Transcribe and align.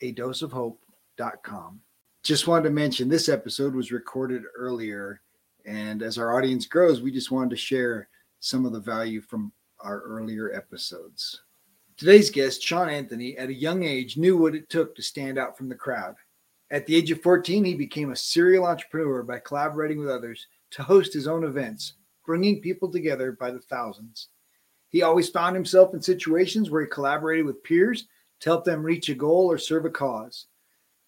a 0.00 0.12
dose 0.12 0.42
of 0.42 0.52
hope.com. 0.52 1.80
Just 2.22 2.46
wanted 2.46 2.64
to 2.64 2.70
mention 2.70 3.08
this 3.08 3.28
episode 3.28 3.74
was 3.74 3.92
recorded 3.92 4.42
earlier. 4.56 5.20
And 5.64 6.02
as 6.02 6.18
our 6.18 6.36
audience 6.36 6.66
grows, 6.66 7.00
we 7.00 7.10
just 7.10 7.30
wanted 7.30 7.50
to 7.50 7.56
share 7.56 8.08
some 8.40 8.64
of 8.64 8.72
the 8.72 8.80
value 8.80 9.20
from 9.20 9.52
our 9.80 10.00
earlier 10.00 10.52
episodes. 10.52 11.42
Today's 11.96 12.30
guest, 12.30 12.62
Shawn 12.62 12.88
Anthony, 12.88 13.36
at 13.36 13.48
a 13.48 13.54
young 13.54 13.82
age 13.82 14.16
knew 14.16 14.36
what 14.36 14.54
it 14.54 14.68
took 14.68 14.94
to 14.94 15.02
stand 15.02 15.38
out 15.38 15.56
from 15.56 15.68
the 15.68 15.74
crowd. 15.74 16.14
At 16.70 16.86
the 16.86 16.94
age 16.94 17.10
of 17.10 17.22
14, 17.22 17.64
he 17.64 17.74
became 17.74 18.12
a 18.12 18.16
serial 18.16 18.66
entrepreneur 18.66 19.22
by 19.22 19.38
collaborating 19.38 19.98
with 19.98 20.10
others 20.10 20.46
to 20.72 20.82
host 20.82 21.12
his 21.12 21.26
own 21.26 21.44
events, 21.44 21.94
bringing 22.26 22.60
people 22.60 22.90
together 22.90 23.32
by 23.32 23.50
the 23.50 23.58
thousands. 23.58 24.28
He 24.90 25.02
always 25.02 25.28
found 25.28 25.56
himself 25.56 25.94
in 25.94 26.02
situations 26.02 26.70
where 26.70 26.82
he 26.82 26.88
collaborated 26.88 27.46
with 27.46 27.64
peers 27.64 28.06
to 28.40 28.50
help 28.50 28.64
them 28.64 28.82
reach 28.82 29.08
a 29.08 29.14
goal 29.14 29.50
or 29.50 29.58
serve 29.58 29.84
a 29.84 29.90
cause. 29.90 30.46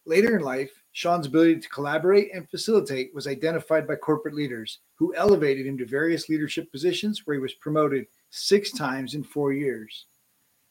Later 0.07 0.37
in 0.37 0.43
life, 0.43 0.71
Shawn's 0.93 1.27
ability 1.27 1.61
to 1.61 1.69
collaborate 1.69 2.35
and 2.35 2.49
facilitate 2.49 3.15
was 3.15 3.27
identified 3.27 3.87
by 3.87 3.97
corporate 3.97 4.35
leaders 4.35 4.79
who 4.97 5.15
elevated 5.15 5.67
him 5.67 5.79
to 5.79 5.87
various 5.87 6.29
leadership 6.29 6.71
positions 6.73 7.23
where 7.25 7.35
he 7.35 7.41
was 7.41 7.55
promoted 7.55 8.07
six 8.31 8.73
times 8.73 9.15
in 9.15 9.23
four 9.23 9.53
years. 9.53 10.07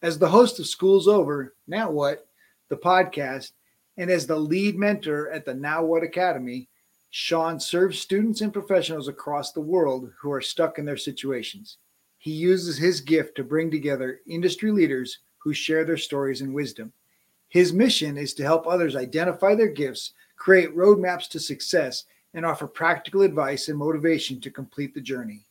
As 0.02 0.18
the 0.18 0.30
host 0.30 0.60
of 0.60 0.68
School's 0.68 1.08
Over, 1.08 1.56
Now 1.68 1.90
What, 1.92 2.28
the 2.70 2.78
podcast, 2.78 3.52
and 3.98 4.10
as 4.10 4.28
the 4.28 4.36
lead 4.36 4.78
mentor 4.78 5.30
at 5.30 5.46
the 5.46 5.54
Now 5.54 5.84
What 5.84 6.04
Academy, 6.04 6.68
Shawn 7.12 7.60
serves 7.60 8.00
students 8.00 8.42
and 8.42 8.54
professionals 8.54 9.08
across 9.08 9.52
the 9.52 9.62
world 9.62 10.12
who 10.20 10.32
are 10.32 10.42
stuck 10.42 10.80
in 10.80 10.86
their 10.86 10.98
situations. 10.98 11.78
He 12.18 12.32
uses 12.32 12.78
his 12.78 13.02
gift 13.02 13.36
to 13.36 13.44
bring 13.44 13.72
together 13.72 14.22
industry 14.28 14.72
leaders 14.72 15.20
who 15.50 15.54
share 15.56 15.84
their 15.84 15.98
stories 15.98 16.42
and 16.42 16.54
wisdom. 16.54 16.94
His 17.48 17.74
mission 17.74 18.20
is 18.20 18.36
to 18.36 18.44
help 18.44 18.68
others 18.68 18.96
identify 18.96 19.56
their 19.56 19.68
gifts, 19.68 20.12
create 20.36 20.76
roadmaps 20.76 21.28
to 21.30 21.40
success, 21.40 22.06
and 22.36 22.46
offer 22.46 22.68
practical 22.68 23.24
advice 23.24 23.68
and 23.68 23.76
motivation 23.80 24.40
to 24.42 24.52
complete 24.52 24.94
the 24.94 25.02
journey. 25.02 25.42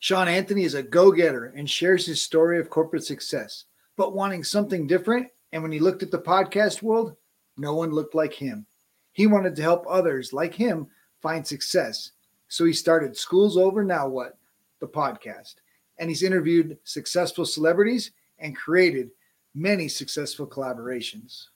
Shawn 0.00 0.26
Anthony 0.26 0.64
is 0.64 0.74
a 0.74 0.82
go 0.82 1.12
getter 1.12 1.52
and 1.54 1.70
shares 1.70 2.04
his 2.04 2.20
story 2.20 2.58
of 2.58 2.68
corporate 2.68 3.04
success, 3.04 3.66
but 3.96 4.12
wanting 4.12 4.42
something 4.42 4.88
different. 4.88 5.28
And 5.52 5.62
when 5.62 5.70
he 5.70 5.78
looked 5.78 6.02
at 6.02 6.10
the 6.10 6.18
podcast 6.18 6.82
world, 6.82 7.14
no 7.56 7.76
one 7.76 7.92
looked 7.92 8.16
like 8.16 8.34
him. 8.34 8.66
He 9.12 9.28
wanted 9.28 9.54
to 9.54 9.62
help 9.62 9.86
others 9.88 10.32
like 10.32 10.54
him 10.54 10.88
find 11.22 11.46
success. 11.46 12.10
So 12.48 12.64
he 12.64 12.72
started 12.72 13.16
Schools 13.16 13.56
Over 13.56 13.84
Now 13.84 14.08
What, 14.08 14.36
the 14.80 14.88
podcast. 14.88 15.54
And 15.98 16.10
he's 16.10 16.24
interviewed 16.24 16.76
successful 16.82 17.46
celebrities 17.46 18.10
and 18.40 18.56
created 18.56 19.10
many 19.58 19.88
successful 19.88 20.46
collaborations. 20.46 21.46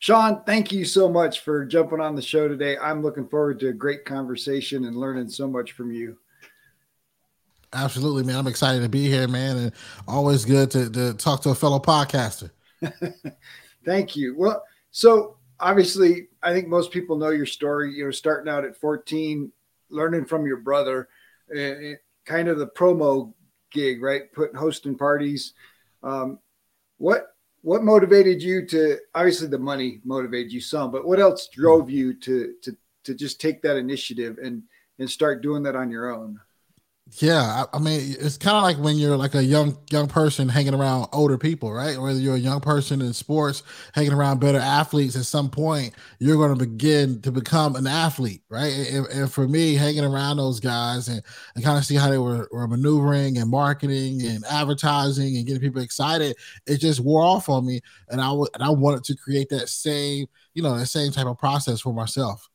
Shawn, 0.00 0.42
thank 0.44 0.70
you 0.70 0.84
so 0.84 1.08
much 1.08 1.40
for 1.40 1.64
jumping 1.64 2.00
on 2.00 2.14
the 2.14 2.22
show 2.22 2.46
today. 2.46 2.76
I'm 2.78 3.02
looking 3.02 3.26
forward 3.26 3.58
to 3.60 3.68
a 3.68 3.72
great 3.72 4.04
conversation 4.04 4.84
and 4.84 4.96
learning 4.96 5.28
so 5.28 5.48
much 5.48 5.72
from 5.72 5.90
you. 5.90 6.18
Absolutely, 7.72 8.22
man. 8.22 8.36
I'm 8.36 8.46
excited 8.46 8.82
to 8.82 8.88
be 8.88 9.08
here, 9.08 9.26
man, 9.26 9.56
and 9.56 9.72
always 10.06 10.44
good 10.44 10.70
to, 10.70 10.88
to 10.90 11.14
talk 11.14 11.42
to 11.42 11.50
a 11.50 11.54
fellow 11.54 11.80
podcaster. 11.80 12.50
thank 13.84 14.14
you. 14.14 14.36
Well, 14.38 14.62
so 14.90 15.36
obviously, 15.58 16.28
I 16.42 16.52
think 16.52 16.68
most 16.68 16.92
people 16.92 17.16
know 17.16 17.30
your 17.30 17.44
story. 17.44 17.92
You 17.94 18.04
know, 18.04 18.10
starting 18.10 18.50
out 18.50 18.64
at 18.64 18.76
14, 18.76 19.50
learning 19.90 20.26
from 20.26 20.46
your 20.46 20.58
brother, 20.58 21.08
uh, 21.54 21.96
kind 22.24 22.48
of 22.48 22.58
the 22.58 22.68
promo 22.68 23.34
gig, 23.72 24.00
right? 24.00 24.32
Putting 24.32 24.56
hosting 24.56 24.96
parties. 24.96 25.54
Um, 26.02 26.38
what 26.98 27.34
what 27.62 27.82
motivated 27.82 28.42
you 28.42 28.66
to 28.66 28.98
obviously 29.14 29.48
the 29.48 29.58
money 29.58 30.00
motivated 30.04 30.52
you 30.52 30.60
some, 30.60 30.90
but 30.90 31.06
what 31.06 31.20
else 31.20 31.48
drove 31.48 31.90
you 31.90 32.14
to 32.14 32.54
to 32.62 32.76
to 33.04 33.14
just 33.14 33.40
take 33.40 33.62
that 33.62 33.76
initiative 33.76 34.38
and 34.42 34.62
and 34.98 35.10
start 35.10 35.42
doing 35.42 35.62
that 35.64 35.76
on 35.76 35.90
your 35.90 36.14
own? 36.14 36.38
Yeah, 37.20 37.64
I, 37.72 37.76
I 37.76 37.80
mean, 37.80 38.16
it's 38.20 38.36
kind 38.36 38.56
of 38.58 38.62
like 38.62 38.76
when 38.76 38.96
you're 38.96 39.16
like 39.16 39.34
a 39.34 39.42
young 39.42 39.78
young 39.90 40.08
person 40.08 40.46
hanging 40.46 40.74
around 40.74 41.08
older 41.12 41.38
people, 41.38 41.72
right? 41.72 41.96
Whether 41.98 42.20
you're 42.20 42.34
a 42.34 42.38
young 42.38 42.60
person 42.60 43.00
in 43.00 43.14
sports 43.14 43.62
hanging 43.94 44.12
around 44.12 44.40
better 44.40 44.58
athletes, 44.58 45.16
at 45.16 45.24
some 45.24 45.48
point 45.48 45.94
you're 46.18 46.36
going 46.36 46.56
to 46.56 46.66
begin 46.66 47.22
to 47.22 47.32
become 47.32 47.76
an 47.76 47.86
athlete, 47.86 48.42
right? 48.50 48.72
And, 48.74 49.06
and 49.06 49.32
for 49.32 49.48
me, 49.48 49.74
hanging 49.74 50.04
around 50.04 50.36
those 50.36 50.60
guys 50.60 51.08
and, 51.08 51.22
and 51.54 51.64
kind 51.64 51.78
of 51.78 51.84
see 51.86 51.94
how 51.94 52.10
they 52.10 52.18
were, 52.18 52.46
were 52.52 52.68
maneuvering 52.68 53.38
and 53.38 53.50
marketing 53.50 54.22
and 54.26 54.44
advertising 54.44 55.34
and 55.38 55.46
getting 55.46 55.62
people 55.62 55.80
excited, 55.80 56.36
it 56.66 56.76
just 56.76 57.00
wore 57.00 57.22
off 57.22 57.48
on 57.48 57.66
me, 57.66 57.80
and 58.10 58.20
I 58.20 58.26
w- 58.28 58.48
and 58.52 58.62
I 58.62 58.68
wanted 58.68 59.02
to 59.04 59.16
create 59.16 59.48
that 59.48 59.70
same, 59.70 60.26
you 60.52 60.62
know, 60.62 60.76
that 60.76 60.86
same 60.86 61.10
type 61.10 61.26
of 61.26 61.38
process 61.38 61.80
for 61.80 61.94
myself. 61.94 62.50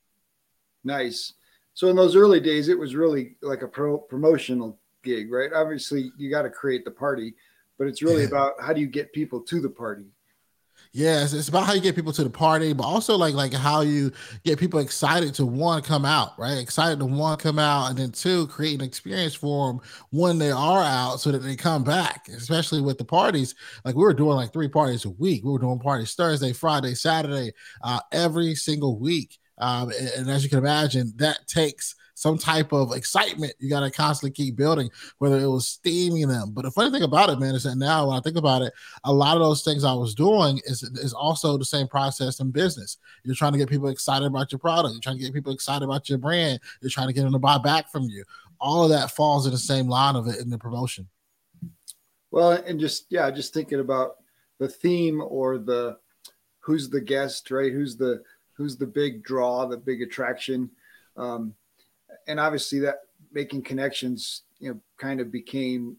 Nice. 0.84 1.34
So 1.73 1.88
in 1.88 1.95
those 1.95 2.16
early 2.16 2.39
days, 2.39 2.69
it 2.69 2.78
was 2.78 2.95
really 2.95 3.35
like 3.41 3.61
a 3.61 3.67
pro- 3.67 3.97
promotional 3.97 4.79
gig, 5.03 5.31
right? 5.31 5.51
Obviously, 5.53 6.11
you 6.17 6.29
got 6.29 6.44
to 6.44 6.50
create 6.50 6.85
the 6.85 6.91
party, 6.91 7.34
but 7.78 7.88
it's 7.88 8.01
really 8.01 8.22
yeah. 8.22 8.28
about 8.29 8.53
how 8.61 8.73
do 8.73 8.81
you 8.81 8.88
get 8.88 9.13
people 9.13 9.41
to 9.41 9.59
the 9.59 9.69
party. 9.69 10.06
Yes, 10.91 11.34
it's 11.34 11.47
about 11.47 11.66
how 11.66 11.73
you 11.73 11.81
get 11.81 11.95
people 11.95 12.13
to 12.13 12.23
the 12.23 12.29
party, 12.29 12.72
but 12.73 12.84
also 12.84 13.17
like 13.17 13.34
like 13.34 13.51
how 13.51 13.81
you 13.81 14.11
get 14.44 14.59
people 14.59 14.79
excited 14.79 15.34
to 15.35 15.45
one 15.45 15.81
come 15.81 16.06
out, 16.06 16.38
right? 16.38 16.59
Excited 16.59 17.00
to 17.00 17.06
one 17.06 17.38
come 17.38 17.57
out, 17.57 17.90
and 17.90 17.97
then 17.97 18.11
two 18.11 18.45
create 18.47 18.75
an 18.75 18.85
experience 18.85 19.34
for 19.34 19.67
them 19.67 19.81
when 20.11 20.38
they 20.38 20.51
are 20.51 20.84
out, 20.84 21.19
so 21.19 21.31
that 21.31 21.40
they 21.40 21.55
come 21.55 21.84
back. 21.84 22.28
Especially 22.28 22.79
with 22.79 23.00
the 23.00 23.05
parties, 23.05 23.55
like 23.84 23.95
we 23.95 24.03
were 24.03 24.13
doing 24.13 24.35
like 24.35 24.53
three 24.53 24.67
parties 24.67 25.05
a 25.05 25.09
week. 25.09 25.44
We 25.44 25.51
were 25.51 25.59
doing 25.59 25.79
parties 25.79 26.13
Thursday, 26.13 26.53
Friday, 26.53 26.94
Saturday, 26.94 27.53
uh, 27.84 28.00
every 28.11 28.53
single 28.53 29.00
week. 29.00 29.40
Um, 29.58 29.91
and, 29.91 30.09
and, 30.18 30.30
as 30.30 30.44
you 30.44 30.50
can 30.50 30.59
imagine, 30.59 31.14
that 31.18 31.47
takes 31.47 31.96
some 32.16 32.38
type 32.38 32.72
of 32.74 32.91
excitement. 32.94 33.53
You 33.59 33.69
got 33.69 33.81
to 33.81 33.91
constantly 33.91 34.31
keep 34.31 34.56
building, 34.56 34.90
whether 35.19 35.40
it 35.40 35.47
was 35.47 35.68
steaming 35.68 36.28
them. 36.28 36.52
But 36.52 36.64
the 36.64 36.72
funny 36.72 36.91
thing 36.91 37.03
about 37.03 37.30
it, 37.30 37.40
man, 37.40 37.56
is 37.56 37.64
that 37.64 37.75
now 37.75 38.08
when 38.08 38.18
I 38.18 38.22
think 38.22 38.38
about 38.38 38.62
it, 38.62 38.74
a 39.03 39.14
lot 39.14 39.36
of 39.36 39.44
those 39.44 39.64
things 39.64 39.84
I 39.84 39.94
was 39.94 40.16
doing 40.16 40.59
is, 40.66 40.84
is 40.84 41.14
also 41.14 41.58
the 41.58 41.66
same 41.66 41.88
process 41.88 42.40
in 42.40 42.52
business. 42.52 42.97
You're 43.23 43.35
trying 43.35 43.53
to 43.53 43.58
get 43.58 43.70
people 43.70 43.90
excited 43.90 44.26
about 44.26 44.52
your 44.52 44.59
product. 44.59 44.94
You're 44.94 45.02
trying 45.02 45.17
to 45.17 45.23
get 45.23 45.34
people 45.34 45.53
excited 45.53 45.84
about 45.84 46.09
your 46.09 46.17
brand. 46.17 46.59
You're 46.82 46.90
trying 46.90 47.08
to 47.08 47.14
get 47.14 47.23
them 47.23 47.34
to 47.34 47.40
buy 47.40 47.58
back 47.58 47.91
from 47.91 48.03
you. 48.03 48.23
All 48.59 48.84
of 48.84 48.90
that 48.90 49.11
falls 49.11 49.46
in 49.46 49.52
the 49.52 49.58
same 49.58 49.88
line 49.88 50.16
of 50.16 50.28
it 50.28 50.40
in 50.40 50.49
the 50.49 50.58
promotion. 50.58 51.08
Well, 52.32 52.52
and 52.52 52.79
just 52.79 53.06
yeah, 53.09 53.29
just 53.29 53.53
thinking 53.53 53.79
about 53.79 54.16
the 54.58 54.67
theme 54.67 55.22
or 55.22 55.59
the 55.59 55.97
who's 56.61 56.90
the 56.90 57.02
guest, 57.02 57.52
right? 57.52 57.72
Who's 57.72 57.97
the 57.97 58.23
who's 58.55 58.78
the 58.78 58.88
big 58.88 59.23
draw, 59.23 59.66
the 59.66 59.78
big 59.78 60.02
attraction, 60.02 60.70
um, 61.17 61.53
and 62.28 62.40
obviously 62.40 62.79
that 62.79 63.00
making 63.32 63.64
connections, 63.64 64.44
you 64.59 64.70
know, 64.72 64.79
kind 64.97 65.20
of 65.20 65.32
became 65.32 65.97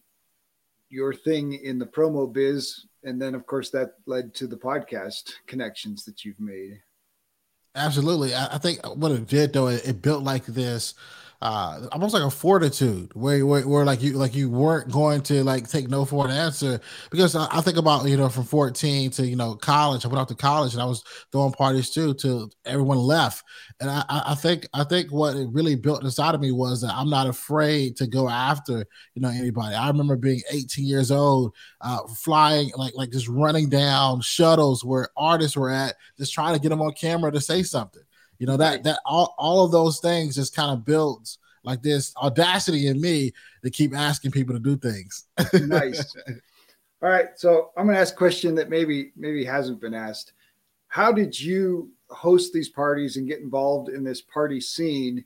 your 0.89 1.13
thing 1.13 1.55
in 1.55 1.79
the 1.79 1.87
promo 1.87 2.33
biz, 2.33 2.87
and 3.03 3.21
then 3.21 3.35
of 3.35 3.47
course 3.47 3.71
that 3.71 3.95
led 4.07 4.35
to 4.35 4.47
the 4.47 4.57
podcast 4.57 5.33
connections 5.47 6.05
that 6.05 6.25
you've 6.25 6.41
made. 6.41 6.81
Absolutely, 7.75 8.35
I, 8.35 8.55
I 8.55 8.59
think 8.59 8.85
what 8.87 9.13
it 9.13 9.27
did 9.27 9.53
though, 9.53 9.69
it, 9.69 9.87
it 9.87 10.03
built 10.03 10.23
like 10.23 10.47
this 10.47 10.95
uh 11.45 11.87
almost 11.93 12.15
like 12.15 12.23
a 12.23 12.31
fortitude 12.31 13.13
where, 13.15 13.45
where, 13.45 13.69
where 13.69 13.85
like 13.85 14.01
you 14.01 14.15
like 14.15 14.35
you 14.35 14.49
weren't 14.49 14.91
going 14.91 15.21
to 15.21 15.45
like 15.45 15.69
take 15.69 15.91
no 15.91 16.07
for 16.07 16.25
an 16.25 16.31
answer. 16.31 16.81
Because 17.11 17.37
I, 17.37 17.47
I, 17.53 17.61
think 17.61 17.77
about 17.77 18.09
you 18.09 18.17
know 18.17 18.31
from 18.31 18.45
14 18.45 19.11
to 19.11 19.27
you 19.27 19.37
know 19.37 19.55
college 19.55 20.07
I 20.07 20.09
went 20.09 20.21
off 20.21 20.29
to 20.29 20.35
college 20.35 20.73
and 20.73 20.81
I 20.81 20.87
was 20.87 21.05
throwing 21.31 21.53
parties 21.53 21.91
too 21.91 22.15
till 22.15 22.51
everyone 22.65 22.97
left. 22.97 23.45
And 23.79 23.91
I, 23.91 24.05
I 24.09 24.35
think 24.35 24.67
I 24.73 24.85
think 24.85 25.13
what 25.13 25.37
it 25.37 25.47
really 25.53 25.75
built 25.75 26.03
inside 26.03 26.35
of 26.35 26.41
me 26.41 26.51
was 26.51 26.81
that 26.81 26.95
I'm 26.95 27.11
not 27.11 27.27
afraid 27.27 27.97
to 27.97 28.07
go 28.07 28.27
after 28.27 28.87
you 29.15 29.21
know 29.21 29.29
anybody. 29.29 29.75
I 29.75 29.89
remember 29.89 30.17
being 30.17 30.41
18 30.51 30.87
years 30.87 31.11
old 31.11 31.53
uh 31.83 32.07
flying 32.07 32.71
like 32.75 32.95
like 32.97 33.11
just 33.11 33.29
running 33.29 33.69
down 33.69 34.23
shuttles 34.23 34.83
where 34.83 35.09
artists 35.15 35.59
were 35.59 35.71
at 35.71 35.95
just 36.17 36.33
trying 36.33 36.55
to 36.55 36.61
get 36.61 36.71
them 36.71 36.81
on 36.81 36.95
camera 36.95 37.31
to 37.31 37.41
say 37.43 37.63
something 37.63 38.03
you 38.39 38.47
know 38.47 38.57
that 38.57 38.85
that 38.85 39.01
all, 39.05 39.35
all 39.39 39.65
of 39.65 39.73
those 39.73 40.01
things 40.01 40.35
just 40.35 40.55
kind 40.55 40.71
of 40.71 40.85
builds 40.85 41.39
like 41.65 41.83
this 41.83 42.15
audacity 42.17 42.89
in 42.89 43.01
me 43.01 43.33
to 43.63 43.71
keep 43.71 43.97
asking 43.97 44.31
people 44.31 44.55
to 44.55 44.61
do 44.61 44.77
things. 44.77 45.25
nice. 45.67 46.15
All 47.03 47.11
right, 47.11 47.29
so 47.37 47.71
I'm 47.77 47.85
going 47.85 47.97
to 47.97 48.01
ask 48.01 48.15
a 48.15 48.19
question 48.19 48.55
that 48.55 48.71
maybe 48.71 49.13
maybe 49.17 49.45
hasn't 49.45 49.81
been 49.81 49.95
asked. 49.95 50.33
How 50.89 51.13
did 51.13 51.39
you 51.39 51.91
host 52.09 52.53
these 52.53 52.69
parties 52.69 53.17
and 53.17 53.29
get 53.29 53.41
involved 53.41 53.89
in 53.89 54.05
this 54.05 54.21
party 54.21 54.61
scene 54.61 55.25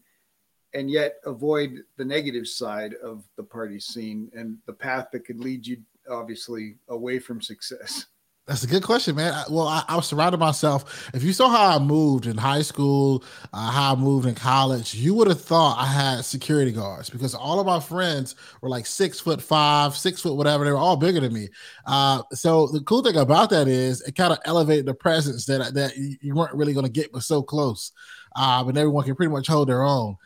and 0.74 0.90
yet 0.90 1.16
avoid 1.24 1.82
the 1.96 2.04
negative 2.04 2.46
side 2.46 2.94
of 3.02 3.24
the 3.36 3.42
party 3.42 3.78
scene 3.78 4.30
and 4.34 4.58
the 4.66 4.72
path 4.72 5.08
that 5.12 5.24
could 5.24 5.40
lead 5.40 5.66
you 5.66 5.78
obviously 6.10 6.76
away 6.88 7.18
from 7.18 7.40
success? 7.40 8.06
That's 8.48 8.64
a 8.64 8.66
good 8.66 8.82
question, 8.82 9.14
man. 9.14 9.44
Well, 9.50 9.68
I, 9.68 9.84
I, 9.88 9.96
was 9.96 10.06
surrounded 10.06 10.38
myself. 10.38 11.10
If 11.12 11.22
you 11.22 11.34
saw 11.34 11.50
how 11.50 11.76
I 11.76 11.78
moved 11.78 12.24
in 12.24 12.38
high 12.38 12.62
school, 12.62 13.22
uh, 13.52 13.70
how 13.70 13.92
I 13.92 13.96
moved 13.96 14.26
in 14.26 14.34
college, 14.34 14.94
you 14.94 15.12
would 15.12 15.28
have 15.28 15.42
thought 15.42 15.76
I 15.78 15.84
had 15.84 16.24
security 16.24 16.72
guards 16.72 17.10
because 17.10 17.34
all 17.34 17.60
of 17.60 17.66
my 17.66 17.78
friends 17.78 18.36
were 18.62 18.70
like 18.70 18.86
six 18.86 19.20
foot 19.20 19.42
five, 19.42 19.94
six 19.94 20.22
foot 20.22 20.34
whatever. 20.34 20.64
They 20.64 20.72
were 20.72 20.78
all 20.78 20.96
bigger 20.96 21.20
than 21.20 21.34
me. 21.34 21.50
Uh, 21.84 22.22
so 22.32 22.68
the 22.68 22.80
cool 22.80 23.02
thing 23.02 23.16
about 23.16 23.50
that 23.50 23.68
is 23.68 24.00
it 24.00 24.16
kind 24.16 24.32
of 24.32 24.38
elevated 24.46 24.86
the 24.86 24.94
presence 24.94 25.44
that 25.44 25.74
that 25.74 25.94
you 25.98 26.34
weren't 26.34 26.54
really 26.54 26.72
going 26.72 26.86
to 26.86 26.92
get, 26.92 27.12
but 27.12 27.24
so 27.24 27.42
close. 27.42 27.92
Uh, 28.34 28.64
but 28.64 28.78
everyone 28.78 29.04
can 29.04 29.14
pretty 29.14 29.32
much 29.32 29.46
hold 29.46 29.68
their 29.68 29.82
own 29.82 30.16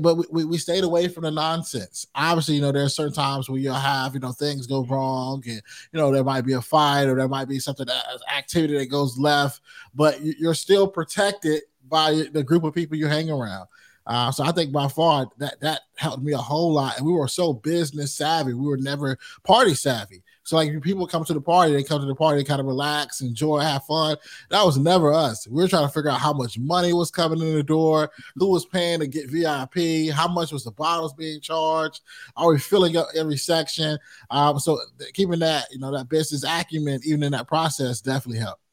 but 0.00 0.32
we, 0.32 0.44
we 0.44 0.58
stayed 0.58 0.84
away 0.84 1.08
from 1.08 1.22
the 1.22 1.30
nonsense. 1.30 2.06
Obviously, 2.14 2.56
you 2.56 2.60
know, 2.60 2.72
there 2.72 2.84
are 2.84 2.88
certain 2.88 3.12
times 3.12 3.48
where 3.48 3.60
you'll 3.60 3.74
have, 3.74 4.14
you 4.14 4.20
know, 4.20 4.32
things 4.32 4.66
go 4.66 4.84
wrong 4.84 5.42
and, 5.46 5.62
you 5.92 5.98
know, 5.98 6.10
there 6.10 6.24
might 6.24 6.44
be 6.44 6.54
a 6.54 6.60
fight 6.60 7.04
or 7.04 7.14
there 7.14 7.28
might 7.28 7.48
be 7.48 7.60
something, 7.60 7.86
that, 7.86 8.04
activity 8.36 8.76
that 8.76 8.86
goes 8.86 9.18
left, 9.18 9.60
but 9.94 10.20
you're 10.22 10.54
still 10.54 10.88
protected 10.88 11.62
by 11.88 12.24
the 12.32 12.42
group 12.42 12.64
of 12.64 12.74
people 12.74 12.96
you 12.96 13.06
hang 13.06 13.30
around. 13.30 13.68
Uh, 14.06 14.32
so 14.32 14.42
I 14.42 14.50
think 14.50 14.72
by 14.72 14.88
far 14.88 15.28
that 15.38 15.60
that 15.60 15.82
helped 15.94 16.22
me 16.22 16.32
a 16.32 16.38
whole 16.38 16.72
lot. 16.72 16.96
And 16.96 17.06
we 17.06 17.12
were 17.12 17.28
so 17.28 17.52
business 17.52 18.12
savvy. 18.12 18.54
We 18.54 18.66
were 18.66 18.76
never 18.76 19.18
party 19.44 19.74
savvy. 19.74 20.22
So 20.50 20.56
like 20.56 20.82
people 20.82 21.06
come 21.06 21.24
to 21.26 21.32
the 21.32 21.40
party, 21.40 21.72
they 21.72 21.84
come 21.84 22.00
to 22.00 22.08
the 22.08 22.14
party, 22.16 22.42
kind 22.42 22.58
of 22.58 22.66
relax, 22.66 23.20
enjoy, 23.20 23.60
have 23.60 23.84
fun. 23.84 24.16
That 24.48 24.64
was 24.64 24.78
never 24.78 25.12
us. 25.12 25.46
We 25.46 25.62
were 25.62 25.68
trying 25.68 25.86
to 25.86 25.92
figure 25.94 26.10
out 26.10 26.18
how 26.18 26.32
much 26.32 26.58
money 26.58 26.92
was 26.92 27.08
coming 27.08 27.38
in 27.38 27.54
the 27.54 27.62
door, 27.62 28.10
who 28.34 28.50
was 28.50 28.66
paying 28.66 28.98
to 28.98 29.06
get 29.06 29.30
VIP, 29.30 30.12
how 30.12 30.26
much 30.26 30.50
was 30.50 30.64
the 30.64 30.72
bottles 30.72 31.14
being 31.14 31.40
charged, 31.40 32.00
are 32.36 32.48
we 32.48 32.58
filling 32.58 32.96
up 32.96 33.06
every 33.14 33.36
section? 33.36 33.96
Um, 34.28 34.58
so 34.58 34.80
keeping 35.14 35.38
that, 35.38 35.68
you 35.70 35.78
know, 35.78 35.96
that 35.96 36.08
business 36.08 36.42
acumen, 36.42 37.00
even 37.04 37.22
in 37.22 37.30
that 37.30 37.46
process, 37.46 38.00
definitely 38.00 38.40
helped. 38.40 38.64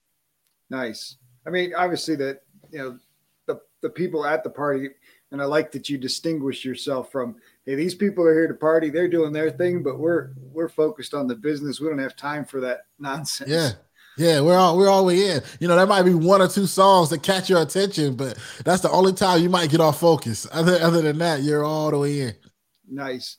Nice. 0.72 1.18
I 1.46 1.52
mean, 1.52 1.76
obviously 1.76 2.16
that 2.16 2.42
you 2.72 2.80
know 2.80 2.98
the 3.46 3.60
the 3.84 3.92
people 3.92 4.26
at 4.26 4.44
the 4.44 4.50
party, 4.50 4.90
and 5.32 5.40
I 5.40 5.46
like 5.46 5.72
that 5.74 5.90
you 5.90 6.00
distinguish 6.00 6.66
yourself 6.66 7.12
from 7.12 7.36
hey, 7.68 7.76
these 7.76 7.94
people 7.94 8.26
are 8.26 8.34
here 8.34 8.48
to 8.48 8.54
party, 8.56 8.90
they're 8.90 9.10
doing 9.10 9.34
their 9.34 9.52
thing, 9.52 9.84
but 9.84 10.00
we're 10.00 10.32
we're 10.52 10.70
focused 10.70 11.14
on 11.14 11.28
the 11.28 11.36
business. 11.36 11.80
We 11.80 11.90
don't 11.90 12.00
have 12.00 12.16
time 12.16 12.46
for 12.46 12.60
that 12.62 12.86
nonsense. 12.98 13.52
Yeah. 13.52 13.72
Yeah, 14.18 14.42
we're 14.42 14.58
all 14.58 14.76
we're 14.76 14.90
all 14.90 15.06
the 15.06 15.14
way 15.14 15.30
in. 15.30 15.44
You 15.60 15.68
know, 15.68 15.76
there 15.76 15.86
might 15.86 16.02
be 16.02 16.16
one 16.16 16.42
or 16.42 16.48
two 16.48 16.66
songs 16.66 17.12
that 17.12 17.22
catch 17.22 17.52
your 17.52 17.62
attention, 17.62 18.16
but 18.16 18.36
that's 18.66 18.82
the 18.82 18.90
only 18.90 19.14
time 19.14 19.44
you 19.44 19.50
might 19.50 19.70
get 19.70 19.80
off 19.80 20.00
focus. 20.00 20.48
Other 20.52 20.80
other 20.82 21.04
than 21.04 21.20
that, 21.20 21.44
you're 21.44 21.64
all 21.64 21.92
the 21.92 22.00
way 22.00 22.22
in. 22.22 22.34
Nice. 22.90 23.38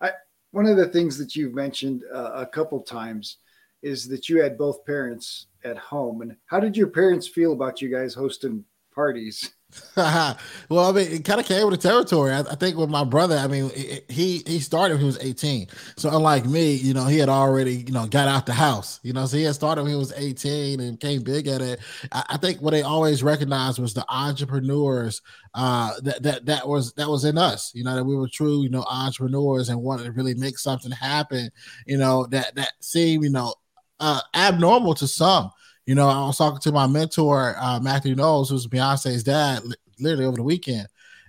I 0.00 0.12
one 0.52 0.66
of 0.66 0.76
the 0.76 0.86
things 0.86 1.18
that 1.18 1.34
you've 1.34 1.54
mentioned 1.54 2.04
uh, 2.14 2.30
a 2.34 2.46
couple 2.46 2.80
times 2.80 3.38
is 3.82 4.06
that 4.06 4.28
you 4.28 4.40
had 4.40 4.56
both 4.56 4.86
parents 4.86 5.46
at 5.64 5.76
home. 5.76 6.22
And 6.22 6.36
how 6.46 6.60
did 6.60 6.76
your 6.76 6.86
parents 6.86 7.26
feel 7.26 7.52
about 7.52 7.82
you 7.82 7.88
guys 7.88 8.14
hosting 8.14 8.64
parties? 8.94 9.50
well, 9.96 10.38
I 10.70 10.92
mean, 10.92 11.12
it 11.12 11.24
kind 11.24 11.40
of 11.40 11.46
came 11.46 11.68
with 11.68 11.80
the 11.80 11.88
territory. 11.88 12.32
I, 12.32 12.40
I, 12.40 12.54
think 12.54 12.76
with 12.76 12.90
my 12.90 13.04
brother, 13.04 13.36
I 13.36 13.46
mean, 13.46 13.70
he 14.08 14.42
he 14.46 14.58
started 14.58 14.94
when 14.94 15.00
he 15.00 15.06
was 15.06 15.18
18. 15.20 15.68
So 15.96 16.14
unlike 16.14 16.44
me, 16.44 16.74
you 16.74 16.94
know, 16.94 17.04
he 17.04 17.18
had 17.18 17.28
already, 17.28 17.76
you 17.86 17.92
know, 17.92 18.06
got 18.06 18.26
out 18.26 18.46
the 18.46 18.52
house, 18.52 18.98
you 19.02 19.12
know, 19.12 19.26
so 19.26 19.36
he 19.36 19.44
had 19.44 19.54
started 19.54 19.82
when 19.82 19.92
he 19.92 19.96
was 19.98 20.12
18 20.16 20.80
and 20.80 20.98
came 20.98 21.22
big 21.22 21.46
at 21.46 21.60
it. 21.60 21.80
I, 22.12 22.24
I 22.30 22.36
think 22.36 22.60
what 22.60 22.72
they 22.72 22.82
always 22.82 23.22
recognized 23.22 23.78
was 23.78 23.94
the 23.94 24.04
entrepreneurs 24.08 25.22
uh 25.54 25.92
that 26.02 26.22
that 26.22 26.46
that 26.46 26.68
was 26.68 26.92
that 26.94 27.08
was 27.08 27.24
in 27.24 27.38
us, 27.38 27.72
you 27.74 27.84
know, 27.84 27.94
that 27.94 28.04
we 28.04 28.16
were 28.16 28.28
true, 28.28 28.62
you 28.62 28.70
know, 28.70 28.84
entrepreneurs 28.90 29.68
and 29.68 29.80
wanted 29.80 30.04
to 30.04 30.12
really 30.12 30.34
make 30.34 30.58
something 30.58 30.92
happen, 30.92 31.50
you 31.86 31.98
know, 31.98 32.26
that 32.26 32.54
that 32.54 32.72
seemed, 32.80 33.24
you 33.24 33.30
know, 33.30 33.54
uh 34.00 34.20
abnormal 34.34 34.94
to 34.94 35.06
some 35.06 35.50
you 35.86 35.94
know, 35.94 36.08
I 36.08 36.26
was 36.26 36.38
talking 36.38 36.60
to 36.60 36.72
my 36.72 36.86
mentor, 36.86 37.56
uh, 37.58 37.80
Matthew 37.80 38.14
Knowles, 38.14 38.50
who's 38.50 38.66
Beyonce's 38.66 39.24
dad, 39.24 39.62
literally 39.98 40.26
over 40.26 40.36
the 40.36 40.42
weekend, 40.42 40.86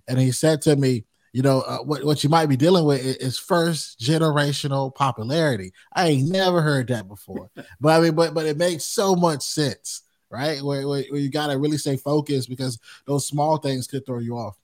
and 0.08 0.20
he 0.20 0.32
said 0.32 0.62
to 0.64 0.76
me, 0.76 1.06
you 1.34 1.42
know, 1.42 1.62
uh, 1.62 1.80
what, 1.80 2.04
what 2.04 2.24
you 2.24 2.30
might 2.30 2.48
be 2.48 2.58
dealing 2.58 2.86
with 2.86 3.02
is 3.04 3.40
first 3.40 4.00
generational 4.00 4.94
popularity. 4.94 5.72
I 5.94 6.08
ain't 6.08 6.30
never 6.30 6.62
heard 6.62 6.88
that 6.88 7.08
before, 7.08 7.50
but 7.80 7.90
I 7.90 8.02
mean, 8.02 8.16
but 8.16 8.34
but 8.34 8.46
it 8.46 8.58
makes 8.58 8.84
so 8.84 9.16
much 9.16 9.42
sense, 9.42 10.02
right? 10.30 10.62
Where, 10.62 10.88
where, 10.88 11.04
where 11.10 11.20
you 11.20 11.30
got 11.30 11.48
to 11.48 11.58
really 11.58 11.78
stay 11.78 11.96
focused 11.96 12.50
because 12.50 12.80
those 13.06 13.28
small 13.28 13.58
things 13.58 13.88
could 13.88 14.06
throw 14.06 14.20
you 14.20 14.38
off. 14.38 14.58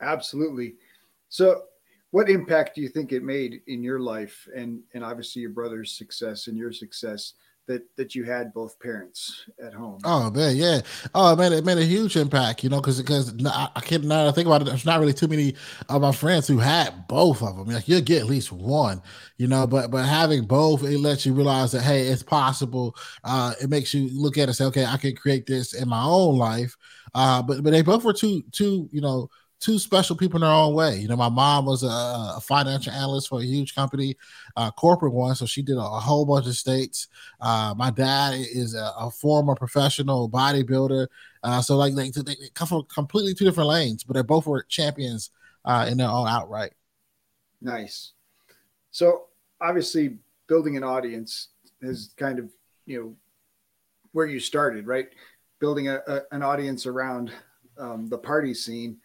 Absolutely. 0.00 0.76
So, 1.28 1.62
what 2.10 2.30
impact 2.30 2.76
do 2.76 2.80
you 2.80 2.88
think 2.88 3.12
it 3.12 3.22
made 3.22 3.60
in 3.66 3.82
your 3.82 3.98
life 3.98 4.48
and 4.54 4.80
and 4.94 5.04
obviously 5.04 5.42
your 5.42 5.50
brother's 5.50 5.92
success 5.92 6.46
and 6.46 6.56
your 6.56 6.72
success? 6.72 7.34
That 7.68 7.82
that 7.96 8.14
you 8.14 8.24
had 8.24 8.52
both 8.52 8.80
parents 8.80 9.44
at 9.64 9.72
home. 9.72 10.00
Oh 10.04 10.30
man, 10.30 10.56
yeah. 10.56 10.80
Oh 11.14 11.36
man, 11.36 11.52
it 11.52 11.64
made 11.64 11.78
a 11.78 11.84
huge 11.84 12.16
impact, 12.16 12.64
you 12.64 12.70
know, 12.70 12.80
because 12.80 13.00
because 13.00 13.32
I, 13.46 13.68
I 13.76 13.80
can't 13.80 14.04
now 14.04 14.32
think 14.32 14.46
about 14.46 14.62
it. 14.62 14.64
There's 14.64 14.84
not 14.84 14.98
really 14.98 15.12
too 15.12 15.28
many 15.28 15.54
of 15.88 16.02
my 16.02 16.12
friends 16.12 16.48
who 16.48 16.58
had 16.58 17.06
both 17.06 17.42
of 17.42 17.56
them. 17.56 17.68
Like 17.68 17.86
you'll 17.86 18.00
get 18.00 18.22
at 18.22 18.26
least 18.26 18.50
one, 18.50 19.00
you 19.36 19.46
know, 19.46 19.66
but 19.66 19.90
but 19.90 20.04
having 20.04 20.46
both, 20.46 20.82
it 20.82 20.98
lets 20.98 21.24
you 21.24 21.34
realize 21.34 21.72
that 21.72 21.82
hey, 21.82 22.08
it's 22.08 22.22
possible. 22.22 22.96
Uh, 23.22 23.54
it 23.62 23.70
makes 23.70 23.94
you 23.94 24.08
look 24.12 24.38
at 24.38 24.42
it 24.42 24.48
and 24.48 24.56
say, 24.56 24.64
okay, 24.64 24.84
I 24.84 24.96
can 24.96 25.14
create 25.14 25.46
this 25.46 25.74
in 25.74 25.88
my 25.88 26.02
own 26.02 26.36
life. 26.38 26.76
Uh, 27.14 27.42
but 27.42 27.62
but 27.62 27.70
they 27.70 27.82
both 27.82 28.04
were 28.04 28.12
two 28.12 28.42
two, 28.50 28.88
you 28.92 29.00
know, 29.00 29.28
two 29.60 29.78
special 29.78 30.16
people 30.16 30.36
in 30.36 30.42
their 30.42 30.50
own 30.50 30.74
way. 30.74 30.98
You 30.98 31.08
know, 31.08 31.16
my 31.16 31.28
mom 31.28 31.66
was 31.66 31.82
a, 31.82 31.86
a 31.86 32.40
financial 32.42 32.92
analyst 32.92 33.28
for 33.28 33.40
a 33.40 33.44
huge 33.44 33.74
company, 33.74 34.16
corporate 34.76 35.12
one, 35.12 35.34
so 35.34 35.46
she 35.46 35.62
did 35.62 35.76
a, 35.76 35.80
a 35.80 36.00
whole 36.00 36.24
bunch 36.24 36.46
of 36.46 36.56
states. 36.56 37.08
Uh, 37.40 37.74
my 37.76 37.90
dad 37.90 38.34
is 38.34 38.74
a, 38.74 38.92
a 38.98 39.10
former 39.10 39.54
professional 39.54 40.30
bodybuilder, 40.30 41.06
uh, 41.42 41.60
so 41.60 41.76
like 41.76 41.94
they, 41.94 42.10
they, 42.10 42.36
come 42.54 42.68
from 42.68 42.84
completely 42.84 43.34
two 43.34 43.44
different 43.44 43.68
lanes, 43.68 44.04
but 44.04 44.14
they 44.14 44.22
both 44.22 44.46
were 44.46 44.62
champions 44.68 45.30
uh, 45.64 45.86
in 45.88 45.98
their 45.98 46.08
own 46.08 46.28
outright. 46.28 46.72
Nice. 47.60 48.12
So 48.90 49.26
obviously, 49.60 50.18
building 50.46 50.76
an 50.76 50.84
audience 50.84 51.48
is 51.80 52.14
kind 52.16 52.38
of 52.38 52.50
you 52.86 53.00
know 53.00 53.16
where 54.12 54.26
you 54.26 54.40
started, 54.40 54.86
right? 54.86 55.08
Building 55.58 55.88
a, 55.88 56.00
an 56.30 56.42
audience 56.42 56.86
around 56.86 57.32
um, 57.78 58.08
the 58.08 58.18
party 58.18 58.54
scene 58.54 58.98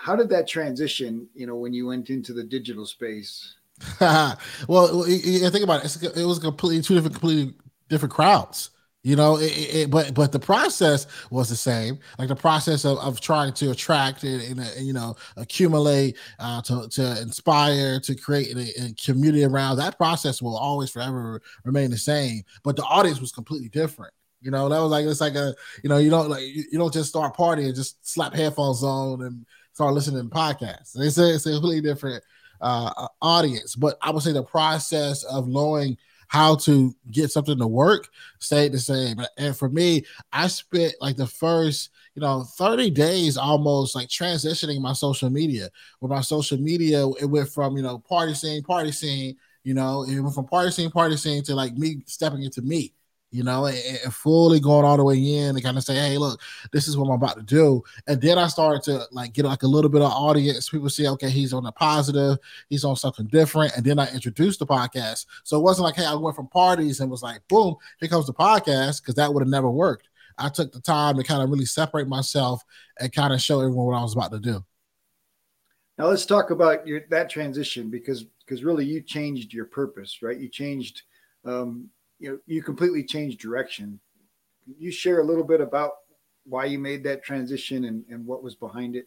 how 0.00 0.16
did 0.16 0.30
that 0.30 0.48
transition, 0.48 1.28
you 1.34 1.46
know, 1.46 1.56
when 1.56 1.74
you 1.74 1.86
went 1.86 2.08
into 2.08 2.32
the 2.32 2.42
digital 2.42 2.86
space? 2.86 3.56
well, 4.00 5.02
think 5.04 5.64
about 5.64 5.84
it. 5.84 6.16
It 6.16 6.24
was 6.24 6.38
completely 6.38 6.82
two 6.82 6.94
different, 6.94 7.14
completely 7.14 7.54
different 7.88 8.12
crowds. 8.12 8.70
You 9.02 9.16
know, 9.16 9.38
it, 9.38 9.46
it, 9.46 9.90
but 9.90 10.12
but 10.12 10.30
the 10.30 10.38
process 10.38 11.06
was 11.30 11.48
the 11.48 11.56
same. 11.56 11.98
Like 12.18 12.28
the 12.28 12.36
process 12.36 12.84
of, 12.84 12.98
of 12.98 13.18
trying 13.18 13.54
to 13.54 13.70
attract 13.70 14.24
and, 14.24 14.42
and, 14.42 14.60
and 14.60 14.86
you 14.86 14.92
know 14.92 15.16
accumulate, 15.38 16.18
uh, 16.38 16.60
to 16.62 16.86
to 16.90 17.22
inspire, 17.22 17.98
to 18.00 18.14
create 18.14 18.54
a, 18.54 18.84
a, 18.84 18.92
community 19.02 19.44
around. 19.44 19.78
That 19.78 19.96
process 19.96 20.42
will 20.42 20.56
always 20.56 20.90
forever 20.90 21.40
remain 21.64 21.90
the 21.90 21.96
same. 21.96 22.42
But 22.62 22.76
the 22.76 22.82
audience 22.82 23.22
was 23.22 23.32
completely 23.32 23.70
different. 23.70 24.12
You 24.40 24.50
know, 24.50 24.68
that 24.68 24.80
was 24.80 24.90
like 24.90 25.04
it's 25.06 25.20
like 25.20 25.34
a 25.34 25.54
you 25.82 25.88
know 25.90 25.98
you 25.98 26.10
don't 26.10 26.30
like 26.30 26.42
you, 26.42 26.64
don't 26.72 26.92
just 26.92 27.10
start 27.10 27.36
partying 27.36 27.74
just 27.74 28.06
slap 28.06 28.34
headphones 28.34 28.82
on 28.82 29.22
and 29.22 29.44
start 29.74 29.94
listening 29.94 30.28
to 30.28 30.34
podcasts. 30.34 30.98
It's 30.98 31.18
a, 31.18 31.34
it's 31.34 31.46
a 31.46 31.52
completely 31.52 31.82
different 31.82 32.24
uh, 32.60 33.08
audience. 33.20 33.74
But 33.74 33.98
I 34.00 34.10
would 34.10 34.22
say 34.22 34.32
the 34.32 34.42
process 34.42 35.24
of 35.24 35.46
knowing 35.48 35.96
how 36.28 36.54
to 36.54 36.94
get 37.10 37.30
something 37.30 37.58
to 37.58 37.66
work 37.66 38.08
stayed 38.38 38.72
the 38.72 38.78
same. 38.78 39.20
And 39.36 39.56
for 39.56 39.68
me, 39.68 40.04
I 40.32 40.46
spent 40.46 40.94
like 41.00 41.16
the 41.16 41.26
first, 41.26 41.90
you 42.14 42.22
know, 42.22 42.44
30 42.56 42.88
days 42.90 43.36
almost 43.36 43.94
like 43.96 44.08
transitioning 44.08 44.80
my 44.80 44.92
social 44.92 45.28
media. 45.28 45.68
With 46.00 46.10
my 46.12 46.20
social 46.20 46.58
media, 46.58 47.06
it 47.20 47.26
went 47.26 47.48
from, 47.48 47.76
you 47.76 47.82
know, 47.82 47.98
party 47.98 48.34
scene, 48.34 48.62
party 48.62 48.92
scene, 48.92 49.36
you 49.64 49.74
know, 49.74 50.04
it 50.04 50.20
went 50.20 50.34
from 50.34 50.46
party 50.46 50.70
scene, 50.70 50.90
party 50.90 51.16
scene 51.16 51.42
to 51.44 51.54
like 51.54 51.76
me 51.76 52.02
stepping 52.06 52.42
into 52.42 52.62
me 52.62 52.94
you 53.30 53.44
know, 53.44 53.66
and, 53.66 53.78
and, 54.04 54.12
fully 54.12 54.58
going 54.58 54.84
all 54.84 54.96
the 54.96 55.04
way 55.04 55.16
in 55.16 55.50
and 55.50 55.62
kind 55.62 55.76
of 55.76 55.84
say, 55.84 55.94
hey, 55.94 56.18
look, 56.18 56.40
this 56.72 56.88
is 56.88 56.96
what 56.96 57.06
I'm 57.06 57.14
about 57.14 57.36
to 57.36 57.42
do. 57.42 57.82
And 58.06 58.20
then 58.20 58.38
I 58.38 58.48
started 58.48 58.82
to 58.84 59.06
like 59.12 59.32
get 59.32 59.44
like 59.44 59.62
a 59.62 59.68
little 59.68 59.90
bit 59.90 60.02
of 60.02 60.10
audience. 60.10 60.68
People 60.68 60.90
see, 60.90 61.08
okay, 61.08 61.30
he's 61.30 61.52
on 61.52 61.64
a 61.66 61.72
positive, 61.72 62.38
he's 62.68 62.84
on 62.84 62.96
something 62.96 63.26
different. 63.26 63.76
And 63.76 63.84
then 63.84 63.98
I 63.98 64.12
introduced 64.12 64.58
the 64.58 64.66
podcast. 64.66 65.26
So 65.44 65.58
it 65.58 65.62
wasn't 65.62 65.84
like, 65.84 65.96
hey, 65.96 66.06
I 66.06 66.14
went 66.14 66.36
from 66.36 66.48
parties 66.48 67.00
and 67.00 67.10
was 67.10 67.22
like, 67.22 67.46
boom, 67.48 67.76
here 68.00 68.08
comes 68.08 68.26
the 68.26 68.34
podcast, 68.34 69.00
because 69.00 69.14
that 69.14 69.32
would 69.32 69.42
have 69.42 69.48
never 69.48 69.70
worked. 69.70 70.08
I 70.36 70.48
took 70.48 70.72
the 70.72 70.80
time 70.80 71.16
to 71.16 71.22
kind 71.22 71.42
of 71.42 71.50
really 71.50 71.66
separate 71.66 72.08
myself 72.08 72.64
and 72.98 73.12
kind 73.12 73.32
of 73.32 73.40
show 73.40 73.60
everyone 73.60 73.86
what 73.86 73.98
I 73.98 74.02
was 74.02 74.14
about 74.14 74.32
to 74.32 74.40
do. 74.40 74.64
Now 75.98 76.06
let's 76.06 76.24
talk 76.24 76.50
about 76.50 76.86
your 76.86 77.02
that 77.10 77.28
transition 77.28 77.90
because 77.90 78.24
because 78.40 78.64
really 78.64 78.86
you 78.86 79.02
changed 79.02 79.52
your 79.52 79.66
purpose, 79.66 80.22
right? 80.22 80.38
You 80.38 80.48
changed 80.48 81.02
um, 81.44 81.90
you 82.20 82.30
know 82.30 82.38
you 82.46 82.62
completely 82.62 83.02
changed 83.02 83.40
direction. 83.40 83.98
you 84.78 84.92
share 84.92 85.20
a 85.20 85.24
little 85.24 85.44
bit 85.44 85.60
about 85.60 85.92
why 86.44 86.66
you 86.66 86.78
made 86.78 87.02
that 87.04 87.24
transition 87.24 87.84
and, 87.86 88.04
and 88.08 88.24
what 88.24 88.42
was 88.42 88.54
behind 88.54 88.94
it? 88.94 89.06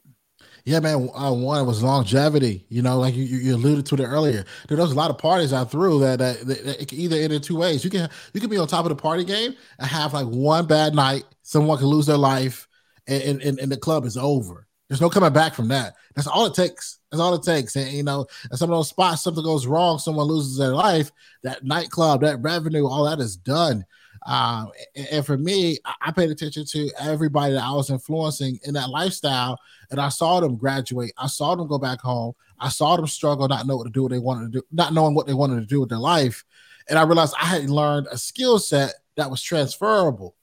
Yeah, 0.66 0.80
man. 0.80 1.10
Uh, 1.14 1.32
one 1.32 1.66
was 1.66 1.84
longevity. 1.84 2.66
You 2.70 2.82
know, 2.82 3.00
like 3.00 3.16
you, 3.16 3.24
you 3.24 3.56
alluded 3.56 3.86
to 3.88 3.96
it 3.96 4.02
earlier. 4.02 4.46
There 4.68 4.78
was 4.78 4.92
a 4.92 4.96
lot 4.96 5.12
of 5.12 5.18
parties 5.18 5.54
I 5.54 5.64
threw 5.64 6.00
that, 6.00 6.20
that, 6.20 6.40
that, 6.48 6.66
that 6.66 6.82
it 6.82 6.94
either 6.94 7.18
end 7.18 7.34
in 7.34 7.42
two 7.42 7.58
ways. 7.58 7.84
You 7.84 7.90
can 7.90 8.10
you 8.34 8.42
can 8.42 8.50
be 8.50 8.58
on 8.58 8.68
top 8.68 8.86
of 8.86 8.90
the 8.90 8.96
party 8.96 9.24
game 9.24 9.56
and 9.80 9.88
have 9.88 10.14
like 10.14 10.28
one 10.28 10.66
bad 10.66 10.96
night. 10.96 11.24
Someone 11.44 11.78
can 11.78 11.88
lose 11.88 12.06
their 12.06 12.18
life, 12.18 12.68
and, 13.08 13.42
and, 13.42 13.60
and 13.60 13.72
the 13.72 13.78
club 13.78 14.06
is 14.06 14.18
over. 14.18 14.68
There's 14.94 15.02
no 15.02 15.10
coming 15.10 15.34
back 15.34 15.56
from 15.56 15.70
that. 15.70 15.96
That's 16.14 16.28
all 16.28 16.46
it 16.46 16.54
takes. 16.54 17.00
That's 17.10 17.20
all 17.20 17.34
it 17.34 17.42
takes. 17.42 17.76
And 17.76 17.92
you 17.92 18.04
know, 18.04 18.28
at 18.52 18.60
some 18.60 18.70
of 18.70 18.78
those 18.78 18.90
spots, 18.90 19.24
something 19.24 19.44
goes 19.44 19.66
wrong, 19.66 19.98
someone 19.98 20.28
loses 20.28 20.56
their 20.56 20.76
life. 20.76 21.12
That 21.42 21.64
nightclub, 21.64 22.22
that 22.22 22.44
revenue, 22.44 22.86
all 22.86 23.06
that 23.06 23.20
is 23.20 23.36
done. 23.36 23.88
Um, 24.28 24.70
and 25.12 25.26
for 25.26 25.36
me, 25.36 25.80
I 26.00 26.12
paid 26.12 26.30
attention 26.30 26.66
to 26.66 26.92
everybody 27.00 27.54
that 27.54 27.64
I 27.64 27.72
was 27.72 27.90
influencing 27.90 28.60
in 28.66 28.76
that 28.76 28.92
lifestyle, 28.92 29.58
and 29.90 30.00
I 30.00 30.10
saw 30.10 30.40
them 30.40 30.58
graduate. 30.58 31.12
I 31.18 31.26
saw 31.26 31.56
them 31.56 31.68
go 31.68 31.80
back 31.80 32.00
home. 32.00 32.34
I 32.60 32.70
saw 32.70 32.96
them 32.96 33.08
struggle, 33.08 33.48
not 33.48 33.66
know 33.66 33.78
what 33.78 33.86
to 33.86 33.90
do, 33.90 34.04
what 34.04 34.12
they 34.12 34.20
wanted 34.20 34.54
to 34.54 34.60
do, 34.60 34.66
not 34.72 34.94
knowing 34.94 35.16
what 35.16 35.26
they 35.26 35.34
wanted 35.34 35.60
to 35.62 35.66
do 35.66 35.80
with 35.80 35.90
their 35.90 35.98
life. 35.98 36.46
And 36.88 37.00
I 37.00 37.04
realized 37.04 37.34
I 37.42 37.48
had 37.48 37.68
learned 37.68 38.10
a 38.12 38.18
skill 38.20 38.60
set 38.60 38.94
that 39.18 39.32
was 39.32 39.42
transferable. 39.42 40.36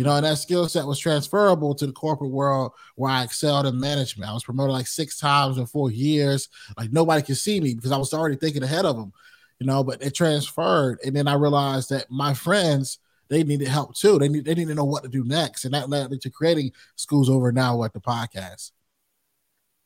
You 0.00 0.04
know, 0.04 0.16
and 0.16 0.24
that 0.24 0.38
skill 0.38 0.66
set 0.66 0.86
was 0.86 0.98
transferable 0.98 1.74
to 1.74 1.86
the 1.86 1.92
corporate 1.92 2.30
world 2.30 2.72
where 2.94 3.10
I 3.10 3.22
excelled 3.22 3.66
in 3.66 3.78
management. 3.78 4.30
I 4.30 4.32
was 4.32 4.42
promoted 4.42 4.72
like 4.72 4.86
six 4.86 5.18
times 5.18 5.58
in 5.58 5.66
four 5.66 5.90
years. 5.90 6.48
Like 6.78 6.90
nobody 6.90 7.20
could 7.20 7.36
see 7.36 7.60
me 7.60 7.74
because 7.74 7.92
I 7.92 7.98
was 7.98 8.14
already 8.14 8.36
thinking 8.36 8.62
ahead 8.62 8.86
of 8.86 8.96
them, 8.96 9.12
you 9.58 9.66
know, 9.66 9.84
but 9.84 10.02
it 10.02 10.14
transferred. 10.14 11.00
And 11.04 11.14
then 11.14 11.28
I 11.28 11.34
realized 11.34 11.90
that 11.90 12.10
my 12.10 12.32
friends, 12.32 12.98
they 13.28 13.44
needed 13.44 13.68
help 13.68 13.94
too. 13.94 14.18
They 14.18 14.30
need 14.30 14.46
they 14.46 14.54
need 14.54 14.68
to 14.68 14.74
know 14.74 14.86
what 14.86 15.02
to 15.02 15.10
do 15.10 15.22
next. 15.22 15.66
And 15.66 15.74
that 15.74 15.90
led 15.90 16.10
me 16.10 16.16
to 16.20 16.30
creating 16.30 16.72
schools 16.96 17.28
over 17.28 17.52
now 17.52 17.84
at 17.84 17.92
the 17.92 18.00
podcast. 18.00 18.70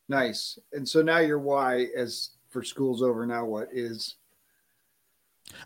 Nice. 0.09 0.61
And 0.73 0.89
so 0.89 1.03
now 1.03 1.19
your 1.19 1.41
why 1.41 1.89
as 1.97 2.31
for 2.51 2.63
schools 2.63 3.03
over 3.03 3.27
now 3.27 3.47
what 3.47 3.67
is 3.73 4.15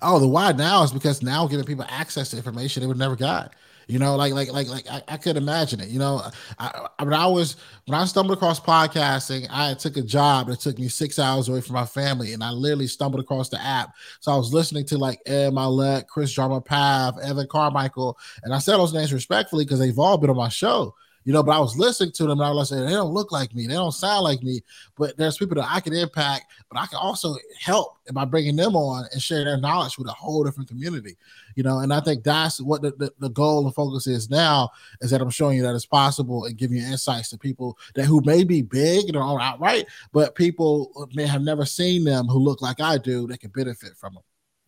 Oh, 0.01 0.19
the 0.19 0.27
why 0.27 0.53
now 0.53 0.85
is 0.85 0.91
because 0.91 1.23
now 1.23 1.47
giving 1.47 1.67
people 1.67 1.85
access 1.87 2.31
to 2.31 2.39
information 2.39 2.81
they 2.81 2.87
would 2.87 2.97
never 2.97 3.15
got. 3.15 3.55
You 3.89 3.99
know, 3.99 4.17
like 4.17 4.35
like 4.35 4.53
like 4.53 4.69
like 4.69 4.87
I, 4.91 5.03
I 5.09 5.17
could 5.17 5.39
imagine 5.39 5.81
it. 5.81 5.89
You 5.89 5.99
know, 5.99 6.21
I, 6.59 6.89
I 6.99 7.05
when 7.05 7.15
I 7.15 7.27
was 7.27 7.57
when 7.87 7.99
I 7.99 8.05
stumbled 8.05 8.37
across 8.37 8.61
podcasting, 8.61 9.49
I 9.51 9.73
took 9.73 9.97
a 9.97 10.03
job 10.03 10.49
that 10.49 10.61
took 10.61 10.79
me 10.79 10.89
six 10.89 11.19
hours 11.19 11.49
away 11.49 11.63
from 11.63 11.73
my 11.73 11.87
family, 11.87 12.35
and 12.35 12.45
I 12.45 12.51
literally 12.51 12.87
stumbled 12.87 13.23
across 13.23 13.49
the 13.49 13.61
app. 13.61 13.95
So 14.21 14.31
I 14.31 14.37
was 14.37 14.53
listening 14.53 14.85
to 14.87 14.99
like 14.99 15.23
Ed 15.25 15.55
Mylett, 15.55 16.07
Chris 16.07 16.31
Drama 16.35 16.61
Path, 16.61 17.19
Evan 17.23 17.47
Carmichael, 17.51 18.19
and 18.43 18.55
I 18.55 18.59
said 18.59 18.77
those 18.77 18.93
names 18.93 19.13
respectfully 19.13 19.65
because 19.65 19.79
they've 19.79 19.99
all 19.99 20.19
been 20.19 20.31
on 20.31 20.37
my 20.37 20.51
show 20.51 20.95
you 21.29 21.35
know, 21.35 21.43
but 21.43 21.55
I 21.55 21.61
was 21.61 21.77
listening 21.77 22.13
to 22.13 22.23
them 22.23 22.41
and 22.41 22.49
I 22.49 22.51
was 22.53 22.73
like, 22.73 22.87
they 22.87 22.95
don't 22.95 23.13
look 23.13 23.31
like 23.31 23.55
me, 23.55 23.67
they 23.67 23.75
don't 23.75 23.93
sound 23.93 24.25
like 24.25 24.43
me, 24.43 24.63
but 24.97 25.19
there's 25.19 25.37
people 25.37 25.57
that 25.57 25.69
I 25.71 25.79
can 25.79 25.93
impact, 25.93 26.51
but 26.71 26.81
I 26.81 26.87
can 26.87 26.97
also 26.97 27.37
help 27.61 27.99
by 28.15 28.25
bringing 28.25 28.57
them 28.57 28.75
on 28.75 29.05
and 29.13 29.21
share 29.21 29.45
their 29.45 29.59
knowledge 29.59 29.99
with 29.99 30.09
a 30.09 30.13
whole 30.13 30.43
different 30.43 30.71
community, 30.71 31.19
you 31.55 31.63
know. 31.63 31.81
And 31.81 31.93
I 31.93 32.01
think 32.01 32.25
that's 32.25 32.63
what 32.63 32.81
the, 32.81 32.93
the, 32.93 33.13
the 33.19 33.29
goal 33.29 33.67
and 33.67 33.75
focus 33.75 34.07
is 34.07 34.31
now 34.31 34.71
is 35.03 35.11
that 35.11 35.21
I'm 35.21 35.29
showing 35.29 35.59
you 35.59 35.63
that 35.65 35.75
it's 35.75 35.85
possible 35.85 36.47
and 36.47 36.57
giving 36.57 36.79
you 36.79 36.83
insights 36.83 37.29
to 37.29 37.37
people 37.37 37.77
that 37.95 38.07
who 38.07 38.23
may 38.25 38.43
be 38.43 38.63
big 38.63 39.09
and 39.09 39.17
are 39.19 39.39
outright, 39.39 39.85
but 40.15 40.35
people 40.35 41.11
may 41.13 41.27
have 41.27 41.43
never 41.43 41.67
seen 41.67 42.05
them 42.05 42.27
who 42.27 42.39
look 42.39 42.63
like 42.63 42.81
I 42.81 42.97
do 42.97 43.27
that 43.27 43.41
can 43.41 43.51
benefit 43.51 43.99
from 43.99 44.15
them. 44.15 44.23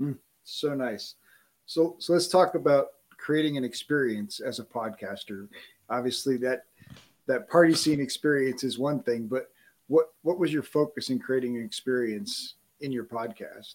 Mm, 0.09 0.19
so 0.45 0.75
nice. 0.75 1.15
So 1.65 1.97
so 2.01 2.13
let's 2.13 2.29
talk 2.29 2.55
about 2.55 2.89
creating 3.17 3.57
an 3.57 3.65
experience 3.65 4.41
as 4.41 4.59
a 4.59 4.65
podcaster 4.65 5.49
obviously 5.91 6.37
that 6.39 6.65
that 7.27 7.49
party 7.49 7.75
scene 7.75 8.01
experience 8.01 8.65
is 8.65 8.79
one 8.79 9.03
thing, 9.03 9.27
but 9.27 9.51
what 9.89 10.13
what 10.23 10.39
was 10.39 10.53
your 10.53 10.63
focus 10.63 11.11
in 11.11 11.19
creating 11.19 11.57
an 11.57 11.65
experience 11.65 12.55
in 12.81 12.93
your 12.93 13.05
podcast? 13.05 13.75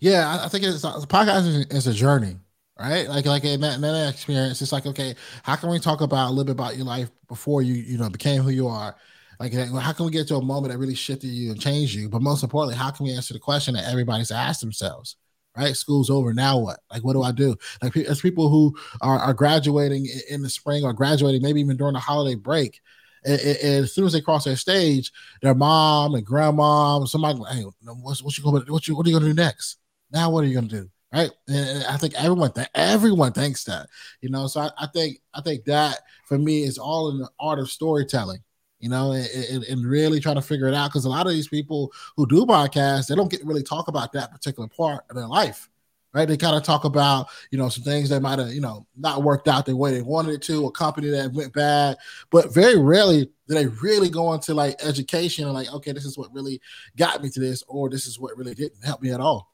Yeah, 0.00 0.40
I 0.42 0.48
think 0.48 0.64
it's 0.64 0.84
uh, 0.84 1.00
a 1.02 1.06
podcast 1.06 1.72
is 1.72 1.86
a 1.86 1.92
journey, 1.92 2.36
right? 2.78 3.08
Like 3.08 3.26
like 3.26 3.42
that, 3.42 3.60
that 3.60 4.08
experience, 4.08 4.62
it's 4.62 4.72
like 4.72 4.86
okay, 4.86 5.14
how 5.42 5.56
can 5.56 5.70
we 5.70 5.78
talk 5.78 6.00
about 6.00 6.28
a 6.28 6.30
little 6.30 6.44
bit 6.44 6.52
about 6.52 6.76
your 6.76 6.86
life 6.86 7.10
before 7.28 7.62
you 7.62 7.74
you 7.74 7.98
know 7.98 8.08
became 8.08 8.42
who 8.42 8.50
you 8.50 8.68
are? 8.68 8.96
Like, 9.38 9.52
how 9.52 9.92
can 9.92 10.06
we 10.06 10.12
get 10.12 10.28
to 10.28 10.36
a 10.36 10.42
moment 10.42 10.72
that 10.72 10.78
really 10.78 10.94
shifted 10.94 11.28
you 11.28 11.50
and 11.50 11.60
changed 11.60 11.94
you? 11.94 12.08
But 12.08 12.22
most 12.22 12.42
importantly, 12.42 12.76
how 12.76 12.90
can 12.90 13.04
we 13.04 13.12
answer 13.12 13.34
the 13.34 13.38
question 13.38 13.74
that 13.74 13.84
everybody's 13.84 14.30
asked 14.30 14.62
themselves? 14.62 15.16
Right? 15.56 15.76
School's 15.76 16.10
over. 16.10 16.34
Now 16.34 16.58
what? 16.58 16.80
Like, 16.90 17.02
what 17.02 17.14
do 17.14 17.22
I 17.22 17.32
do? 17.32 17.56
Like, 17.82 17.96
as 17.96 18.20
people 18.20 18.48
who 18.48 18.76
are, 19.00 19.18
are 19.18 19.34
graduating 19.34 20.06
in 20.28 20.42
the 20.42 20.50
spring 20.50 20.84
or 20.84 20.92
graduating, 20.92 21.42
maybe 21.42 21.60
even 21.60 21.76
during 21.76 21.94
the 21.94 22.00
holiday 22.00 22.34
break, 22.34 22.80
and, 23.24 23.40
and 23.40 23.84
as 23.84 23.92
soon 23.92 24.06
as 24.06 24.12
they 24.12 24.20
cross 24.20 24.44
their 24.44 24.56
stage, 24.56 25.12
their 25.42 25.54
mom 25.54 26.14
and 26.14 26.24
grandma, 26.24 27.04
somebody, 27.04 27.40
hey, 27.50 27.64
what's 27.82 28.22
what 28.22 28.36
you 28.38 28.44
going 28.44 28.62
what 28.68 28.86
you 28.86 28.96
what 28.96 29.06
are 29.06 29.10
you 29.10 29.16
gonna 29.16 29.30
do 29.30 29.34
next? 29.34 29.78
Now 30.12 30.30
what 30.30 30.44
are 30.44 30.46
you 30.46 30.54
gonna 30.54 30.68
do? 30.68 30.88
Right? 31.12 31.30
And 31.48 31.84
I 31.84 31.96
think 31.96 32.14
everyone 32.14 32.52
th- 32.52 32.68
everyone 32.74 33.32
thinks 33.32 33.64
that, 33.64 33.88
you 34.20 34.28
know. 34.28 34.46
So 34.46 34.60
I, 34.60 34.70
I 34.78 34.86
think 34.86 35.18
I 35.34 35.40
think 35.40 35.64
that 35.64 35.98
for 36.26 36.38
me 36.38 36.62
is 36.62 36.78
all 36.78 37.10
in 37.10 37.18
the 37.18 37.28
art 37.40 37.58
of 37.58 37.70
storytelling 37.70 38.42
you 38.78 38.88
know, 38.88 39.12
and, 39.12 39.64
and, 39.64 39.86
really 39.86 40.20
try 40.20 40.34
to 40.34 40.42
figure 40.42 40.68
it 40.68 40.74
out. 40.74 40.90
Because 40.90 41.04
a 41.04 41.08
lot 41.08 41.26
of 41.26 41.32
these 41.32 41.48
people 41.48 41.92
who 42.16 42.26
do 42.26 42.44
podcasts, 42.44 43.06
they 43.06 43.14
don't 43.14 43.30
get 43.30 43.44
really 43.44 43.62
talk 43.62 43.88
about 43.88 44.12
that 44.12 44.30
particular 44.30 44.68
part 44.68 45.04
of 45.08 45.16
their 45.16 45.26
life, 45.26 45.70
right? 46.12 46.28
They 46.28 46.36
kind 46.36 46.56
of 46.56 46.62
talk 46.62 46.84
about, 46.84 47.28
you 47.50 47.58
know, 47.58 47.68
some 47.68 47.84
things 47.84 48.10
that 48.10 48.20
might 48.20 48.38
have, 48.38 48.52
you 48.52 48.60
know, 48.60 48.86
not 48.96 49.22
worked 49.22 49.48
out 49.48 49.64
the 49.64 49.74
way 49.74 49.92
they 49.92 50.02
wanted 50.02 50.34
it 50.34 50.42
to, 50.42 50.66
a 50.66 50.70
company 50.70 51.08
that 51.08 51.32
went 51.32 51.54
bad, 51.54 51.96
but 52.30 52.52
very 52.52 52.78
rarely 52.78 53.30
do 53.48 53.54
they 53.54 53.66
really 53.66 54.10
go 54.10 54.34
into 54.34 54.52
like 54.52 54.76
education 54.84 55.44
and 55.44 55.54
like, 55.54 55.72
okay, 55.72 55.92
this 55.92 56.04
is 56.04 56.18
what 56.18 56.32
really 56.34 56.60
got 56.96 57.22
me 57.22 57.30
to 57.30 57.40
this, 57.40 57.62
or 57.68 57.88
this 57.88 58.06
is 58.06 58.20
what 58.20 58.36
really 58.36 58.54
didn't 58.54 58.84
help 58.84 59.00
me 59.00 59.10
at 59.10 59.20
all. 59.20 59.52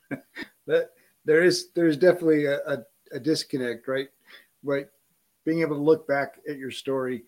that 0.66 0.90
there 1.24 1.42
is 1.42 1.70
there's 1.74 1.96
definitely 1.96 2.46
a, 2.46 2.58
a, 2.66 2.78
a 3.12 3.20
disconnect, 3.20 3.88
right? 3.88 4.08
Right, 4.62 4.86
being 5.44 5.60
able 5.60 5.76
to 5.76 5.82
look 5.82 6.08
back 6.08 6.40
at 6.48 6.56
your 6.56 6.70
story 6.70 7.24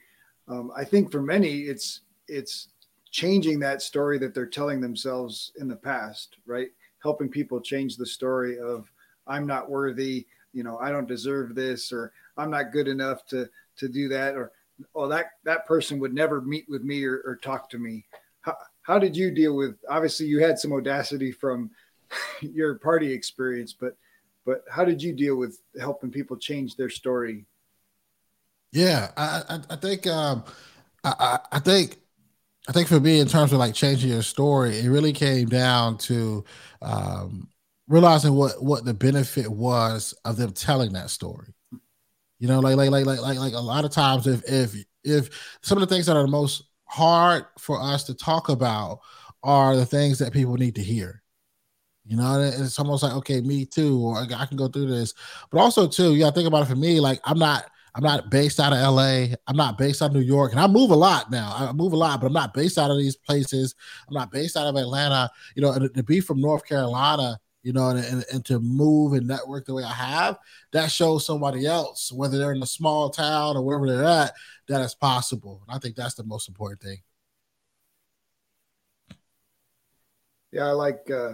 um, 0.49 0.71
I 0.77 0.85
think 0.85 1.11
for 1.11 1.23
many, 1.23 1.63
it's 1.63 2.03
it's 2.29 2.69
changing 3.11 3.59
that 3.61 3.83
story 3.83 4.19
that 4.19 4.35
they're 4.35 4.47
telling 4.47 4.81
themselves 4.81 5.53
in 5.59 5.69
the 5.69 5.77
past, 5.77 6.37
right? 6.47 6.69
Helping 7.03 7.29
people 7.29 7.61
change 7.61 7.97
the 7.97 8.07
story 8.07 8.59
of 8.59 8.91
I'm 9.27 9.47
not 9.47 9.71
worthy, 9.71 10.27
you 10.53 10.63
know, 10.63 10.79
I 10.79 10.91
don't 10.91 11.09
deserve 11.09 11.55
this, 11.55 11.93
or 11.93 12.13
I'm 12.37 12.51
not 12.51 12.73
good 12.73 12.89
enough 12.89 13.27
to 13.27 13.49
to 13.79 13.89
do 13.89 14.09
that, 14.09 14.37
or 14.37 14.53
oh 14.95 15.09
that 15.09 15.33
that 15.45 15.67
person 15.67 15.99
would 15.99 16.15
never 16.15 16.41
meet 16.41 16.67
with 16.69 16.83
me 16.83 17.05
or, 17.05 17.23
or 17.25 17.37
talk 17.37 17.69
to 17.71 17.79
me. 17.79 18.05
How, 18.43 18.57
how 18.83 18.99
did 18.99 19.17
you 19.17 19.31
deal 19.31 19.57
with? 19.57 19.77
Obviously, 19.89 20.27
you 20.27 20.41
had 20.41 20.59
some 20.59 20.73
audacity 20.73 21.33
from 21.33 21.71
your 22.41 22.77
party 22.77 23.13
experience, 23.13 23.73
but 23.73 23.97
but 24.45 24.63
how 24.71 24.85
did 24.85 25.03
you 25.03 25.13
deal 25.13 25.37
with 25.37 25.61
helping 25.81 26.11
people 26.11 26.37
change 26.37 26.77
their 26.77 26.89
story 26.89 27.45
yeah, 28.73 29.11
I 29.17 29.43
I, 29.49 29.61
I 29.71 29.77
think 29.77 30.07
um, 30.07 30.45
I, 31.05 31.39
I 31.53 31.59
think 31.61 31.99
I 32.69 32.73
think 32.73 32.89
for 32.89 33.01
me 33.01 33.21
in 33.21 33.29
terms 33.29 33.53
of 33.53 33.59
like 33.59 33.75
changing 33.75 34.11
your 34.11 34.23
story, 34.23 34.79
it 34.79 34.89
really 34.91 35.13
came 35.15 35.49
down 35.49 35.99
to 36.01 36.45
um, 36.83 37.49
realizing 37.89 38.35
what 38.35 38.63
what 38.63 38.85
the 38.85 38.95
benefit 38.95 39.49
was 39.51 40.15
of 40.25 40.37
them 40.37 40.53
telling 40.53 40.93
that 40.95 41.11
story. 41.11 41.55
You 42.39 42.49
know, 42.49 42.61
like 42.61 42.77
like 42.77 42.91
like 42.91 43.07
like 43.07 43.21
like 43.21 43.39
like 43.39 43.55
a 43.55 43.61
lot 43.61 43.85
of 43.85 43.93
times 43.93 44.27
if 44.27 44.43
if 44.51 44.75
if 45.05 45.59
some 45.63 45.79
of 45.83 45.89
the 45.89 45.95
things 45.95 46.07
that 46.07 46.17
are 46.17 46.23
the 46.25 46.29
most 46.29 46.65
hard 46.87 47.47
for 47.59 47.81
us 47.81 48.05
to 48.05 48.15
talk 48.15 48.49
about 48.51 49.01
are 49.43 49.77
the 49.77 49.87
things 49.87 50.19
that 50.21 50.33
people 50.33 50.55
need 50.57 50.75
to 50.77 50.83
hear 50.83 51.23
You 52.05 52.17
know, 52.17 52.41
it's 52.41 52.79
almost 52.79 53.03
like 53.03 53.15
okay, 53.15 53.41
me 53.41 53.67
too, 53.67 53.99
or 54.01 54.19
I 54.19 54.47
can 54.47 54.57
go 54.57 54.69
through 54.69 54.87
this. 54.87 55.13
But 55.51 55.59
also 55.61 55.89
too, 55.89 56.15
yeah, 56.15 56.31
think 56.31 56.47
about 56.47 56.63
it 56.63 56.67
for 56.67 56.77
me. 56.77 57.01
Like 57.01 57.21
I'm 57.25 57.39
not, 57.39 57.65
I'm 57.97 58.03
not 58.03 58.31
based 58.31 58.61
out 58.61 58.75
of 58.75 58.79
LA. 58.79 59.35
I'm 59.47 59.57
not 59.57 59.79
based 59.79 60.03
out 60.03 60.11
of 60.11 60.13
New 60.13 60.21
York, 60.21 60.53
and 60.53 60.61
I 60.61 60.67
move 60.67 60.91
a 60.91 60.97
lot 60.97 61.31
now. 61.31 61.51
I 61.57 61.73
move 61.73 61.95
a 61.95 61.97
lot, 61.97 62.21
but 62.21 62.27
I'm 62.27 62.33
not 62.35 62.53
based 62.53 62.77
out 62.77 62.91
of 62.91 62.99
these 62.99 63.17
places. 63.17 63.75
I'm 64.07 64.15
not 64.15 64.31
based 64.31 64.55
out 64.55 64.67
of 64.67 64.77
Atlanta. 64.77 65.31
You 65.55 65.63
know, 65.63 65.73
and 65.73 65.93
to 65.95 66.03
be 66.03 66.21
from 66.21 66.43
North 66.43 66.67
Carolina, 66.67 67.41
you 67.63 67.73
know, 67.73 67.89
and, 67.89 67.99
and, 68.05 68.25
and 68.31 68.45
to 68.45 68.61
move 68.61 69.15
and 69.15 69.27
network 69.27 69.65
the 69.65 69.73
way 69.73 69.83
I 69.83 69.95
have, 69.95 70.37
that 70.73 70.91
shows 70.91 71.25
somebody 71.25 71.65
else, 71.65 72.13
whether 72.13 72.37
they're 72.37 72.53
in 72.53 72.63
a 72.63 72.67
small 72.67 73.09
town 73.09 73.57
or 73.57 73.63
wherever 73.63 73.91
they're 73.91 74.05
at, 74.05 74.35
that 74.69 74.83
it's 74.83 74.95
possible. 74.95 75.63
And 75.67 75.75
I 75.75 75.79
think 75.79 75.97
that's 75.97 76.15
the 76.15 76.25
most 76.25 76.49
important 76.49 76.83
thing. 76.83 76.99
Yeah, 80.53 80.67
I 80.67 80.73
like 80.73 81.11
uh, 81.11 81.31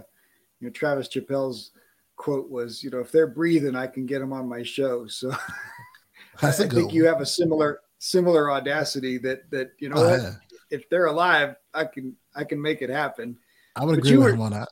you 0.61 0.69
know 0.69 0.71
Travis 0.71 1.09
Chappell's 1.09 1.73
quote 2.15 2.49
was, 2.49 2.85
you 2.85 2.91
know, 2.91 3.01
if 3.01 3.11
they're 3.11 3.27
breathing, 3.27 3.75
I 3.75 3.89
can 3.89 4.07
get 4.07 4.21
them 4.21 4.33
on 4.33 4.49
my 4.49 4.63
show. 4.63 5.09
So 5.09 5.35
I 6.43 6.51
think 6.51 6.73
one. 6.73 6.91
you 6.91 7.07
have 7.07 7.21
a 7.21 7.27
similar 7.27 7.81
similar 7.99 8.51
audacity 8.51 9.19
that 9.19 9.51
that 9.51 9.73
you 9.79 9.89
know 9.89 9.97
oh, 9.97 10.17
yeah. 10.17 10.33
if 10.71 10.89
they're 10.89 11.07
alive, 11.07 11.57
I 11.73 11.85
can 11.85 12.17
I 12.35 12.45
can 12.45 12.61
make 12.61 12.83
it 12.83 12.91
happen. 12.91 13.39
I 13.77 13.85
would 13.85 14.01
but 14.01 14.07
agree 14.07 14.17
with 14.17 14.27
were, 14.27 14.33
him 14.35 14.41
on 14.41 14.53
that. 14.53 14.69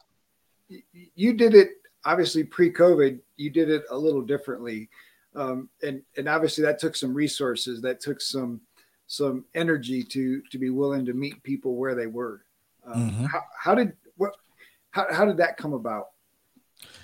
You 1.14 1.32
did 1.34 1.54
it 1.54 1.70
obviously 2.04 2.44
pre-COVID. 2.44 3.20
You 3.36 3.50
did 3.50 3.70
it 3.70 3.84
a 3.90 3.96
little 3.96 4.22
differently, 4.22 4.88
um, 5.34 5.68
and 5.82 6.02
and 6.16 6.28
obviously 6.28 6.64
that 6.64 6.78
took 6.78 6.96
some 6.96 7.14
resources. 7.14 7.80
That 7.80 8.00
took 8.00 8.20
some 8.20 8.60
some 9.06 9.44
energy 9.54 10.02
to 10.02 10.42
to 10.50 10.58
be 10.58 10.70
willing 10.70 11.04
to 11.06 11.12
meet 11.12 11.42
people 11.42 11.76
where 11.76 11.94
they 11.94 12.06
were. 12.06 12.44
Um, 12.86 13.10
mm-hmm. 13.10 13.24
how, 13.26 13.42
how 13.58 13.74
did 13.74 13.92
what 14.16 14.36
how, 14.90 15.06
how 15.12 15.24
did 15.24 15.36
that 15.38 15.56
come 15.56 15.72
about? 15.72 16.08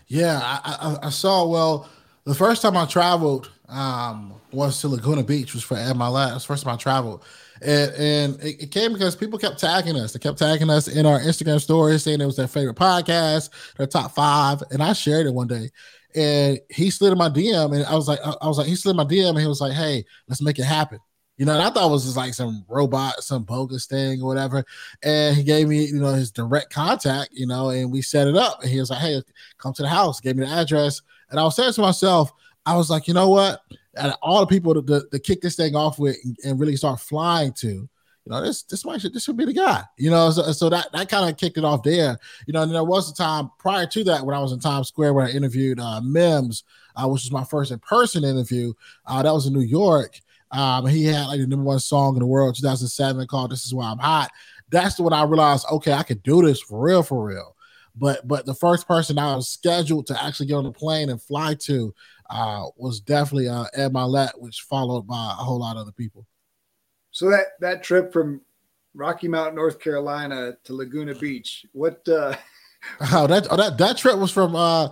Yeah, 0.06 0.40
I, 0.42 0.76
I, 1.02 1.06
I 1.06 1.11
saw. 1.11 1.46
Well, 1.46 1.88
the 2.26 2.35
first 2.35 2.61
time 2.61 2.76
I 2.76 2.87
traveled 2.87 3.50
um, 3.68 4.35
was 4.52 4.80
to 4.80 4.88
Laguna 4.88 5.23
Beach, 5.23 5.54
was 5.54 5.62
for 5.62 5.76
Ed 5.76 5.95
Mylett. 5.95 6.45
First 6.45 6.64
time 6.64 6.75
I 6.75 6.76
traveled, 6.76 7.25
and, 7.62 7.92
and 7.95 8.42
it, 8.42 8.64
it, 8.64 8.71
came 8.73 8.92
because 8.92 9.14
people 9.14 9.38
kept 9.38 9.59
tagging 9.59 9.97
us. 9.97 10.12
They 10.12 10.18
kept 10.18 10.38
tagging 10.38 10.68
us 10.68 10.88
in 10.88 11.06
our 11.06 11.21
Instagram 11.21 11.61
stories, 11.61 12.02
saying 12.02 12.21
it 12.21 12.26
was 12.26 12.37
their 12.37 12.49
favorite 12.49 12.76
podcast, 12.76 13.50
their 13.76 13.87
top 13.87 14.14
five, 14.14 14.62
and 14.73 14.83
I 14.83 14.92
shared 14.92 15.26
it 15.26 15.35
one 15.35 15.47
day. 15.47 15.71
And 16.16 16.59
he 16.68 16.90
slid 16.90 17.12
in 17.12 17.18
my 17.18 17.28
DM, 17.28 17.75
and 17.75 17.85
I 17.87 17.95
was 17.95 18.09
like, 18.09 18.21
I 18.21 18.49
was 18.49 18.59
like, 18.59 18.66
he 18.66 18.75
slid 18.75 18.92
in 18.92 18.97
my 18.97 19.04
DM, 19.04 19.30
and 19.30 19.40
he 19.40 19.47
was 19.47 19.61
like, 19.61 19.73
"Hey, 19.73 20.04
let's 20.28 20.42
make 20.42 20.59
it 20.59 20.64
happen." 20.64 20.99
You 21.37 21.45
know, 21.45 21.52
and 21.52 21.62
I 21.62 21.71
thought 21.71 21.88
it 21.88 21.92
was 21.92 22.04
just 22.04 22.16
like 22.16 22.35
some 22.35 22.64
robot, 22.66 23.23
some 23.23 23.45
bogus 23.45 23.87
thing 23.87 24.23
or 24.23 24.26
whatever. 24.26 24.64
And 25.02 25.37
he 25.37 25.42
gave 25.42 25.68
me, 25.68 25.85
you 25.85 26.00
know, 26.00 26.14
his 26.14 26.30
direct 26.30 26.73
contact, 26.73 27.28
you 27.33 27.47
know, 27.47 27.68
and 27.68 27.92
we 27.92 28.00
set 28.00 28.26
it 28.26 28.37
up. 28.37 28.62
And 28.62 28.71
he 28.71 28.80
was 28.80 28.88
like, 28.88 29.00
hey, 29.00 29.21
come 29.59 29.75
to 29.75 29.83
the 29.83 29.88
house, 29.88 30.18
gave 30.18 30.37
me 30.37 30.47
the 30.47 30.50
address. 30.50 31.02
And 31.30 31.40
I 31.40 31.45
was 31.45 31.56
saying 31.56 31.73
to 31.75 31.80
myself, 31.80 32.33
I 32.64 32.76
was 32.76 32.90
like, 32.90 33.09
you 33.09 33.14
know 33.14 33.28
what? 33.28 33.61
And 33.97 34.12
all 34.23 34.40
the 34.40 34.47
people 34.47 34.75
to, 34.75 34.83
to, 34.83 35.09
to 35.11 35.18
kick 35.18 35.40
this 35.40 35.56
thing 35.56 35.75
off 35.75 35.99
with 35.99 36.16
and, 36.25 36.37
and, 36.45 36.61
really 36.61 36.76
start 36.76 37.00
flying 37.00 37.52
to, 37.54 37.68
you 37.68 37.88
know, 38.26 38.42
this 38.42 38.64
this 38.64 38.85
might 38.85 39.00
this 39.00 39.25
should 39.25 39.37
be 39.37 39.45
the 39.45 39.52
guy, 39.52 39.83
you 39.97 40.11
know. 40.11 40.30
So, 40.30 40.42
so 40.52 40.68
that 40.68 40.88
that 40.92 41.09
kind 41.09 41.30
of 41.30 41.37
kicked 41.37 41.56
it 41.56 41.64
off 41.64 41.83
there, 41.83 42.18
you 42.47 42.52
know. 42.52 42.62
And 42.62 42.75
there 42.75 42.85
was 42.85 43.11
a 43.11 43.14
time 43.14 43.50
prior 43.59 43.87
to 43.87 44.04
that 44.04 44.26
when 44.26 44.35
I 44.35 44.40
was 44.40 44.52
in 44.52 44.59
Times 44.59 44.88
Square 44.88 45.14
where 45.14 45.26
I 45.26 45.30
interviewed 45.30 45.80
uh, 45.80 46.00
Mims, 46.00 46.64
uh, 46.97 47.09
which 47.09 47.23
was 47.23 47.30
my 47.30 47.45
first 47.45 47.71
in 47.71 47.78
person 47.78 48.25
interview. 48.25 48.73
Uh, 49.06 49.23
that 49.23 49.33
was 49.33 49.47
in 49.47 49.54
New 49.54 49.61
York, 49.61 50.21
um, 50.50 50.87
he 50.87 51.04
had 51.04 51.26
like 51.26 51.40
the 51.40 51.47
number 51.47 51.64
one 51.64 51.78
song 51.78 52.14
in 52.14 52.21
the 52.21 52.26
world, 52.26 52.56
2007, 52.56 53.26
called 53.26 53.50
"This 53.50 53.64
Is 53.64 53.75
Why 53.75 53.90
I'm 53.90 53.99
Hot." 53.99 54.30
That's 54.71 54.99
when 54.99 55.12
I 55.12 55.23
realized, 55.23 55.66
okay, 55.71 55.92
I 55.92 56.02
could 56.02 56.23
do 56.23 56.42
this 56.42 56.61
for 56.61 56.80
real, 56.80 57.02
for 57.02 57.25
real. 57.25 57.55
But 57.97 58.26
but 58.29 58.47
the 58.47 58.55
first 58.55 58.87
person 58.87 59.19
I 59.19 59.35
was 59.37 59.49
scheduled 59.49 60.07
to 60.09 60.23
actually 60.23 60.47
get 60.47 60.55
on 60.57 60.65
the 60.65 60.73
plane 60.73 61.09
and 61.09 61.21
fly 61.21 61.55
to 61.61 61.95
uh, 62.29 62.67
was 62.76 63.00
definitely 63.00 63.49
uh, 63.49 63.65
Ed 63.75 63.93
Mylett, 63.93 64.38
which 64.38 64.62
followed 64.62 65.07
by 65.07 65.15
a 65.38 65.43
whole 65.43 65.61
lot 65.61 65.76
of 65.76 65.83
other 65.83 65.93
people. 65.93 66.26
So 67.11 67.31
that 67.31 67.47
that 67.61 67.83
trip 67.83 68.12
from 68.12 68.43
Rocky 68.95 69.29
Mount, 69.29 69.55
North 69.55 69.79
Carolina 69.81 70.57
to 70.65 70.75
Laguna 70.75 71.15
Beach, 71.15 71.65
what? 71.73 72.07
uh 72.09 72.37
Oh, 73.12 73.26
that 73.26 73.47
oh, 73.50 73.57
that 73.57 73.79
that 73.79 73.97
trip 73.97 74.19
was 74.19 74.31
from 74.31 74.55
uh 74.55 74.88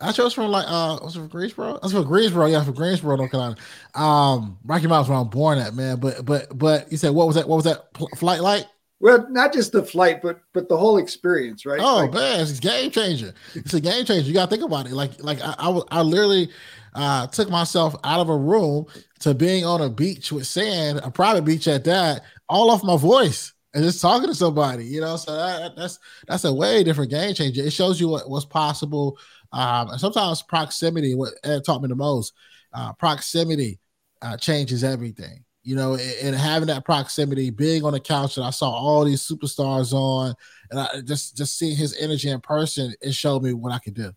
I 0.00 0.12
chose 0.12 0.34
from 0.34 0.50
like 0.50 0.66
uh 0.68 0.98
was 1.02 1.16
it 1.16 1.20
from 1.20 1.28
Greensboro? 1.28 1.74
I 1.74 1.78
was 1.82 1.92
from 1.92 2.04
Greensboro, 2.04 2.46
yeah, 2.46 2.62
from 2.64 2.74
Greensboro, 2.74 3.16
North 3.16 3.30
Carolina. 3.30 3.56
Um 3.94 4.58
Rocky 4.64 4.86
Mountain's 4.86 5.08
where 5.08 5.18
I'm 5.18 5.28
born 5.28 5.58
at, 5.58 5.74
man. 5.74 5.98
But 5.98 6.24
but 6.24 6.56
but 6.56 6.90
you 6.90 6.98
said 6.98 7.10
what 7.10 7.26
was 7.26 7.36
that? 7.36 7.48
What 7.48 7.56
was 7.56 7.64
that 7.64 7.92
pl- 7.94 8.10
flight 8.16 8.40
like? 8.40 8.66
Well, 9.00 9.26
not 9.30 9.52
just 9.52 9.72
the 9.72 9.82
flight, 9.82 10.22
but 10.22 10.40
but 10.52 10.68
the 10.68 10.76
whole 10.76 10.98
experience, 10.98 11.64
right? 11.64 11.80
Oh 11.80 12.02
like, 12.02 12.14
man, 12.14 12.40
it's 12.40 12.58
a 12.58 12.60
game 12.60 12.90
changer. 12.90 13.32
It's 13.54 13.74
a 13.74 13.80
game 13.80 14.04
changer. 14.04 14.26
You 14.26 14.34
gotta 14.34 14.50
think 14.50 14.64
about 14.64 14.86
it. 14.86 14.92
Like 14.92 15.22
like 15.22 15.40
I 15.40 15.54
I, 15.58 15.80
I 15.90 16.02
literally 16.02 16.48
uh 16.94 17.26
took 17.28 17.48
myself 17.48 17.94
out 18.02 18.20
of 18.20 18.28
a 18.28 18.36
room 18.36 18.86
to 19.20 19.34
being 19.34 19.64
on 19.64 19.82
a 19.82 19.88
beach 19.88 20.32
with 20.32 20.46
sand, 20.46 21.00
a 21.04 21.10
private 21.10 21.44
beach 21.44 21.68
at 21.68 21.84
that, 21.84 22.22
all 22.48 22.70
off 22.70 22.82
my 22.82 22.96
voice 22.96 23.52
and 23.72 23.84
just 23.84 24.00
talking 24.00 24.28
to 24.28 24.34
somebody, 24.34 24.84
you 24.84 25.00
know. 25.00 25.16
So 25.16 25.36
that, 25.36 25.76
that's 25.76 25.98
that's 26.26 26.44
a 26.44 26.52
way 26.52 26.82
different 26.82 27.10
game 27.10 27.34
changer. 27.34 27.62
It 27.62 27.72
shows 27.72 28.00
you 28.00 28.08
what, 28.08 28.28
what's 28.28 28.46
possible 28.46 29.16
um, 29.52 29.90
and 29.90 30.00
sometimes 30.00 30.42
proximity, 30.42 31.14
what 31.14 31.34
Ed 31.44 31.64
taught 31.64 31.82
me 31.82 31.88
the 31.88 31.96
most, 31.96 32.34
uh, 32.72 32.92
proximity 32.94 33.78
uh, 34.20 34.36
changes 34.36 34.84
everything. 34.84 35.44
You 35.68 35.76
know, 35.76 35.96
and, 35.96 36.14
and, 36.22 36.34
having 36.34 36.68
that 36.68 36.86
proximity, 36.86 37.50
being 37.50 37.84
on 37.84 37.92
the 37.92 38.00
couch 38.00 38.36
that 38.36 38.42
I 38.42 38.48
saw 38.48 38.70
all 38.70 39.04
these 39.04 39.20
superstars 39.20 39.92
on, 39.92 40.34
and 40.70 40.80
I 40.80 41.02
just 41.04 41.36
just 41.36 41.58
seeing 41.58 41.76
his 41.76 41.94
energy 42.00 42.30
in 42.30 42.40
person, 42.40 42.94
it 43.02 43.14
showed 43.14 43.42
me 43.42 43.52
what 43.52 43.70
I 43.70 43.78
could 43.78 43.92
do. 43.92 44.12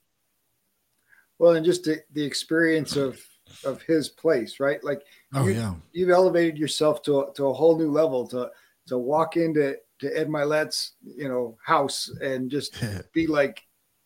Well, 1.39 1.55
and 1.55 1.65
just 1.65 1.83
the, 1.83 2.03
the 2.13 2.23
experience 2.23 2.95
of 2.95 3.19
of 3.65 3.81
his 3.81 4.07
place, 4.07 4.61
right? 4.61 4.81
Like, 4.81 5.01
oh 5.33 5.45
you, 5.45 5.55
yeah, 5.55 5.73
you've 5.91 6.09
elevated 6.09 6.57
yourself 6.57 7.01
to 7.01 7.19
a, 7.19 7.33
to 7.33 7.47
a 7.47 7.53
whole 7.53 7.77
new 7.77 7.91
level 7.91 8.25
to 8.27 8.49
to 8.87 8.97
walk 8.97 9.35
into 9.35 9.75
to 9.99 10.17
Ed 10.17 10.29
Mylett's 10.29 10.93
you 11.01 11.27
know 11.27 11.57
house 11.65 12.09
and 12.21 12.49
just 12.49 12.81
be 13.13 13.27
like, 13.27 13.61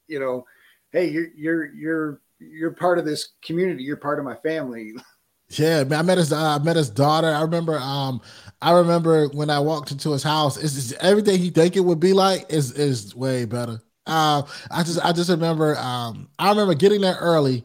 you 0.08 0.20
know, 0.20 0.46
hey, 0.90 1.12
you're 1.12 1.28
you're 1.36 1.66
you're 1.76 2.22
you're 2.40 2.72
part 2.72 2.98
of 2.98 3.06
this 3.06 3.34
community. 3.44 3.84
You're 3.84 3.98
part 3.98 4.18
of 4.18 4.26
my 4.26 4.36
family. 4.38 4.96
Yeah, 5.50 5.84
I 5.92 6.02
met 6.02 6.18
his 6.18 6.34
uh, 6.34 6.58
I 6.60 6.64
met 6.64 6.76
his 6.76 6.90
daughter. 6.90 7.28
I 7.28 7.42
remember 7.42 7.78
um 7.78 8.22
I 8.62 8.72
remember 8.72 9.28
when 9.30 9.50
I 9.50 9.60
walked 9.60 9.92
into 9.92 10.12
his 10.12 10.24
house, 10.24 10.58
it's 10.58 10.92
everything 10.94 11.40
he 11.40 11.52
think 11.52 11.76
it 11.76 11.82
would 11.82 12.00
be 12.00 12.14
like 12.14 12.46
is 12.52 12.72
is 12.74 13.16
way 13.16 13.46
better. 13.46 13.80
Uh, 14.08 14.44
I 14.72 14.84
just 14.84 15.04
I 15.06 15.12
just 15.12 15.30
remember 15.30 15.78
um 15.78 16.30
I 16.40 16.50
remember 16.50 16.74
getting 16.74 17.02
there 17.02 17.16
early 17.20 17.64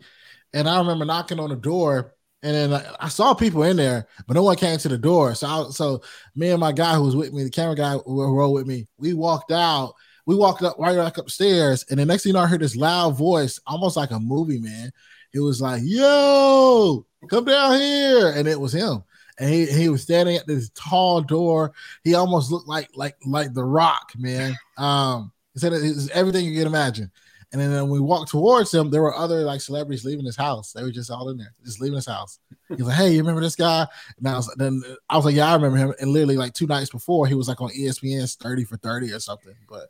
and 0.52 0.68
I 0.68 0.78
remember 0.78 1.04
knocking 1.06 1.40
on 1.40 1.50
the 1.50 1.56
door 1.56 2.14
and 2.42 2.54
then 2.54 2.72
I, 2.74 2.94
I 3.06 3.08
saw 3.08 3.34
people 3.34 3.62
in 3.64 3.76
there, 3.76 4.06
but 4.26 4.34
no 4.34 4.42
one 4.42 4.56
came 4.56 4.78
to 4.78 4.88
the 4.88 4.98
door. 4.98 5.34
So 5.34 5.46
I, 5.46 5.70
so 5.70 6.02
me 6.34 6.50
and 6.50 6.60
my 6.60 6.72
guy 6.72 6.94
who 6.94 7.02
was 7.04 7.16
with 7.16 7.32
me, 7.32 7.44
the 7.44 7.50
camera 7.50 7.76
guy 7.76 7.96
who 7.96 8.24
rode 8.36 8.50
with 8.50 8.66
me, 8.66 8.88
we 8.98 9.14
walked 9.14 9.52
out 9.52 9.94
we 10.26 10.36
walked 10.36 10.62
up 10.62 10.76
right 10.78 10.96
back 10.96 11.16
upstairs, 11.18 11.84
and 11.90 11.98
the 11.98 12.04
next 12.06 12.22
thing 12.22 12.30
you 12.30 12.34
know, 12.34 12.40
I 12.40 12.46
heard 12.46 12.60
this 12.60 12.76
loud 12.76 13.16
voice, 13.16 13.58
almost 13.66 13.96
like 13.96 14.10
a 14.12 14.20
movie, 14.20 14.60
man. 14.60 14.92
It 15.32 15.40
was 15.40 15.60
like, 15.60 15.82
"Yo, 15.84 17.06
come 17.28 17.44
down 17.44 17.80
here," 17.80 18.32
and 18.34 18.48
it 18.48 18.60
was 18.60 18.72
him. 18.72 19.02
And 19.38 19.48
he, 19.48 19.66
he 19.66 19.88
was 19.88 20.02
standing 20.02 20.36
at 20.36 20.46
this 20.46 20.70
tall 20.74 21.22
door. 21.22 21.72
He 22.04 22.14
almost 22.14 22.50
looked 22.50 22.68
like 22.68 22.90
like 22.94 23.16
like 23.24 23.54
the 23.54 23.64
Rock, 23.64 24.12
man. 24.18 24.54
Um, 24.76 25.32
he 25.54 25.60
said 25.60 25.72
it 25.72 25.82
was 25.82 26.10
everything 26.10 26.44
you 26.44 26.56
can 26.56 26.66
imagine. 26.66 27.10
And 27.52 27.60
then 27.60 27.72
when 27.72 27.90
we 27.90 28.00
walked 28.00 28.30
towards 28.30 28.72
him, 28.72 28.90
there 28.90 29.02
were 29.02 29.14
other 29.14 29.40
like 29.40 29.60
celebrities 29.60 30.04
leaving 30.04 30.24
his 30.24 30.36
house. 30.36 30.72
They 30.72 30.84
were 30.84 30.92
just 30.92 31.10
all 31.10 31.30
in 31.30 31.36
there, 31.36 31.52
just 31.64 31.80
leaving 31.80 31.96
his 31.96 32.06
house. 32.06 32.38
He's 32.68 32.80
like, 32.80 32.96
"Hey, 32.96 33.12
you 33.12 33.18
remember 33.18 33.40
this 33.40 33.56
guy?" 33.56 33.86
And 34.18 34.28
I 34.28 34.36
was, 34.36 34.54
then 34.56 34.82
I 35.08 35.16
was 35.16 35.24
like, 35.24 35.34
"Yeah, 35.34 35.50
I 35.50 35.54
remember 35.54 35.76
him." 35.76 35.94
And 35.98 36.12
literally, 36.12 36.36
like 36.36 36.54
two 36.54 36.68
nights 36.68 36.90
before, 36.90 37.26
he 37.26 37.34
was 37.34 37.48
like 37.48 37.60
on 37.60 37.70
ESPN's 37.70 38.36
Thirty 38.36 38.64
for 38.64 38.76
Thirty 38.76 39.12
or 39.12 39.18
something. 39.18 39.56
But 39.68 39.88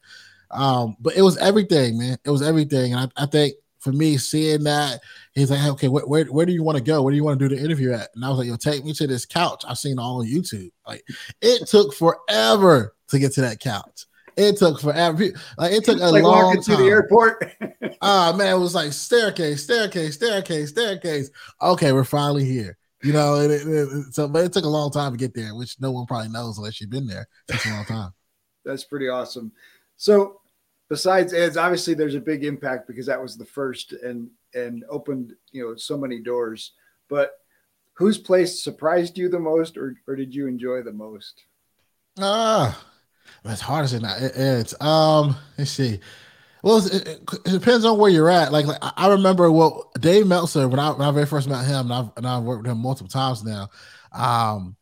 um, 0.50 0.96
but 1.00 1.16
it 1.16 1.22
was 1.22 1.36
everything, 1.36 1.98
man. 1.98 2.16
It 2.24 2.30
was 2.30 2.42
everything. 2.42 2.94
And 2.94 3.12
I, 3.16 3.24
I 3.24 3.26
think 3.26 3.54
for 3.80 3.92
me, 3.92 4.16
seeing 4.18 4.64
that, 4.64 5.00
he's 5.32 5.50
like, 5.50 5.66
okay, 5.72 5.88
where, 5.88 6.06
where, 6.06 6.24
where 6.26 6.46
do 6.46 6.52
you 6.52 6.62
want 6.62 6.78
to 6.78 6.84
go? 6.84 7.02
Where 7.02 7.10
do 7.10 7.16
you 7.16 7.24
want 7.24 7.38
to 7.38 7.48
do 7.48 7.54
the 7.54 7.62
interview 7.62 7.92
at? 7.92 8.10
And 8.14 8.24
I 8.24 8.28
was 8.28 8.38
like, 8.38 8.46
yo, 8.46 8.56
take 8.56 8.84
me 8.84 8.92
to 8.94 9.06
this 9.06 9.26
couch. 9.26 9.64
I've 9.66 9.78
seen 9.78 9.98
all 9.98 10.20
on 10.20 10.26
YouTube. 10.26 10.70
Like 10.86 11.02
it 11.40 11.66
took 11.66 11.94
forever 11.94 12.94
to 13.08 13.18
get 13.18 13.32
to 13.32 13.40
that 13.42 13.60
couch. 13.60 14.06
It 14.36 14.56
took 14.56 14.80
forever. 14.80 15.24
Like 15.58 15.72
it 15.72 15.84
took 15.84 16.00
a 16.00 16.06
like 16.06 16.22
long 16.22 16.54
time. 16.54 16.62
to 16.62 16.76
the 16.76 16.88
airport. 16.88 17.52
Ah, 18.02 18.30
uh, 18.32 18.36
man, 18.36 18.54
it 18.54 18.58
was 18.58 18.74
like 18.74 18.94
staircase, 18.94 19.64
staircase, 19.64 20.14
staircase, 20.14 20.70
staircase. 20.70 21.30
Okay, 21.60 21.92
we're 21.92 22.02
finally 22.02 22.46
here. 22.46 22.78
You 23.02 23.12
know, 23.12 23.36
it, 23.36 23.50
it, 23.50 23.66
it, 23.66 24.14
so 24.14 24.26
but 24.26 24.44
it 24.44 24.54
took 24.54 24.64
a 24.64 24.68
long 24.68 24.90
time 24.90 25.12
to 25.12 25.18
get 25.18 25.34
there, 25.34 25.54
which 25.54 25.78
no 25.80 25.90
one 25.90 26.06
probably 26.06 26.30
knows 26.30 26.56
unless 26.56 26.80
you've 26.80 26.88
been 26.88 27.06
there. 27.06 27.28
Takes 27.46 27.66
a 27.66 27.70
long 27.70 27.84
time. 27.84 28.10
That's 28.64 28.84
pretty 28.84 29.08
awesome. 29.08 29.52
So 29.98 30.40
besides 30.90 31.32
Ed's, 31.32 31.56
obviously 31.56 31.94
there's 31.94 32.16
a 32.16 32.20
big 32.20 32.44
impact 32.44 32.86
because 32.86 33.06
that 33.06 33.22
was 33.22 33.38
the 33.38 33.46
first 33.46 33.92
and 33.92 34.28
and 34.52 34.84
opened 34.90 35.32
you 35.52 35.64
know 35.64 35.76
so 35.76 35.96
many 35.96 36.20
doors. 36.20 36.72
But 37.08 37.30
whose 37.94 38.18
place 38.18 38.62
surprised 38.62 39.16
you 39.16 39.30
the 39.30 39.38
most, 39.38 39.78
or 39.78 39.96
or 40.06 40.16
did 40.16 40.34
you 40.34 40.46
enjoy 40.46 40.82
the 40.82 40.92
most? 40.92 41.44
Ah, 42.18 42.84
uh, 43.44 43.50
it's 43.50 43.62
hard 43.62 43.84
as 43.84 43.94
it 43.94 44.04
Ed's. 44.04 44.78
Um, 44.82 45.36
let's 45.56 45.70
see. 45.70 46.00
Well, 46.62 46.84
it, 46.86 47.08
it, 47.08 47.44
depends 47.44 47.86
on 47.86 47.96
where 47.96 48.10
you're 48.10 48.28
at. 48.28 48.52
Like, 48.52 48.66
like 48.66 48.82
I 48.82 49.08
remember 49.08 49.50
what 49.50 49.94
Dave 49.98 50.26
Meltzer 50.26 50.68
when 50.68 50.78
I 50.78 50.90
when 50.90 51.08
I 51.08 51.10
very 51.10 51.24
first 51.24 51.48
met 51.48 51.64
him, 51.64 51.90
and 51.90 51.92
I've, 51.92 52.10
and 52.18 52.26
I've 52.26 52.42
worked 52.42 52.64
with 52.64 52.70
him 52.70 52.78
multiple 52.78 53.08
times 53.08 53.42
now. 53.42 53.70
Um, 54.12 54.76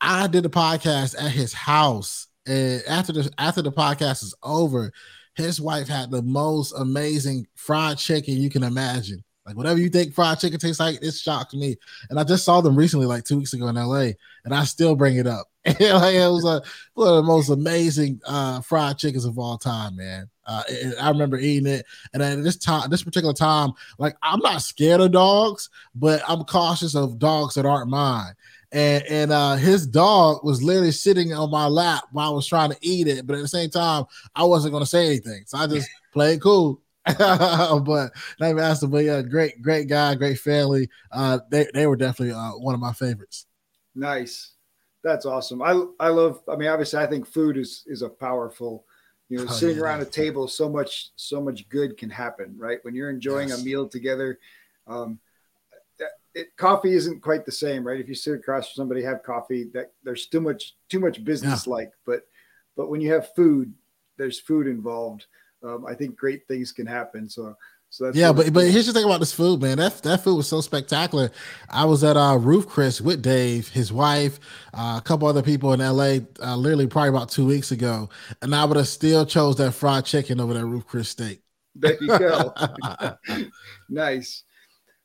I 0.00 0.26
did 0.26 0.44
a 0.44 0.50
podcast 0.50 1.16
at 1.18 1.30
his 1.30 1.54
house, 1.54 2.26
and 2.46 2.82
after 2.86 3.12
the 3.12 3.30
after 3.38 3.62
the 3.62 3.72
podcast 3.72 4.22
is 4.22 4.34
over, 4.42 4.92
his 5.38 5.60
wife 5.60 5.88
had 5.88 6.10
the 6.10 6.22
most 6.22 6.72
amazing 6.72 7.46
fried 7.54 7.98
chicken 7.98 8.36
you 8.36 8.50
can 8.50 8.62
imagine. 8.62 9.24
Like 9.46 9.56
whatever 9.56 9.80
you 9.80 9.88
think 9.88 10.12
fried 10.12 10.38
chicken 10.38 10.58
tastes 10.58 10.78
like, 10.78 10.98
it 11.02 11.12
shocked 11.12 11.54
me. 11.54 11.76
And 12.10 12.20
I 12.20 12.24
just 12.24 12.44
saw 12.44 12.60
them 12.60 12.76
recently, 12.76 13.06
like 13.06 13.24
two 13.24 13.38
weeks 13.38 13.54
ago 13.54 13.68
in 13.68 13.76
LA, 13.76 14.10
and 14.44 14.52
I 14.52 14.64
still 14.64 14.94
bring 14.94 15.16
it 15.16 15.26
up. 15.26 15.46
like, 15.64 15.78
it 15.80 16.30
was 16.30 16.44
a, 16.44 16.60
one 16.92 17.08
of 17.08 17.16
the 17.16 17.22
most 17.22 17.48
amazing 17.48 18.20
uh, 18.26 18.60
fried 18.60 18.98
chickens 18.98 19.24
of 19.24 19.38
all 19.38 19.56
time, 19.56 19.96
man. 19.96 20.28
Uh, 20.46 20.62
I 21.00 21.08
remember 21.08 21.38
eating 21.38 21.66
it, 21.66 21.86
and 22.12 22.22
at 22.22 22.42
this 22.42 22.56
time, 22.58 22.90
this 22.90 23.02
particular 23.02 23.32
time, 23.32 23.72
like 23.98 24.16
I'm 24.22 24.40
not 24.40 24.60
scared 24.60 25.00
of 25.00 25.12
dogs, 25.12 25.70
but 25.94 26.22
I'm 26.28 26.44
cautious 26.44 26.94
of 26.94 27.18
dogs 27.18 27.54
that 27.54 27.64
aren't 27.64 27.90
mine. 27.90 28.34
And 28.70 29.04
and 29.08 29.32
uh, 29.32 29.56
his 29.56 29.86
dog 29.86 30.44
was 30.44 30.62
literally 30.62 30.92
sitting 30.92 31.32
on 31.32 31.50
my 31.50 31.66
lap 31.66 32.04
while 32.12 32.30
I 32.30 32.34
was 32.34 32.46
trying 32.46 32.70
to 32.70 32.76
eat 32.82 33.06
it, 33.06 33.26
but 33.26 33.36
at 33.36 33.42
the 33.42 33.48
same 33.48 33.70
time, 33.70 34.04
I 34.34 34.44
wasn't 34.44 34.72
going 34.72 34.82
to 34.82 34.90
say 34.90 35.06
anything, 35.06 35.44
so 35.46 35.58
I 35.58 35.66
just 35.66 35.88
played 36.12 36.42
cool. 36.42 36.82
but 37.18 38.12
not 38.38 38.50
even 38.50 38.58
asked 38.58 38.82
him, 38.82 38.90
but 38.90 39.04
yeah, 39.04 39.22
great, 39.22 39.62
great 39.62 39.88
guy, 39.88 40.14
great 40.14 40.38
family. 40.38 40.90
Uh, 41.10 41.38
they 41.50 41.66
they 41.72 41.86
were 41.86 41.96
definitely 41.96 42.34
uh, 42.34 42.50
one 42.58 42.74
of 42.74 42.80
my 42.80 42.92
favorites. 42.92 43.46
Nice, 43.94 44.52
that's 45.02 45.24
awesome. 45.24 45.62
I 45.62 45.82
I 45.98 46.08
love. 46.08 46.42
I 46.46 46.56
mean, 46.56 46.68
obviously, 46.68 46.98
I 46.98 47.06
think 47.06 47.26
food 47.26 47.56
is 47.56 47.84
is 47.86 48.02
a 48.02 48.08
powerful. 48.08 48.84
You 49.30 49.38
know, 49.38 49.44
oh, 49.48 49.52
sitting 49.52 49.76
yeah, 49.76 49.82
around 49.82 50.00
a 50.00 50.06
table, 50.06 50.48
so 50.48 50.68
much 50.68 51.10
so 51.16 51.40
much 51.40 51.68
good 51.70 51.96
can 51.96 52.10
happen, 52.10 52.54
right? 52.58 52.78
When 52.82 52.94
you're 52.94 53.10
enjoying 53.10 53.48
yes. 53.48 53.60
a 53.60 53.64
meal 53.64 53.88
together. 53.88 54.38
Um, 54.86 55.18
it, 56.38 56.56
coffee 56.56 56.94
isn't 56.94 57.20
quite 57.20 57.44
the 57.44 57.52
same, 57.52 57.86
right? 57.86 58.00
If 58.00 58.08
you 58.08 58.14
sit 58.14 58.34
across 58.34 58.68
from 58.68 58.82
somebody 58.82 59.02
have 59.02 59.22
coffee, 59.22 59.64
that 59.74 59.92
there's 60.02 60.26
too 60.26 60.40
much 60.40 60.74
too 60.88 61.00
much 61.00 61.24
business 61.24 61.66
like. 61.66 61.88
Yeah. 61.88 62.02
But 62.06 62.20
but 62.76 62.90
when 62.90 63.00
you 63.00 63.12
have 63.12 63.34
food, 63.34 63.72
there's 64.16 64.40
food 64.40 64.66
involved 64.66 65.26
um, 65.62 65.86
I 65.86 65.94
think 65.94 66.16
great 66.16 66.46
things 66.46 66.72
can 66.72 66.86
happen. 66.86 67.28
So 67.28 67.56
so 67.90 68.04
that's 68.04 68.16
yeah, 68.16 68.32
but 68.32 68.52
but 68.52 68.68
here's 68.68 68.86
the 68.86 68.92
thing 68.92 69.04
about 69.04 69.20
this 69.20 69.32
food, 69.32 69.62
man. 69.62 69.78
That 69.78 70.02
that 70.02 70.22
food 70.22 70.36
was 70.36 70.48
so 70.48 70.60
spectacular. 70.60 71.30
I 71.70 71.84
was 71.86 72.04
at 72.04 72.16
uh 72.16 72.36
Ruth's 72.38 72.70
Chris 72.70 73.00
with 73.00 73.22
Dave, 73.22 73.68
his 73.68 73.92
wife, 73.92 74.38
uh, 74.74 74.96
a 74.98 75.02
couple 75.02 75.26
other 75.26 75.42
people 75.42 75.72
in 75.72 75.80
LA, 75.80 76.18
uh, 76.40 76.56
literally 76.56 76.86
probably 76.86 77.08
about 77.08 77.30
two 77.30 77.46
weeks 77.46 77.70
ago, 77.72 78.10
and 78.42 78.54
I 78.54 78.64
would 78.64 78.76
have 78.76 78.88
still 78.88 79.24
chose 79.24 79.56
that 79.56 79.72
fried 79.72 80.04
chicken 80.04 80.40
over 80.40 80.54
that 80.54 80.66
Ruth's 80.66 80.86
Chris 80.88 81.08
steak. 81.08 81.40
There 81.74 81.96
you 82.00 82.08
go. 82.08 82.52
nice. 83.88 84.44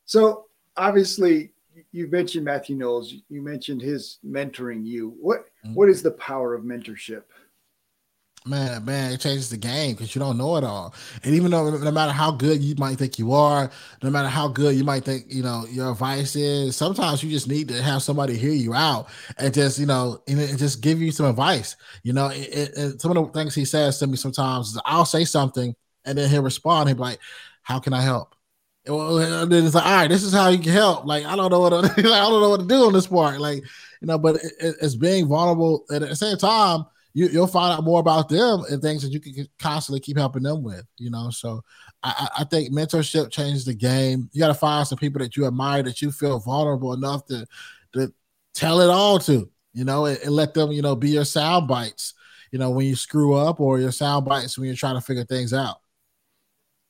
So 0.05 0.45
obviously, 0.77 1.51
you 1.91 2.07
mentioned 2.07 2.45
Matthew 2.45 2.75
Knowles. 2.75 3.13
You 3.29 3.41
mentioned 3.41 3.81
his 3.81 4.19
mentoring 4.25 4.85
you. 4.85 5.15
What, 5.19 5.45
mm-hmm. 5.65 5.73
what 5.73 5.89
is 5.89 6.01
the 6.01 6.11
power 6.11 6.53
of 6.53 6.63
mentorship? 6.63 7.23
man, 8.45 8.83
man, 8.85 9.13
it 9.13 9.19
changes 9.19 9.49
the 9.49 9.57
game 9.57 9.91
because 9.91 10.13
you 10.13 10.19
don't 10.19 10.37
know 10.37 10.55
it 10.57 10.63
all. 10.63 10.93
And 11.23 11.33
even 11.33 11.51
though 11.51 11.77
no 11.77 11.91
matter 11.91 12.11
how 12.11 12.31
good 12.31 12.61
you 12.61 12.75
might 12.77 12.97
think 12.97 13.17
you 13.17 13.33
are, 13.33 13.69
no 14.01 14.09
matter 14.09 14.27
how 14.27 14.47
good 14.47 14.75
you 14.75 14.83
might 14.83 15.05
think, 15.05 15.25
you 15.29 15.43
know, 15.43 15.65
your 15.69 15.91
advice 15.91 16.35
is, 16.35 16.75
sometimes 16.75 17.23
you 17.23 17.29
just 17.29 17.47
need 17.47 17.67
to 17.69 17.81
have 17.81 18.03
somebody 18.03 18.37
hear 18.37 18.51
you 18.51 18.73
out 18.73 19.07
and 19.37 19.53
just, 19.53 19.79
you 19.79 19.85
know, 19.85 20.21
and, 20.27 20.39
just 20.57 20.81
give 20.81 21.01
you 21.01 21.11
some 21.11 21.25
advice. 21.25 21.75
You 22.03 22.13
know, 22.13 22.27
it, 22.27 22.71
it, 22.77 23.01
some 23.01 23.15
of 23.15 23.25
the 23.25 23.31
things 23.33 23.55
he 23.55 23.65
says 23.65 23.99
to 23.99 24.07
me 24.07 24.17
sometimes 24.17 24.69
is 24.69 24.81
I'll 24.85 25.05
say 25.05 25.25
something 25.25 25.73
and 26.05 26.17
then 26.17 26.29
he'll 26.29 26.43
respond. 26.43 26.89
He'll 26.89 26.97
be 26.97 27.01
like, 27.01 27.19
How 27.61 27.79
can 27.79 27.93
I 27.93 28.01
help? 28.01 28.32
And 28.85 29.51
then 29.51 29.65
it's 29.65 29.75
like, 29.75 29.85
all 29.85 29.91
right, 29.91 30.07
this 30.09 30.23
is 30.23 30.33
how 30.33 30.49
you 30.49 30.59
can 30.59 30.73
help. 30.73 31.05
Like, 31.05 31.25
I 31.25 31.35
don't 31.35 31.51
know 31.51 31.61
what 31.61 31.69
to, 31.69 31.77
I 31.97 32.01
don't 32.01 32.41
know 32.41 32.49
what 32.49 32.61
to 32.61 32.67
do 32.67 32.85
on 32.85 32.93
this 32.93 33.07
part. 33.07 33.39
Like, 33.39 33.63
you 34.01 34.07
know, 34.07 34.17
but 34.17 34.35
it, 34.35 34.75
it's 34.81 34.95
being 34.95 35.27
vulnerable 35.27 35.85
and 35.89 36.03
at 36.03 36.09
the 36.09 36.15
same 36.15 36.37
time 36.37 36.85
you, 37.13 37.27
you'll 37.27 37.47
find 37.47 37.77
out 37.77 37.83
more 37.83 37.99
about 37.99 38.27
them 38.27 38.63
and 38.69 38.81
things 38.81 39.03
that 39.03 39.11
you 39.11 39.19
can 39.19 39.47
constantly 39.59 39.99
keep 39.99 40.17
helping 40.17 40.43
them 40.43 40.63
with, 40.63 40.85
you 40.97 41.11
know. 41.11 41.29
So 41.29 41.63
I, 42.01 42.27
I 42.39 42.43
think 42.43 42.73
mentorship 42.73 43.31
changes 43.31 43.65
the 43.65 43.73
game. 43.73 44.29
You 44.33 44.39
got 44.39 44.47
to 44.47 44.53
find 44.53 44.85
some 44.87 44.97
people 44.97 45.19
that 45.19 45.37
you 45.37 45.45
admire 45.45 45.83
that 45.83 46.01
you 46.01 46.11
feel 46.11 46.39
vulnerable 46.39 46.93
enough 46.93 47.25
to 47.27 47.45
to 47.93 48.11
tell 48.55 48.81
it 48.81 48.89
all 48.89 49.19
to, 49.19 49.49
you 49.73 49.85
know, 49.85 50.05
and, 50.05 50.17
and 50.19 50.31
let 50.31 50.53
them, 50.53 50.71
you 50.71 50.81
know, 50.81 50.95
be 50.95 51.11
your 51.11 51.25
sound 51.25 51.67
bites, 51.67 52.15
you 52.51 52.57
know, 52.57 52.71
when 52.71 52.87
you 52.87 52.95
screw 52.95 53.35
up 53.35 53.59
or 53.59 53.79
your 53.79 53.91
sound 53.91 54.25
bites 54.25 54.57
when 54.57 54.67
you're 54.67 54.75
trying 54.75 54.95
to 54.95 55.01
figure 55.01 55.23
things 55.23 55.53
out. 55.53 55.77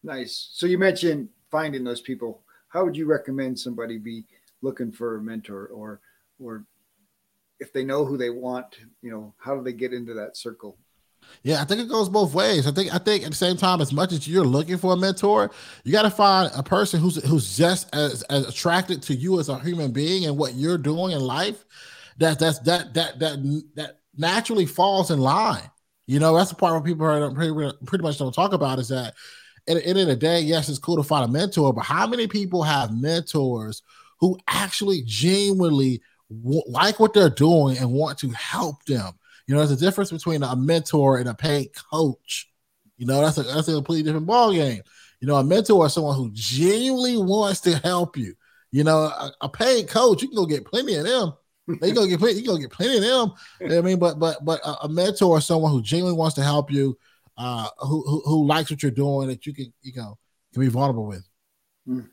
Nice. 0.03 0.49
So 0.53 0.65
you 0.65 0.77
mentioned 0.77 1.29
finding 1.53 1.83
those 1.83 2.01
people. 2.01 2.41
How 2.67 2.83
would 2.83 2.97
you 2.97 3.05
recommend 3.05 3.59
somebody 3.59 3.99
be 3.99 4.25
looking 4.63 4.91
for 4.91 5.17
a 5.17 5.21
mentor 5.21 5.67
or 5.67 6.01
or 6.39 6.65
if 7.59 7.71
they 7.71 7.85
know 7.85 8.03
who 8.03 8.17
they 8.17 8.31
want, 8.31 8.79
you 9.03 9.11
know, 9.11 9.33
how 9.37 9.55
do 9.55 9.63
they 9.63 9.71
get 9.71 9.93
into 9.93 10.15
that 10.15 10.35
circle? 10.35 10.77
Yeah, 11.43 11.61
I 11.61 11.65
think 11.65 11.79
it 11.79 11.87
goes 11.87 12.09
both 12.09 12.33
ways. 12.33 12.67
I 12.67 12.71
think 12.71 12.93
I 12.93 12.97
think 12.97 13.23
at 13.23 13.29
the 13.29 13.35
same 13.35 13.55
time, 13.55 13.79
as 13.79 13.93
much 13.93 14.11
as 14.11 14.27
you're 14.27 14.43
looking 14.43 14.77
for 14.77 14.93
a 14.93 14.97
mentor, 14.97 15.51
you 15.83 15.91
got 15.91 16.01
to 16.01 16.09
find 16.09 16.51
a 16.55 16.63
person 16.63 16.99
who's 16.99 17.23
who's 17.23 17.55
just 17.55 17.93
as, 17.95 18.23
as 18.23 18.47
attracted 18.47 19.03
to 19.03 19.15
you 19.15 19.39
as 19.39 19.47
a 19.47 19.59
human 19.59 19.91
being 19.91 20.25
and 20.25 20.37
what 20.37 20.55
you're 20.55 20.77
doing 20.77 21.11
in 21.11 21.21
life. 21.21 21.63
That 22.17 22.39
that's 22.39 22.59
that 22.59 22.93
that 22.95 23.19
that 23.19 23.63
that 23.75 23.99
naturally 24.17 24.65
falls 24.65 25.11
in 25.11 25.19
line. 25.19 25.69
You 26.07 26.19
know, 26.19 26.35
that's 26.35 26.49
the 26.49 26.55
part 26.55 26.73
where 26.73 26.81
people 26.81 27.05
are 27.05 27.31
pretty, 27.31 27.77
pretty 27.85 28.03
much 28.03 28.17
don't 28.17 28.33
talk 28.33 28.51
about 28.51 28.79
is 28.79 28.89
that 28.89 29.13
at 29.67 29.75
the 29.75 29.85
end 29.85 29.99
of 29.99 30.07
the 30.07 30.15
day, 30.15 30.41
yes, 30.41 30.69
it's 30.69 30.79
cool 30.79 30.97
to 30.97 31.03
find 31.03 31.25
a 31.25 31.31
mentor, 31.31 31.73
but 31.73 31.85
how 31.85 32.05
many 32.07 32.27
people 32.27 32.63
have 32.63 32.95
mentors 32.95 33.81
who 34.19 34.37
actually 34.47 35.03
genuinely 35.05 36.01
w- 36.29 36.63
like 36.67 36.99
what 36.99 37.13
they're 37.13 37.29
doing 37.29 37.77
and 37.77 37.91
want 37.91 38.17
to 38.19 38.29
help 38.29 38.83
them. 38.85 39.13
You 39.47 39.53
know, 39.53 39.59
there's 39.59 39.79
a 39.81 39.85
difference 39.85 40.11
between 40.11 40.43
a 40.43 40.55
mentor 40.55 41.17
and 41.17 41.27
a 41.27 41.33
paid 41.33 41.69
coach. 41.91 42.49
You 42.97 43.05
know, 43.05 43.21
that's 43.21 43.37
a 43.37 43.43
that's 43.43 43.67
a 43.67 43.73
completely 43.73 44.03
different 44.03 44.27
ball 44.27 44.53
game. 44.53 44.81
You 45.19 45.27
know, 45.27 45.35
a 45.35 45.43
mentor 45.43 45.85
is 45.85 45.93
someone 45.93 46.15
who 46.15 46.31
genuinely 46.33 47.17
wants 47.17 47.61
to 47.61 47.77
help 47.79 48.17
you. 48.17 48.33
You 48.71 48.83
know, 48.83 48.99
a, 48.99 49.31
a 49.41 49.49
paid 49.49 49.87
coach, 49.87 50.21
you 50.21 50.29
can 50.29 50.37
go 50.37 50.45
get 50.45 50.65
plenty 50.65 50.95
of 50.95 51.03
them. 51.03 51.33
They 51.81 51.91
go 51.91 52.05
get 52.05 52.19
plenty, 52.19 52.39
you 52.39 52.45
go 52.47 52.57
get 52.57 52.71
plenty 52.71 52.97
of 52.97 53.03
them. 53.03 53.77
I 53.77 53.81
mean, 53.81 53.99
but 53.99 54.19
but 54.19 54.43
but 54.43 54.59
a, 54.65 54.85
a, 54.85 54.89
mentor 54.89 55.37
is 55.37 55.45
someone 55.45 55.71
who 55.71 55.81
genuinely 55.81 56.17
wants 56.17 56.35
to 56.35 56.43
help 56.43 56.71
you, 56.71 56.97
uh, 57.37 57.67
who, 57.79 58.03
who, 58.07 58.21
who 58.25 58.45
likes 58.45 58.69
what 58.69 58.83
you're 58.83 58.91
doing 58.91 59.27
that 59.27 59.45
you 59.45 59.53
can 59.53 59.73
you 59.81 59.93
know 59.95 60.17
can 60.53 60.61
be 60.61 60.69
vulnerable 60.69 61.05
with. 61.05 61.27
Mm. 61.87 62.09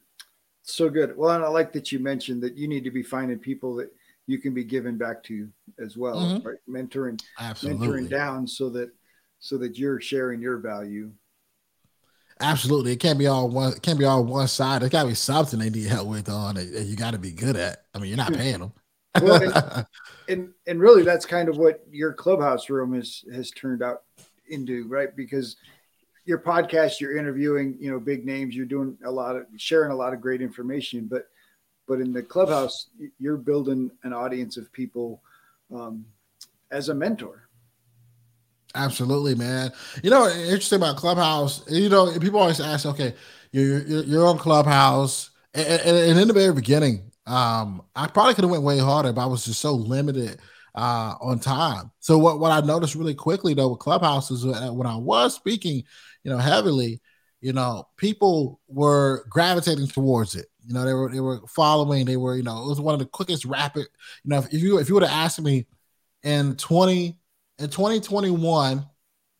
So 0.62 0.88
good. 0.88 1.16
Well, 1.16 1.34
and 1.34 1.44
I 1.44 1.48
like 1.48 1.72
that 1.72 1.90
you 1.90 1.98
mentioned 1.98 2.42
that 2.42 2.56
you 2.56 2.68
need 2.68 2.84
to 2.84 2.90
be 2.90 3.02
finding 3.02 3.38
people 3.38 3.74
that 3.76 3.90
you 4.26 4.38
can 4.38 4.54
be 4.54 4.64
given 4.64 4.96
back 4.96 5.22
to 5.24 5.48
as 5.78 5.96
well, 5.96 6.16
mm-hmm. 6.16 6.46
right? 6.46 6.58
Mentoring, 6.68 7.20
Absolutely. 7.38 7.86
mentoring 7.86 8.08
down 8.08 8.46
so 8.46 8.70
that 8.70 8.90
so 9.40 9.58
that 9.58 9.78
you're 9.78 10.00
sharing 10.00 10.40
your 10.40 10.58
value. 10.58 11.10
Absolutely, 12.40 12.92
it 12.92 13.00
can't 13.00 13.18
be 13.18 13.26
all 13.26 13.48
one. 13.48 13.72
It 13.72 13.82
can't 13.82 13.98
be 13.98 14.04
all 14.04 14.24
one 14.24 14.48
side. 14.48 14.80
There's 14.80 14.90
got 14.90 15.02
to 15.02 15.08
be 15.08 15.14
something 15.14 15.58
they 15.58 15.68
need 15.68 15.86
help 15.86 16.08
with 16.08 16.28
on 16.28 16.56
it. 16.56 16.86
You 16.86 16.96
got 16.96 17.10
to 17.12 17.18
be 17.18 17.32
good 17.32 17.56
at. 17.56 17.84
I 17.94 17.98
mean, 17.98 18.08
you're 18.08 18.16
not 18.16 18.32
paying 18.32 18.60
them. 18.60 18.72
well, 19.20 19.42
and, 19.42 19.86
and 20.28 20.52
and 20.66 20.80
really, 20.80 21.02
that's 21.02 21.26
kind 21.26 21.48
of 21.48 21.58
what 21.58 21.84
your 21.90 22.12
clubhouse 22.12 22.70
room 22.70 22.94
is 22.94 23.24
has 23.32 23.50
turned 23.50 23.82
out 23.82 24.04
into, 24.50 24.86
right? 24.88 25.14
Because 25.14 25.56
your 26.24 26.38
podcast, 26.38 27.00
you're 27.00 27.16
interviewing, 27.16 27.76
you 27.80 27.90
know, 27.90 27.98
big 27.98 28.24
names. 28.24 28.54
You're 28.54 28.66
doing 28.66 28.96
a 29.04 29.10
lot 29.10 29.36
of 29.36 29.46
sharing 29.56 29.90
a 29.90 29.96
lot 29.96 30.12
of 30.12 30.20
great 30.20 30.42
information, 30.42 31.06
but 31.06 31.28
but 31.88 32.00
in 32.00 32.12
the 32.12 32.22
clubhouse, 32.22 32.86
you're 33.18 33.36
building 33.36 33.90
an 34.04 34.12
audience 34.12 34.56
of 34.56 34.72
people 34.72 35.22
um, 35.74 36.04
as 36.70 36.88
a 36.88 36.94
mentor. 36.94 37.48
Absolutely, 38.76 39.34
man. 39.34 39.72
You 40.04 40.10
know, 40.10 40.28
interesting 40.28 40.76
about 40.76 40.96
Clubhouse. 40.96 41.68
You 41.68 41.88
know, 41.88 42.16
people 42.20 42.38
always 42.38 42.60
ask, 42.60 42.86
okay, 42.86 43.14
you're 43.50 43.80
you're, 43.82 44.26
on 44.26 44.38
Clubhouse, 44.38 45.30
and, 45.52 45.66
and, 45.66 46.18
in 46.20 46.28
the 46.28 46.34
very 46.34 46.54
beginning, 46.54 47.10
um, 47.26 47.82
I 47.96 48.06
probably 48.06 48.34
could 48.34 48.44
have 48.44 48.50
went 48.50 48.62
way 48.62 48.78
harder, 48.78 49.12
but 49.12 49.22
I 49.22 49.26
was 49.26 49.44
just 49.44 49.60
so 49.60 49.72
limited 49.72 50.38
uh, 50.74 51.14
on 51.20 51.38
time. 51.38 51.90
So 52.00 52.18
what 52.18 52.38
what 52.38 52.52
I 52.52 52.64
noticed 52.66 52.94
really 52.94 53.14
quickly 53.14 53.54
though 53.54 53.68
with 53.68 53.80
Clubhouse 53.80 54.30
is 54.30 54.44
when 54.44 54.86
I 54.86 54.96
was 54.96 55.34
speaking, 55.34 55.84
you 56.24 56.30
know, 56.30 56.38
heavily, 56.38 57.00
you 57.40 57.52
know, 57.52 57.88
people 57.96 58.60
were 58.68 59.26
gravitating 59.28 59.88
towards 59.88 60.34
it. 60.34 60.46
You 60.66 60.74
know, 60.74 60.84
they 60.84 60.94
were 60.94 61.10
they 61.10 61.20
were 61.20 61.40
following. 61.48 62.04
They 62.04 62.16
were, 62.16 62.36
you 62.36 62.42
know, 62.42 62.62
it 62.62 62.68
was 62.68 62.80
one 62.80 62.94
of 62.94 63.00
the 63.00 63.06
quickest 63.06 63.44
rapid. 63.44 63.86
You 64.24 64.30
know, 64.30 64.38
if, 64.38 64.52
you 64.52 64.78
if 64.78 64.88
you 64.88 64.94
would 64.94 65.04
have 65.04 65.12
asked 65.12 65.40
me 65.40 65.66
in 66.22 66.56
twenty 66.56 67.18
in 67.58 67.70
twenty 67.70 68.00
twenty 68.00 68.30
one, 68.30 68.86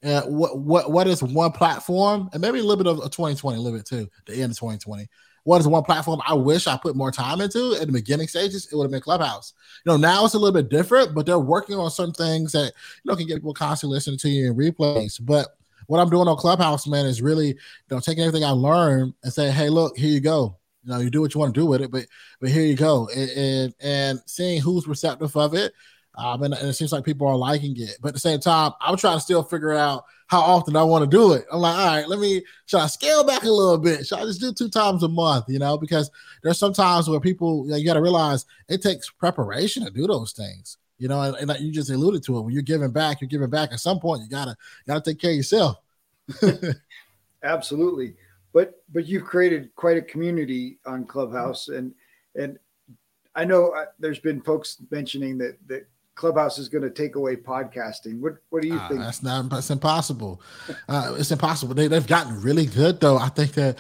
uh, 0.02 0.22
what 0.22 0.58
what 0.58 0.90
what 0.90 1.06
is 1.06 1.22
one 1.22 1.52
platform, 1.52 2.30
and 2.32 2.40
maybe 2.40 2.58
a 2.58 2.62
little 2.62 2.82
bit 2.82 2.90
of 2.90 3.04
a 3.04 3.08
twenty 3.08 3.36
twenty, 3.36 3.58
a 3.58 3.60
little 3.60 3.78
bit 3.78 3.86
too, 3.86 4.08
the 4.26 4.40
end 4.40 4.52
of 4.52 4.58
twenty 4.58 4.78
twenty. 4.78 5.06
What 5.44 5.60
is 5.60 5.68
one 5.68 5.82
platform 5.82 6.20
I 6.26 6.34
wish 6.34 6.66
I 6.66 6.76
put 6.76 6.96
more 6.96 7.10
time 7.10 7.40
into 7.40 7.74
at 7.80 7.86
the 7.86 7.92
beginning 7.92 8.28
stages? 8.28 8.68
It 8.70 8.76
would 8.76 8.84
have 8.84 8.90
been 8.90 9.00
Clubhouse. 9.00 9.54
You 9.84 9.92
know, 9.92 9.96
now 9.96 10.24
it's 10.24 10.34
a 10.34 10.38
little 10.38 10.54
bit 10.54 10.68
different, 10.68 11.14
but 11.14 11.26
they're 11.26 11.38
working 11.38 11.76
on 11.76 11.90
some 11.90 12.12
things 12.12 12.52
that 12.52 12.72
you 13.02 13.10
know 13.10 13.16
can 13.16 13.26
get 13.26 13.36
people 13.36 13.54
constantly 13.54 13.96
listening 13.96 14.18
to 14.18 14.28
you 14.28 14.50
in 14.50 14.56
replays. 14.56 15.18
But 15.20 15.48
what 15.86 15.98
I'm 15.98 16.10
doing 16.10 16.28
on 16.28 16.36
Clubhouse, 16.36 16.86
man, 16.86 17.06
is 17.06 17.22
really 17.22 17.48
you 17.48 17.56
know 17.90 18.00
taking 18.00 18.22
everything 18.22 18.44
I 18.44 18.50
learned 18.50 19.14
and 19.22 19.32
saying, 19.32 19.52
hey, 19.52 19.70
look, 19.70 19.96
here 19.96 20.10
you 20.10 20.20
go. 20.20 20.56
You 20.84 20.92
know, 20.92 21.00
you 21.00 21.10
do 21.10 21.20
what 21.20 21.34
you 21.34 21.40
want 21.40 21.54
to 21.54 21.60
do 21.60 21.66
with 21.66 21.82
it, 21.82 21.90
but 21.90 22.06
but 22.40 22.50
here 22.50 22.62
you 22.62 22.76
go, 22.76 23.08
and 23.14 23.30
and, 23.30 23.74
and 23.80 24.20
seeing 24.26 24.60
who's 24.60 24.86
receptive 24.86 25.36
of 25.36 25.54
it. 25.54 25.72
Um, 26.16 26.42
and, 26.42 26.54
and, 26.54 26.68
it 26.68 26.72
seems 26.74 26.92
like 26.92 27.04
people 27.04 27.26
are 27.28 27.36
liking 27.36 27.74
it. 27.76 27.96
But 28.00 28.08
at 28.08 28.14
the 28.14 28.20
same 28.20 28.40
time, 28.40 28.72
I'm 28.80 28.96
trying 28.96 29.16
to 29.16 29.20
still 29.22 29.42
figure 29.42 29.72
out 29.72 30.04
how 30.30 30.40
often 30.40 30.76
I 30.76 30.84
want 30.84 31.02
to 31.02 31.16
do 31.16 31.32
it. 31.32 31.44
I'm 31.50 31.58
like, 31.58 31.76
all 31.76 31.86
right, 31.86 32.08
let 32.08 32.20
me 32.20 32.44
should 32.66 32.78
I 32.78 32.86
scale 32.86 33.24
back 33.24 33.42
a 33.42 33.50
little 33.50 33.78
bit? 33.78 34.06
Should 34.06 34.20
I 34.20 34.22
just 34.22 34.40
do 34.40 34.52
two 34.52 34.68
times 34.68 35.02
a 35.02 35.08
month? 35.08 35.46
You 35.48 35.58
know, 35.58 35.76
because 35.76 36.08
there's 36.44 36.58
some 36.58 36.72
times 36.72 37.08
where 37.08 37.18
people 37.18 37.64
you, 37.64 37.72
know, 37.72 37.76
you 37.76 37.84
got 37.84 37.94
to 37.94 38.00
realize 38.00 38.46
it 38.68 38.80
takes 38.80 39.10
preparation 39.10 39.84
to 39.84 39.90
do 39.90 40.06
those 40.06 40.32
things. 40.32 40.78
You 40.98 41.08
know, 41.08 41.20
and, 41.20 41.50
and 41.50 41.60
you 41.60 41.72
just 41.72 41.90
alluded 41.90 42.22
to 42.24 42.38
it. 42.38 42.42
When 42.42 42.52
you're 42.52 42.62
giving 42.62 42.92
back, 42.92 43.20
you're 43.20 43.28
giving 43.28 43.50
back. 43.50 43.72
At 43.72 43.80
some 43.80 43.98
point, 43.98 44.22
you 44.22 44.28
gotta 44.28 44.56
gotta 44.86 45.00
take 45.00 45.18
care 45.18 45.30
of 45.32 45.36
yourself. 45.36 45.78
Absolutely, 47.42 48.14
but 48.52 48.84
but 48.92 49.08
you've 49.08 49.24
created 49.24 49.74
quite 49.74 49.96
a 49.96 50.02
community 50.02 50.78
on 50.86 51.06
Clubhouse, 51.06 51.68
and 51.68 51.92
and 52.36 52.56
I 53.34 53.46
know 53.46 53.70
uh, 53.70 53.86
there's 53.98 54.20
been 54.20 54.42
folks 54.42 54.76
mentioning 54.90 55.38
that 55.38 55.56
that 55.66 55.88
Clubhouse 56.14 56.58
is 56.58 56.68
going 56.68 56.84
to 56.84 56.90
take 56.90 57.14
away 57.14 57.36
podcasting. 57.36 58.20
What 58.20 58.34
what 58.50 58.62
do 58.62 58.68
you 58.68 58.76
uh, 58.76 58.88
think? 58.88 59.00
That's 59.00 59.22
not 59.22 59.48
that's 59.48 59.70
impossible. 59.70 60.42
Uh, 60.88 61.14
it's 61.18 61.30
impossible. 61.30 61.74
They 61.74 61.88
they've 61.88 62.06
gotten 62.06 62.40
really 62.42 62.66
good 62.66 63.00
though. 63.00 63.16
I 63.16 63.28
think 63.28 63.52
that 63.52 63.78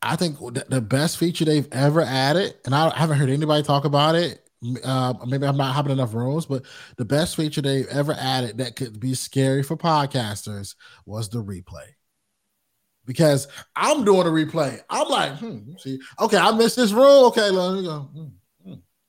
I 0.00 0.16
think 0.16 0.38
the 0.54 0.80
best 0.80 1.18
feature 1.18 1.44
they've 1.44 1.68
ever 1.70 2.02
added, 2.02 2.54
and 2.64 2.74
I 2.74 2.96
haven't 2.96 3.18
heard 3.18 3.30
anybody 3.30 3.62
talk 3.62 3.84
about 3.84 4.14
it, 4.14 4.42
uh, 4.84 5.14
maybe 5.26 5.46
I'm 5.46 5.56
not 5.56 5.74
having 5.74 5.92
enough 5.92 6.14
rooms, 6.14 6.46
but 6.46 6.64
the 6.96 7.04
best 7.04 7.36
feature 7.36 7.60
they've 7.60 7.86
ever 7.88 8.14
added 8.18 8.58
that 8.58 8.76
could 8.76 9.00
be 9.00 9.14
scary 9.14 9.62
for 9.62 9.76
podcasters 9.76 10.74
was 11.04 11.28
the 11.28 11.42
replay. 11.42 11.86
Because 13.04 13.48
I'm 13.74 14.04
doing 14.04 14.26
a 14.26 14.30
replay. 14.30 14.80
I'm 14.88 15.08
like, 15.08 15.32
hmm, 15.38 15.72
see, 15.78 16.00
okay, 16.20 16.36
I 16.36 16.52
missed 16.52 16.76
this 16.76 16.92
room. 16.92 17.24
Okay, 17.26 17.50
let 17.50 17.74
me 17.74 17.82
go. 17.82 18.00
Hmm. 18.00 18.26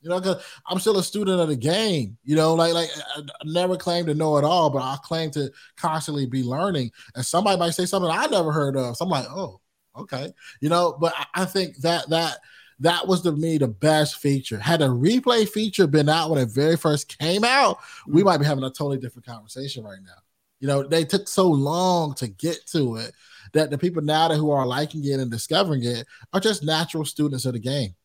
You 0.04 0.10
know, 0.10 0.20
because 0.20 0.44
I'm 0.68 0.80
still 0.80 0.98
a 0.98 1.04
student 1.04 1.40
of 1.40 1.48
the 1.48 1.56
game. 1.56 2.18
You 2.24 2.36
know, 2.36 2.54
like 2.54 2.74
like 2.74 2.90
I, 3.16 3.22
never 3.46 3.78
claim 3.78 4.06
to 4.08 4.14
know 4.14 4.38
it 4.38 4.44
all, 4.44 4.70
but 4.70 4.82
I 4.82 4.98
claim 5.04 5.32
to 5.32 5.52
constantly 5.78 6.26
be 6.26 6.44
learning. 6.44 6.92
And 7.16 7.26
somebody 7.26 7.58
might 7.58 7.72
say 7.72 7.86
something 7.86 8.12
I 8.12 8.28
never 8.28 8.52
heard 8.52 8.76
of. 8.76 8.98
So 8.98 9.06
I'm 9.06 9.12
like, 9.12 9.26
oh, 9.30 9.62
okay. 9.96 10.32
You 10.60 10.70
know, 10.70 10.98
but 11.00 11.14
I, 11.16 11.44
I 11.44 11.46
think 11.46 11.78
that 11.78 12.10
that 12.10 12.38
that 12.80 13.08
was 13.08 13.22
to 13.22 13.32
me 13.32 13.58
the 13.58 13.68
best 13.68 14.18
feature. 14.18 14.60
Had 14.60 14.82
a 14.82 14.88
replay 14.88 15.48
feature 15.48 15.88
been 15.88 16.10
out 16.10 16.30
when 16.30 16.40
it 16.40 16.50
very 16.50 16.76
first 16.76 17.18
came 17.18 17.44
out, 17.44 17.78
we 18.08 18.22
mm. 18.22 18.26
might 18.26 18.40
be 18.40 18.46
having 18.46 18.64
a 18.64 18.70
totally 18.70 18.98
different 18.98 19.26
conversation 19.26 19.84
right 19.84 20.02
now. 20.04 20.12
You 20.60 20.68
know, 20.68 20.84
they 20.84 21.04
took 21.04 21.28
so 21.28 21.48
long 21.48 22.14
to 22.16 22.28
get 22.28 22.66
to 22.68 22.96
it 22.98 23.14
that 23.54 23.70
the 23.70 23.78
people 23.78 24.02
now 24.02 24.28
that 24.28 24.38
who 24.38 24.52
are 24.52 24.66
liking 24.66 25.04
it 25.06 25.20
and 25.20 25.32
discovering 25.32 25.84
it 25.84 26.06
are 26.34 26.40
just 26.40 26.64
natural 26.64 27.06
students 27.06 27.46
of 27.46 27.54
the 27.54 27.60
game. 27.60 27.96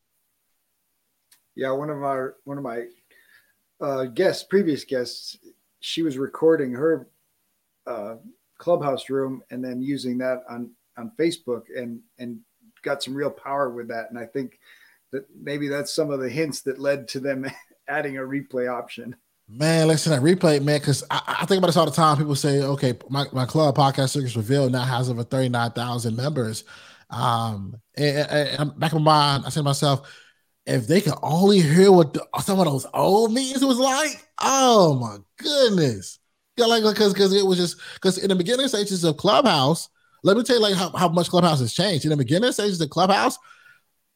Yeah, 1.55 1.71
one 1.71 1.89
of 1.89 2.03
our 2.03 2.35
one 2.43 2.57
of 2.57 2.63
my 2.63 2.85
uh, 3.81 4.05
guests, 4.05 4.43
previous 4.43 4.83
guests, 4.83 5.37
she 5.79 6.01
was 6.01 6.17
recording 6.17 6.71
her 6.73 7.07
uh, 7.87 8.15
clubhouse 8.57 9.09
room 9.09 9.41
and 9.51 9.63
then 9.63 9.81
using 9.81 10.17
that 10.19 10.43
on 10.49 10.71
on 10.97 11.11
Facebook 11.17 11.63
and 11.75 11.99
and 12.17 12.39
got 12.83 13.03
some 13.03 13.13
real 13.13 13.31
power 13.31 13.69
with 13.69 13.87
that. 13.89 14.09
And 14.09 14.19
I 14.19 14.25
think 14.25 14.59
that 15.11 15.25
maybe 15.35 15.67
that's 15.67 15.93
some 15.93 16.11
of 16.11 16.19
the 16.19 16.29
hints 16.29 16.61
that 16.61 16.79
led 16.79 17.07
to 17.09 17.19
them 17.19 17.45
adding 17.87 18.17
a 18.17 18.21
replay 18.21 18.71
option. 18.71 19.15
Man, 19.51 19.87
listen, 19.87 20.11
that 20.11 20.21
replay, 20.21 20.61
man, 20.63 20.79
because 20.79 21.03
I, 21.09 21.37
I, 21.41 21.45
think 21.47 21.57
about 21.57 21.67
this 21.67 21.77
all 21.77 21.87
the 21.87 21.91
time. 21.91 22.17
People 22.17 22.35
say, 22.35 22.61
okay, 22.61 22.93
my, 23.09 23.25
my 23.33 23.47
club, 23.47 23.75
Podcast 23.75 24.09
Secrets 24.09 24.35
Revealed, 24.35 24.71
now 24.71 24.83
has 24.83 25.09
over 25.09 25.23
39,000 25.23 26.15
members. 26.15 26.65
Um, 27.09 27.75
and, 27.97 28.17
and, 28.29 28.59
and 28.59 28.79
back 28.79 28.93
in 28.93 29.01
my 29.01 29.11
mind, 29.11 29.45
I 29.47 29.49
say 29.49 29.61
to 29.61 29.63
myself, 29.63 30.07
if 30.69 30.87
they 30.87 31.01
could 31.01 31.15
only 31.23 31.59
hear 31.59 31.91
what 31.91 32.13
the, 32.13 32.25
some 32.41 32.59
of 32.59 32.65
those 32.65 32.85
old 32.93 33.33
meetings 33.33 33.63
was 33.63 33.77
like, 33.77 34.27
oh 34.41 34.95
my 34.95 35.17
goodness. 35.37 36.19
Yeah, 36.57 36.65
like 36.65 36.83
because 36.83 37.13
because 37.13 37.33
it 37.33 37.45
was 37.45 37.57
just 37.57 37.77
because 37.95 38.17
in 38.17 38.29
the 38.29 38.35
beginning 38.35 38.67
stages 38.67 39.03
of 39.03 39.17
Clubhouse, 39.17 39.89
let 40.23 40.35
me 40.35 40.43
tell 40.43 40.57
you 40.57 40.61
like 40.61 40.75
how, 40.75 40.89
how 40.91 41.07
much 41.07 41.29
Clubhouse 41.29 41.59
has 41.59 41.73
changed. 41.73 42.03
In 42.03 42.11
the 42.11 42.17
beginning 42.17 42.51
stages 42.51 42.81
of 42.81 42.89
Clubhouse, 42.89 43.37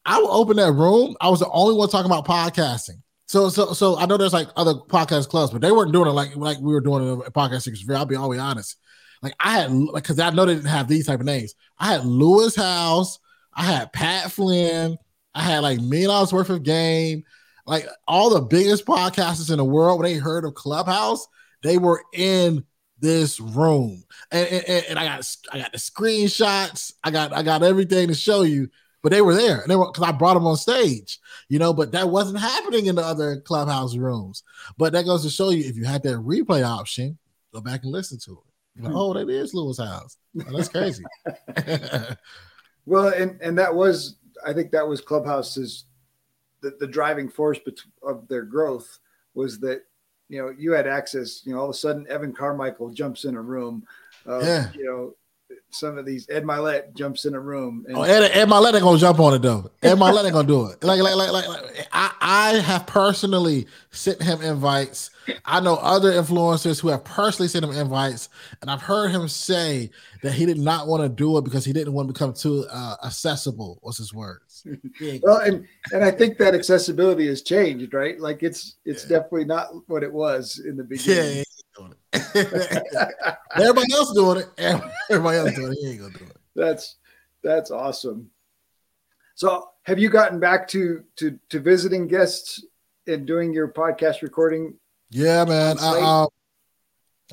I 0.06 0.20
would 0.20 0.30
open 0.30 0.58
that 0.58 0.74
room. 0.74 1.16
I 1.22 1.30
was 1.30 1.39
the 1.39 1.50
only 1.50 1.76
one 1.76 1.89
talking 1.89 2.12
about 2.12 2.28
podcasting. 2.28 3.02
So 3.28 3.50
so 3.50 3.74
so 3.74 3.98
I 3.98 4.06
know 4.06 4.18
there's 4.18 4.34
like 4.34 4.50
other 4.58 4.74
podcast 4.74 5.30
clubs, 5.30 5.54
but 5.54 5.62
they 5.62 5.72
weren't 5.72 5.94
doing 5.94 6.08
it 6.08 6.12
like 6.12 6.36
like 6.36 6.60
we 6.60 6.74
were 6.74 6.82
doing 6.82 7.22
at 7.22 7.34
podcast 7.34 7.62
six. 7.62 7.84
I'll 7.89 8.06
be 8.06 8.16
always 8.16 8.39
honest. 8.39 8.78
Like 9.22 9.34
I 9.39 9.60
had 9.60 9.72
like 9.72 10.04
because 10.04 10.20
I 10.20 10.30
know 10.32 10.46
they 10.46 10.56
didn't 10.56 10.68
have 10.68 10.89
these 10.89 11.08
type 11.08 11.22
of 11.22 11.26
names. 11.26 11.56
I 11.80 11.94
had 11.94 12.06
Lewis 12.06 12.56
Howes, 12.56 13.20
I 13.54 13.63
had 13.63 13.94
Pat 13.94 14.32
Flynn, 14.32 14.98
I 15.36 15.41
had 15.41 15.60
like 15.60 15.80
million 15.80 16.10
dollars 16.10 16.34
worth 16.34 16.50
of 16.50 16.63
game. 16.63 17.24
Like 17.65 17.88
all 18.08 18.30
the 18.30 18.41
biggest 18.41 18.86
podcasters 18.86 19.50
in 19.50 19.58
the 19.58 19.63
world, 19.63 20.00
when 20.00 20.12
they 20.12 20.17
heard 20.17 20.43
of 20.43 20.54
Clubhouse, 20.54 21.28
they 21.62 21.78
were 21.78 22.04
in 22.13 22.65
this 23.00 23.39
room, 23.39 24.04
and, 24.32 24.48
and, 24.48 24.86
and 24.89 25.00
I 25.00 25.06
got 25.06 25.36
I 25.52 25.60
got 25.60 25.72
the 25.72 25.78
screenshots, 25.78 26.93
I 27.04 27.12
got 27.12 27.34
I 27.34 27.43
got 27.43 27.63
everything 27.63 28.08
to 28.08 28.15
show 28.15 28.43
you. 28.43 28.69
But 29.02 29.12
they 29.12 29.22
were 29.22 29.36
there, 29.36 29.60
and 29.60 29.69
they 29.69 29.76
were 29.76 29.91
because 29.91 30.08
I 30.08 30.13
brought 30.13 30.36
them 30.36 30.48
on 30.48 30.56
stage, 30.56 31.19
you 31.50 31.60
know. 31.60 31.74
But 31.74 31.91
that 31.91 32.10
wasn't 32.10 32.39
happening 32.39 32.86
in 32.86 32.96
the 32.96 33.02
other 33.02 33.41
clubhouse 33.41 33.98
rooms. 33.98 34.43
But 34.78 34.93
that 34.93 35.04
goes 35.04 35.24
to 35.24 35.30
show 35.30 35.50
you 35.50 35.65
if 35.65 35.76
you 35.76 35.84
had 35.84 36.04
that 36.04 36.15
replay 36.15 36.65
option, 36.65 37.17
go 37.54 37.60
back 37.60 37.84
and 37.84 37.91
listen 37.91 38.17
to 38.19 38.32
it. 38.32 38.82
Like, 38.84 38.91
hmm. 38.91 38.98
oh, 38.98 39.13
that 39.13 39.30
is 39.30 39.54
Lewis 39.54 39.78
Howes. 39.78 40.17
Oh, 40.48 40.56
that's 40.56 40.69
crazy. 40.69 41.04
well, 42.86 43.10
and 43.10 43.38
and 43.41 43.58
that 43.58 43.76
was 43.76 44.15
I 44.46 44.54
think 44.54 44.72
that 44.72 44.88
was 44.88 45.02
Clubhouse's 45.02 45.86
the, 46.62 46.76
the 46.80 46.88
driving 46.88 47.30
force 47.30 47.60
of 48.02 48.28
their 48.28 48.44
growth 48.44 49.00
was 49.34 49.60
that 49.60 49.84
you 50.30 50.42
know, 50.42 50.54
you 50.58 50.72
had 50.72 50.88
access, 50.88 51.46
you 51.46 51.54
know, 51.54 51.60
all 51.60 51.66
of 51.66 51.72
a 51.72 51.78
sudden 51.78 52.08
Evan 52.10 52.34
Carmichael 52.34 52.90
jumps 52.90 53.26
in 53.26 53.36
a 53.36 53.42
room. 53.42 53.86
Uh, 54.28 54.40
yeah. 54.40 54.72
You 54.74 54.86
know, 54.86 55.16
some 55.74 55.98
of 55.98 56.06
these 56.06 56.28
Ed 56.30 56.44
Mylett 56.44 56.94
jumps 56.94 57.26
in 57.26 57.34
a 57.34 57.40
room. 57.40 57.86
And- 57.88 57.98
oh, 57.98 58.04
Ed, 58.04 58.32
Ed 58.34 58.48
Mylett 58.48 58.74
ain't 58.74 58.84
gonna 58.84 58.98
jump 58.98 59.20
on 59.20 59.34
it 59.34 59.42
though. 59.42 59.70
Ed 59.82 59.96
Mylett 59.96 60.26
ain't 60.26 60.34
gonna 60.34 60.48
do 60.48 60.68
it. 60.68 60.84
Like, 60.84 61.02
like, 61.02 61.16
like, 61.16 61.32
like, 61.32 61.48
like 61.48 61.88
I, 61.92 62.12
I 62.22 62.54
have 62.60 62.88
personally 62.88 63.68
sent 63.92 64.22
him 64.22 64.42
invites. 64.42 65.10
I 65.46 65.60
know 65.60 65.76
other 65.76 66.12
influencers 66.12 66.82
who 66.82 66.90
have 66.90 67.04
personally 67.04 67.48
sent 67.48 67.64
him 67.64 67.72
invites, 67.72 68.30
and 68.62 68.70
I've 68.70 68.82
heard 68.82 69.12
him 69.12 69.28
say 69.28 69.90
that 70.22 70.34
he 70.34 70.46
did 70.46 70.58
not 70.58 70.88
want 70.88 71.04
to 71.04 71.10
do 71.10 71.38
it 71.38 71.44
because 71.44 71.64
he 71.64 71.74
didn't 71.74 71.94
want 71.94 72.10
to 72.10 72.14
become 72.14 72.34
too 72.34 72.66
uh, 72.72 72.96
accessible. 73.06 73.80
Was 73.82 73.98
his 73.98 74.14
words? 74.14 74.66
well, 75.22 75.40
and 75.40 75.66
and 75.92 76.04
I 76.04 76.12
think 76.12 76.38
that 76.40 76.54
accessibility 76.54 77.28
has 77.28 77.42
changed, 77.42 77.94
right? 77.94 78.20
Like 78.20 78.44
it's 78.44 78.76
it's 78.86 79.04
yeah. 79.04 79.18
definitely 79.18 79.46
not 79.46 79.70
what 79.88 80.04
it 80.04 80.12
was 80.12 80.62
in 80.66 80.76
the 80.76 80.84
beginning. 80.84 81.38
Yeah, 81.38 81.44
Everybody 83.56 83.94
else 83.94 84.14
doing 84.14 84.40
it. 84.40 84.50
Everybody 85.10 85.38
else 85.38 85.54
doing 85.56 85.72
it. 85.72 85.78
He 85.82 85.92
ain't 85.92 86.02
gonna 86.02 86.18
do 86.18 86.26
it. 86.26 86.38
That's 86.56 86.98
that's 87.44 87.72
awesome. 87.72 88.30
So, 89.36 89.70
have 89.84 90.00
you 90.00 90.10
gotten 90.10 90.40
back 90.40 90.68
to 90.70 91.04
to 91.18 91.40
to 91.50 91.60
visiting 91.60 92.08
guests 92.08 92.64
and 93.08 93.26
doing 93.26 93.54
your 93.54 93.68
podcast 93.68 94.22
recording? 94.22 94.76
Yeah, 95.10 95.46
man. 95.46 95.78
I, 95.80 96.00
uh, 96.00 96.28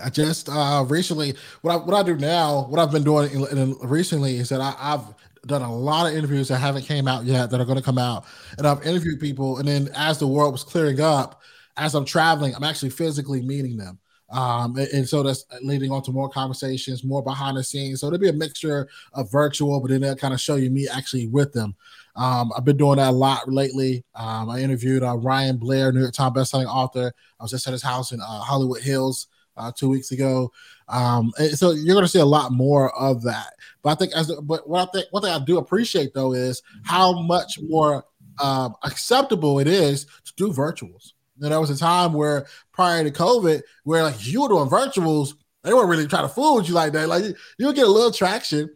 I 0.03 0.11
just 0.11 0.49
uh 0.49 0.85
recently 0.89 1.35
what 1.63 1.73
I 1.73 1.77
what 1.77 1.95
I 1.95 2.03
do 2.03 2.17
now, 2.17 2.67
what 2.69 2.81
I've 2.81 2.91
been 2.91 3.05
doing 3.05 3.31
in, 3.33 3.59
in 3.59 3.77
recently 3.83 4.37
is 4.37 4.49
that 4.49 4.61
I, 4.61 4.75
I've 4.79 5.05
done 5.47 5.63
a 5.63 5.75
lot 5.75 6.07
of 6.07 6.17
interviews 6.17 6.49
that 6.49 6.59
haven't 6.59 6.83
came 6.83 7.09
out 7.09 7.25
yet 7.25 7.51
that 7.51 7.61
are 7.61 7.65
going 7.65 7.79
to 7.79 7.85
come 7.85 7.99
out, 7.99 8.25
and 8.59 8.67
I've 8.67 8.87
interviewed 8.87 9.21
people, 9.21 9.59
and 9.59 9.69
then 9.69 9.91
as 9.95 10.19
the 10.19 10.27
world 10.27 10.53
was 10.53 10.65
clearing 10.65 11.01
up, 11.01 11.43
as 11.77 11.95
I'm 11.95 12.05
traveling, 12.05 12.55
I'm 12.55 12.65
actually 12.65 12.91
physically 12.91 13.43
meeting 13.43 13.77
them. 13.77 13.99
Um, 14.31 14.77
and, 14.77 14.89
and, 14.89 15.09
so 15.09 15.25
that's 15.25 15.45
leading 15.63 15.91
on 15.91 16.03
to 16.05 16.13
more 16.13 16.29
conversations, 16.29 17.03
more 17.03 17.23
behind 17.23 17.57
the 17.57 17.65
scenes. 17.65 18.01
So 18.01 18.07
there'll 18.07 18.21
be 18.21 18.29
a 18.29 18.33
mixture 18.33 18.89
of 19.13 19.31
virtual, 19.31 19.81
but 19.81 19.91
then 19.91 20.03
they'll 20.03 20.15
kind 20.15 20.33
of 20.33 20.41
show 20.41 20.55
you 20.55 20.71
me 20.71 20.87
actually 20.89 21.27
with 21.27 21.53
them. 21.53 21.75
Um, 22.15 22.53
I've 22.57 22.65
been 22.65 22.77
doing 22.77 22.99
that 22.99 23.11
a 23.11 23.13
lot 23.13 23.51
lately. 23.53 24.05
Um, 24.15 24.49
I 24.49 24.61
interviewed 24.61 25.03
uh, 25.03 25.17
Ryan 25.17 25.57
Blair, 25.57 25.91
New 25.91 26.01
York 26.01 26.13
Times 26.13 26.37
bestselling 26.37 26.67
author. 26.67 27.13
I 27.39 27.43
was 27.43 27.51
just 27.51 27.67
at 27.67 27.73
his 27.73 27.83
house 27.83 28.13
in 28.13 28.21
uh, 28.21 28.41
Hollywood 28.41 28.83
Hills 28.83 29.27
uh, 29.57 29.73
two 29.75 29.89
weeks 29.89 30.13
ago. 30.13 30.53
Um, 30.89 31.33
so 31.55 31.71
you're 31.73 31.95
going 31.95 32.05
to 32.05 32.09
see 32.09 32.21
a 32.21 32.25
lot 32.25 32.53
more 32.53 32.97
of 32.99 33.23
that. 33.23 33.55
But 33.83 33.91
I 33.91 33.95
think, 33.95 34.13
as 34.15 34.33
but 34.43 34.69
what 34.69 34.89
I 34.89 34.93
think, 34.93 35.07
one 35.11 35.23
thing 35.23 35.33
I 35.33 35.45
do 35.45 35.59
appreciate 35.59 36.15
though 36.15 36.33
is 36.33 36.63
how 36.85 37.21
much 37.21 37.59
more 37.61 38.05
um, 38.43 38.75
acceptable 38.85 39.59
it 39.59 39.67
is 39.67 40.07
to 40.25 40.33
do 40.37 40.53
virtuals. 40.53 41.13
You 41.41 41.45
know, 41.45 41.51
there 41.51 41.61
was 41.61 41.71
a 41.71 41.79
time 41.79 42.13
where 42.13 42.47
prior 42.73 43.03
to 43.03 43.11
COVID, 43.11 43.63
where 43.85 44.03
like 44.03 44.27
you 44.27 44.43
were 44.43 44.49
doing 44.49 44.69
virtuals, 44.69 45.35
they 45.63 45.73
weren't 45.73 45.89
really 45.89 46.07
trying 46.07 46.29
to 46.29 46.29
fool 46.29 46.57
with 46.57 46.69
you 46.69 46.75
like 46.75 46.93
that. 46.93 47.09
Like 47.09 47.25
you, 47.25 47.35
you 47.59 47.73
get 47.73 47.87
a 47.87 47.91
little 47.91 48.13
traction, 48.13 48.69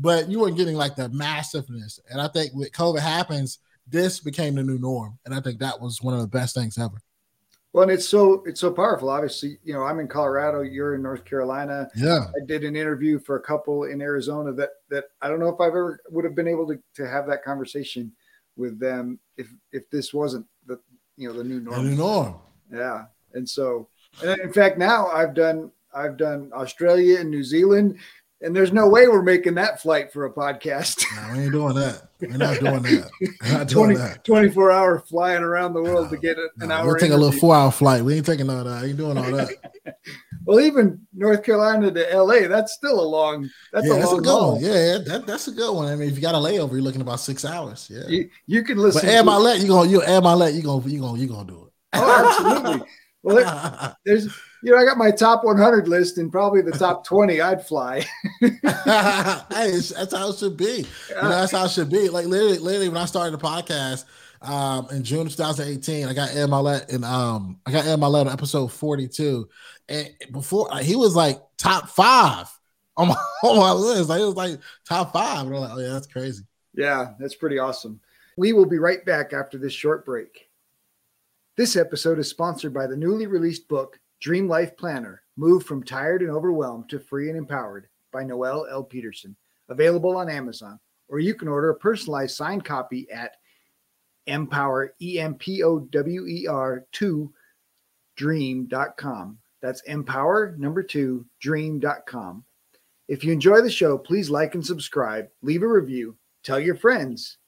but 0.00 0.28
you 0.28 0.40
weren't 0.40 0.56
getting 0.56 0.76
like 0.76 0.96
the 0.96 1.08
massiveness. 1.10 2.00
And 2.10 2.20
I 2.20 2.26
think 2.28 2.52
with 2.54 2.72
COVID 2.72 3.00
happens, 3.00 3.60
this 3.86 4.18
became 4.18 4.56
the 4.56 4.64
new 4.64 4.78
norm. 4.78 5.18
And 5.24 5.32
I 5.32 5.40
think 5.40 5.60
that 5.60 5.80
was 5.80 6.02
one 6.02 6.14
of 6.14 6.20
the 6.20 6.26
best 6.26 6.56
things 6.56 6.76
ever. 6.76 7.00
Well, 7.72 7.84
and 7.84 7.92
it's 7.92 8.08
so 8.08 8.42
it's 8.46 8.60
so 8.60 8.72
powerful. 8.72 9.10
Obviously, 9.10 9.58
you 9.62 9.74
know, 9.74 9.84
I'm 9.84 10.00
in 10.00 10.08
Colorado, 10.08 10.62
you're 10.62 10.94
in 10.94 11.02
North 11.02 11.24
Carolina. 11.24 11.88
Yeah. 11.94 12.24
I 12.28 12.44
did 12.44 12.64
an 12.64 12.74
interview 12.74 13.20
for 13.20 13.36
a 13.36 13.40
couple 13.40 13.84
in 13.84 14.00
Arizona 14.00 14.52
that 14.54 14.70
that 14.90 15.04
I 15.22 15.28
don't 15.28 15.38
know 15.38 15.48
if 15.48 15.60
I've 15.60 15.68
ever 15.68 16.00
would 16.10 16.24
have 16.24 16.34
been 16.34 16.48
able 16.48 16.66
to 16.66 16.78
to 16.94 17.08
have 17.08 17.28
that 17.28 17.44
conversation 17.44 18.12
with 18.56 18.80
them 18.80 19.18
if 19.36 19.52
if 19.70 19.88
this 19.90 20.12
wasn't 20.12 20.46
you 21.18 21.28
know 21.28 21.36
the 21.36 21.44
new 21.44 21.60
norm. 21.60 21.84
The 21.84 21.90
new 21.90 21.96
norm. 21.96 22.36
Yeah. 22.72 23.04
And 23.34 23.48
so 23.48 23.88
and 24.22 24.40
in 24.40 24.52
fact 24.52 24.78
now 24.78 25.08
I've 25.08 25.34
done 25.34 25.70
I've 25.94 26.16
done 26.16 26.50
Australia 26.54 27.20
and 27.20 27.30
New 27.30 27.44
Zealand 27.44 27.98
and 28.40 28.54
there's 28.54 28.72
no 28.72 28.88
way 28.88 29.08
we're 29.08 29.22
making 29.22 29.54
that 29.56 29.82
flight 29.82 30.12
for 30.12 30.24
a 30.24 30.32
podcast. 30.32 31.04
No, 31.16 31.32
we 31.36 31.42
ain't 31.44 31.52
doing 31.52 31.74
that. 31.74 32.02
We're 32.20 32.36
not 32.36 32.60
doing 32.60 32.82
that. 32.82 33.10
We're 33.20 33.52
not 33.52 33.68
20, 33.68 33.94
doing 33.94 33.98
that. 33.98 34.24
24 34.24 34.70
hour 34.70 35.00
flying 35.00 35.42
around 35.42 35.72
the 35.72 35.82
world 35.82 36.04
No, 36.06 36.10
to 36.10 36.16
get 36.18 36.38
an 36.38 36.48
No, 36.68 36.74
hour. 36.74 36.86
we'll 36.86 36.96
take 36.96 37.10
a 37.10 37.16
little 37.16 37.38
four 37.38 37.56
hour 37.56 37.72
flight. 37.72 38.04
We 38.04 38.14
ain't 38.14 38.26
taking 38.26 38.48
all 38.48 38.62
that. 38.62 38.84
Ain't 38.84 38.96
doing 38.96 39.18
all 39.18 39.24
that. 39.32 39.50
Well, 40.48 40.60
even 40.60 41.06
North 41.12 41.42
Carolina 41.42 41.90
to 41.90 42.22
LA, 42.22 42.48
that's 42.48 42.72
still 42.72 42.98
a 42.98 43.04
long. 43.04 43.50
That's 43.70 43.86
yeah, 43.86 43.92
a 43.92 43.96
that's 43.98 44.10
a 44.12 44.14
long 44.14 44.22
good 44.22 44.30
haul. 44.30 44.52
one. 44.54 44.64
Yeah, 44.64 44.98
that, 45.06 45.24
that's 45.26 45.46
a 45.46 45.52
good 45.52 45.74
one. 45.74 45.88
I 45.88 45.94
mean, 45.94 46.08
if 46.08 46.14
you 46.14 46.22
got 46.22 46.34
a 46.34 46.38
layover, 46.38 46.72
you're 46.72 46.80
looking 46.80 47.02
about 47.02 47.20
six 47.20 47.44
hours. 47.44 47.90
Yeah. 47.92 48.08
You, 48.08 48.30
you 48.46 48.64
can 48.64 48.78
listen. 48.78 49.02
but 49.04 49.12
to- 49.14 49.24
my 49.24 49.36
let 49.36 49.60
you 49.60 49.68
gonna 49.68 49.90
you 49.90 50.02
air 50.02 50.22
my 50.22 50.32
let 50.32 50.54
you 50.54 50.62
gonna 50.62 50.88
you 50.88 51.00
gonna 51.00 51.18
you 51.18 51.26
gonna 51.28 51.46
do 51.46 51.66
it. 51.66 51.72
Oh, 51.92 52.54
absolutely. 52.54 52.88
Well, 53.22 53.36
there- 53.36 53.96
there's 54.06 54.24
you 54.62 54.72
know 54.72 54.78
I 54.78 54.86
got 54.86 54.96
my 54.96 55.10
top 55.10 55.44
100 55.44 55.86
list 55.86 56.16
and 56.16 56.32
probably 56.32 56.62
the 56.62 56.72
top 56.72 57.04
20 57.04 57.42
I'd 57.42 57.66
fly. 57.66 58.06
hey, 58.40 58.48
that's 58.50 60.14
how 60.14 60.30
it 60.30 60.38
should 60.38 60.56
be. 60.56 60.86
You 61.10 61.14
know, 61.14 61.28
that's 61.28 61.52
how 61.52 61.66
it 61.66 61.72
should 61.72 61.90
be. 61.90 62.08
Like 62.08 62.24
literally, 62.24 62.56
literally, 62.58 62.88
when 62.88 62.96
I 62.96 63.04
started 63.04 63.38
the 63.38 63.44
podcast 63.44 64.06
um, 64.40 64.88
in 64.92 65.02
June 65.04 65.26
of 65.26 65.36
2018, 65.36 66.06
I 66.06 66.14
got 66.14 66.30
Ed 66.30 66.48
Mylett 66.48 66.92
and 66.92 67.04
um, 67.04 67.60
I 67.66 67.72
got 67.72 67.86
Ed 67.86 67.98
Mylett 67.98 68.26
on 68.26 68.32
episode 68.32 68.68
42, 68.72 69.48
and 69.88 70.10
before 70.32 70.68
like, 70.68 70.84
he 70.84 70.96
was 70.96 71.14
like 71.14 71.40
top 71.56 71.88
five 71.88 72.48
on 72.96 73.08
my 73.08 73.16
on 73.42 73.58
my 73.58 73.72
list. 73.72 74.08
Like 74.08 74.20
it 74.20 74.26
was 74.26 74.34
like 74.34 74.58
top 74.86 75.12
five, 75.12 75.46
and 75.46 75.54
I'm 75.54 75.60
like, 75.60 75.70
oh 75.72 75.78
yeah, 75.78 75.92
that's 75.92 76.06
crazy. 76.06 76.44
Yeah, 76.74 77.12
that's 77.18 77.34
pretty 77.34 77.58
awesome. 77.58 78.00
We 78.36 78.52
will 78.52 78.66
be 78.66 78.78
right 78.78 79.04
back 79.04 79.32
after 79.32 79.58
this 79.58 79.72
short 79.72 80.04
break. 80.04 80.48
This 81.56 81.74
episode 81.76 82.18
is 82.18 82.30
sponsored 82.30 82.72
by 82.72 82.86
the 82.86 82.96
newly 82.96 83.26
released 83.26 83.66
book, 83.66 83.98
Dream 84.20 84.48
Life 84.48 84.76
Planner 84.76 85.22
Move 85.36 85.64
from 85.64 85.82
Tired 85.82 86.22
and 86.22 86.30
Overwhelmed 86.30 86.88
to 86.90 87.00
Free 87.00 87.28
and 87.28 87.38
Empowered 87.38 87.88
by 88.12 88.22
Noel 88.22 88.66
L. 88.70 88.84
Peterson, 88.84 89.36
available 89.68 90.16
on 90.16 90.30
Amazon, 90.30 90.78
or 91.08 91.18
you 91.18 91.34
can 91.34 91.48
order 91.48 91.70
a 91.70 91.74
personalized 91.74 92.36
signed 92.36 92.64
copy 92.64 93.10
at 93.10 93.36
empower, 94.26 94.94
E 95.00 95.18
M 95.18 95.34
P 95.34 95.62
O 95.62 95.80
W 95.80 96.26
E 96.26 96.46
R 96.46 96.84
2 96.92 97.32
dream.com. 98.18 99.38
That's 99.60 99.80
empower 99.82 100.54
number 100.58 100.82
two 100.82 101.26
dream.com. 101.40 102.44
If 103.08 103.24
you 103.24 103.32
enjoy 103.32 103.62
the 103.62 103.70
show, 103.70 103.96
please 103.98 104.30
like 104.30 104.54
and 104.54 104.64
subscribe, 104.64 105.28
leave 105.42 105.62
a 105.62 105.68
review, 105.68 106.16
tell 106.44 106.60
your 106.60 106.76
friends. 106.76 107.38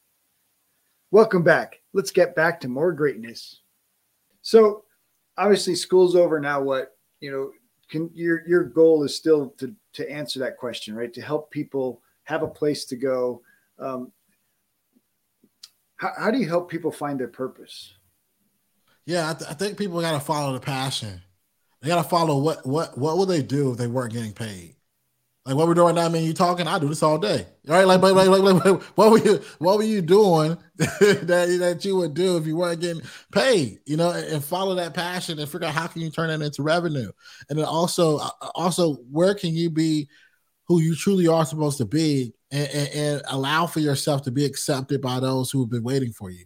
Welcome 1.10 1.42
back. 1.42 1.80
Let's 1.92 2.10
get 2.10 2.34
back 2.34 2.60
to 2.60 2.68
more 2.68 2.92
greatness. 2.92 3.60
So, 4.42 4.84
obviously, 5.36 5.74
school's 5.74 6.16
over 6.16 6.40
now. 6.40 6.62
What 6.62 6.96
you 7.20 7.30
know, 7.30 7.50
can 7.90 8.10
your 8.14 8.46
your 8.46 8.64
goal 8.64 9.02
is 9.04 9.16
still 9.16 9.50
to 9.58 9.74
to 9.94 10.10
answer 10.10 10.38
that 10.40 10.56
question, 10.56 10.94
right? 10.94 11.12
To 11.12 11.20
help 11.20 11.50
people 11.50 12.00
have 12.24 12.42
a 12.42 12.48
place 12.48 12.84
to 12.86 12.96
go. 12.96 13.42
Um, 13.78 14.12
how, 15.96 16.12
how 16.16 16.30
do 16.30 16.38
you 16.38 16.48
help 16.48 16.70
people 16.70 16.92
find 16.92 17.18
their 17.18 17.28
purpose? 17.28 17.92
Yeah, 19.04 19.30
I, 19.30 19.34
th- 19.34 19.50
I 19.50 19.54
think 19.54 19.76
people 19.76 20.00
got 20.00 20.12
to 20.12 20.20
follow 20.20 20.52
the 20.52 20.60
passion. 20.60 21.22
They 21.80 21.88
got 21.88 22.02
to 22.02 22.08
follow 22.08 22.38
what 22.38 22.66
what 22.66 22.96
what 22.98 23.16
would 23.18 23.28
they 23.28 23.42
do 23.42 23.72
if 23.72 23.78
they 23.78 23.86
weren't 23.86 24.12
getting 24.12 24.32
paid? 24.32 24.76
Like 25.46 25.56
what 25.56 25.66
we're 25.66 25.74
doing 25.74 25.86
right 25.86 25.94
now. 25.94 26.06
I 26.06 26.08
mean, 26.10 26.24
you 26.24 26.34
talking. 26.34 26.68
I 26.68 26.78
do 26.78 26.88
this 26.88 27.02
all 27.02 27.16
day, 27.16 27.46
right? 27.66 27.84
Like, 27.84 28.02
like, 28.02 28.14
like, 28.14 28.28
like, 28.28 28.64
like 28.64 28.82
what 28.94 29.10
were 29.10 29.18
you 29.18 29.40
what 29.58 29.78
were 29.78 29.84
you 29.84 30.02
doing 30.02 30.58
that 30.76 31.56
that 31.58 31.84
you 31.84 31.96
would 31.96 32.12
do 32.12 32.36
if 32.36 32.46
you 32.46 32.56
weren't 32.56 32.80
getting 32.80 33.02
paid? 33.32 33.80
You 33.86 33.96
know, 33.96 34.10
and, 34.10 34.26
and 34.26 34.44
follow 34.44 34.74
that 34.74 34.92
passion 34.92 35.38
and 35.38 35.48
figure 35.48 35.66
out 35.66 35.74
how 35.74 35.86
can 35.86 36.02
you 36.02 36.10
turn 36.10 36.28
that 36.28 36.44
into 36.44 36.62
revenue, 36.62 37.10
and 37.48 37.58
then 37.58 37.64
also 37.64 38.18
uh, 38.18 38.28
also 38.54 38.96
where 39.10 39.34
can 39.34 39.54
you 39.54 39.70
be 39.70 40.08
who 40.66 40.80
you 40.80 40.94
truly 40.94 41.26
are 41.26 41.44
supposed 41.46 41.78
to 41.78 41.86
be, 41.86 42.32
and, 42.52 42.68
and, 42.68 42.88
and 42.94 43.22
allow 43.28 43.66
for 43.66 43.80
yourself 43.80 44.22
to 44.22 44.30
be 44.30 44.44
accepted 44.44 45.00
by 45.00 45.18
those 45.18 45.50
who 45.50 45.60
have 45.60 45.70
been 45.70 45.82
waiting 45.82 46.12
for 46.12 46.30
you. 46.30 46.44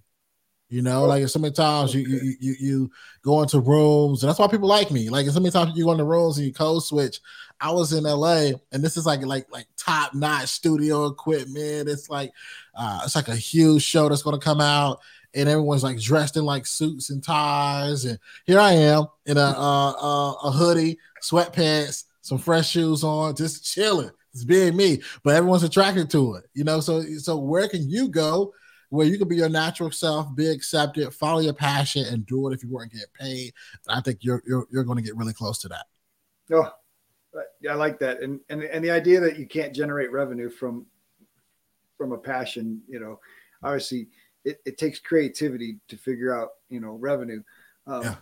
You 0.75 0.83
know, 0.83 1.05
like 1.05 1.29
so 1.29 1.39
many 1.39 1.55
times 1.55 1.95
you, 1.95 2.01
you 2.01 2.35
you 2.41 2.57
you 2.59 2.91
go 3.23 3.41
into 3.43 3.61
rooms, 3.61 4.25
and 4.25 4.29
that's 4.29 4.41
why 4.41 4.49
people 4.49 4.67
like 4.67 4.91
me. 4.91 5.09
Like 5.09 5.25
so 5.29 5.39
many 5.39 5.53
times 5.53 5.77
you 5.77 5.85
go 5.85 5.93
into 5.93 6.03
rooms 6.03 6.37
and 6.37 6.49
you 6.49 6.53
code 6.53 6.83
switch. 6.83 7.21
I 7.61 7.71
was 7.71 7.93
in 7.93 8.03
LA, 8.03 8.59
and 8.73 8.83
this 8.83 8.97
is 8.97 9.07
like 9.07 9.25
like 9.25 9.47
like 9.53 9.67
top 9.77 10.15
notch 10.15 10.49
studio 10.49 11.07
equipment. 11.07 11.89
It's 11.89 12.11
like 12.11 12.33
uh, 12.75 13.03
it's 13.05 13.15
like 13.15 13.29
a 13.29 13.37
huge 13.37 13.85
show 13.85 14.09
that's 14.09 14.25
going 14.25 14.37
to 14.37 14.45
come 14.45 14.61
out, 14.61 14.99
and 15.33 15.49
everyone's 15.49 15.85
like 15.85 16.01
dressed 16.01 16.37
in 16.37 16.45
like 16.45 16.67
suits 16.67 17.09
and 17.09 17.23
ties. 17.23 18.05
And 18.05 18.19
here 18.45 18.59
I 18.59 18.73
am 18.73 19.07
in 19.27 19.37
a 19.37 19.43
a 19.43 20.51
hoodie, 20.53 20.99
sweatpants, 21.23 22.03
some 22.21 22.39
fresh 22.39 22.71
shoes 22.71 23.05
on, 23.05 23.37
just 23.37 23.65
chilling. 23.65 24.11
It's 24.33 24.43
being 24.43 24.77
me, 24.77 25.03
but 25.23 25.37
everyone's 25.37 25.63
attracted 25.63 26.11
to 26.11 26.35
it. 26.35 26.47
You 26.53 26.65
know, 26.65 26.81
so 26.81 27.01
so 27.19 27.37
where 27.39 27.69
can 27.69 27.89
you 27.89 28.09
go? 28.09 28.53
Where 28.90 29.07
you 29.07 29.18
can 29.18 29.29
be 29.29 29.37
your 29.37 29.49
natural 29.49 29.90
self, 29.90 30.35
be 30.35 30.49
accepted, 30.49 31.12
follow 31.12 31.40
your 31.40 31.55
passion, 31.55 32.05
and 32.07 32.27
do 32.27 32.49
it 32.49 32.55
if 32.55 32.62
you 32.62 32.70
weren't 32.70 32.92
getting 32.92 33.07
paid. 33.18 33.53
And 33.87 33.99
I 33.99 34.01
think 34.01 34.18
you're 34.23 34.42
you're, 34.47 34.66
you're 34.70 34.85
going 34.85 34.99
to 34.99 35.03
get 35.05 35.16
really 35.16 35.33
close 35.33 35.59
to 35.61 35.68
that. 35.68 35.87
Oh, 36.53 36.70
yeah, 37.61 37.73
I 37.73 37.75
like 37.75 37.99
that, 38.01 38.20
and 38.20 38.40
and 38.49 38.62
and 38.62 38.85
the 38.85 38.90
idea 38.90 39.20
that 39.20 39.38
you 39.38 39.47
can't 39.47 39.75
generate 39.75 40.12
revenue 40.12 40.51
from 40.51 40.87
from 41.97 42.12
a 42.12 42.18
passion, 42.18 42.83
you 42.88 43.01
know, 43.01 43.20
obviously 43.62 44.09
it, 44.44 44.61
it 44.66 44.79
takes 44.79 44.99
creativity 44.99 45.79
to 45.88 45.97
figure 45.97 46.37
out, 46.38 46.51
you 46.68 46.81
know, 46.81 46.92
revenue. 46.92 47.42
Um, 47.87 48.03
Yeah. 48.03 48.14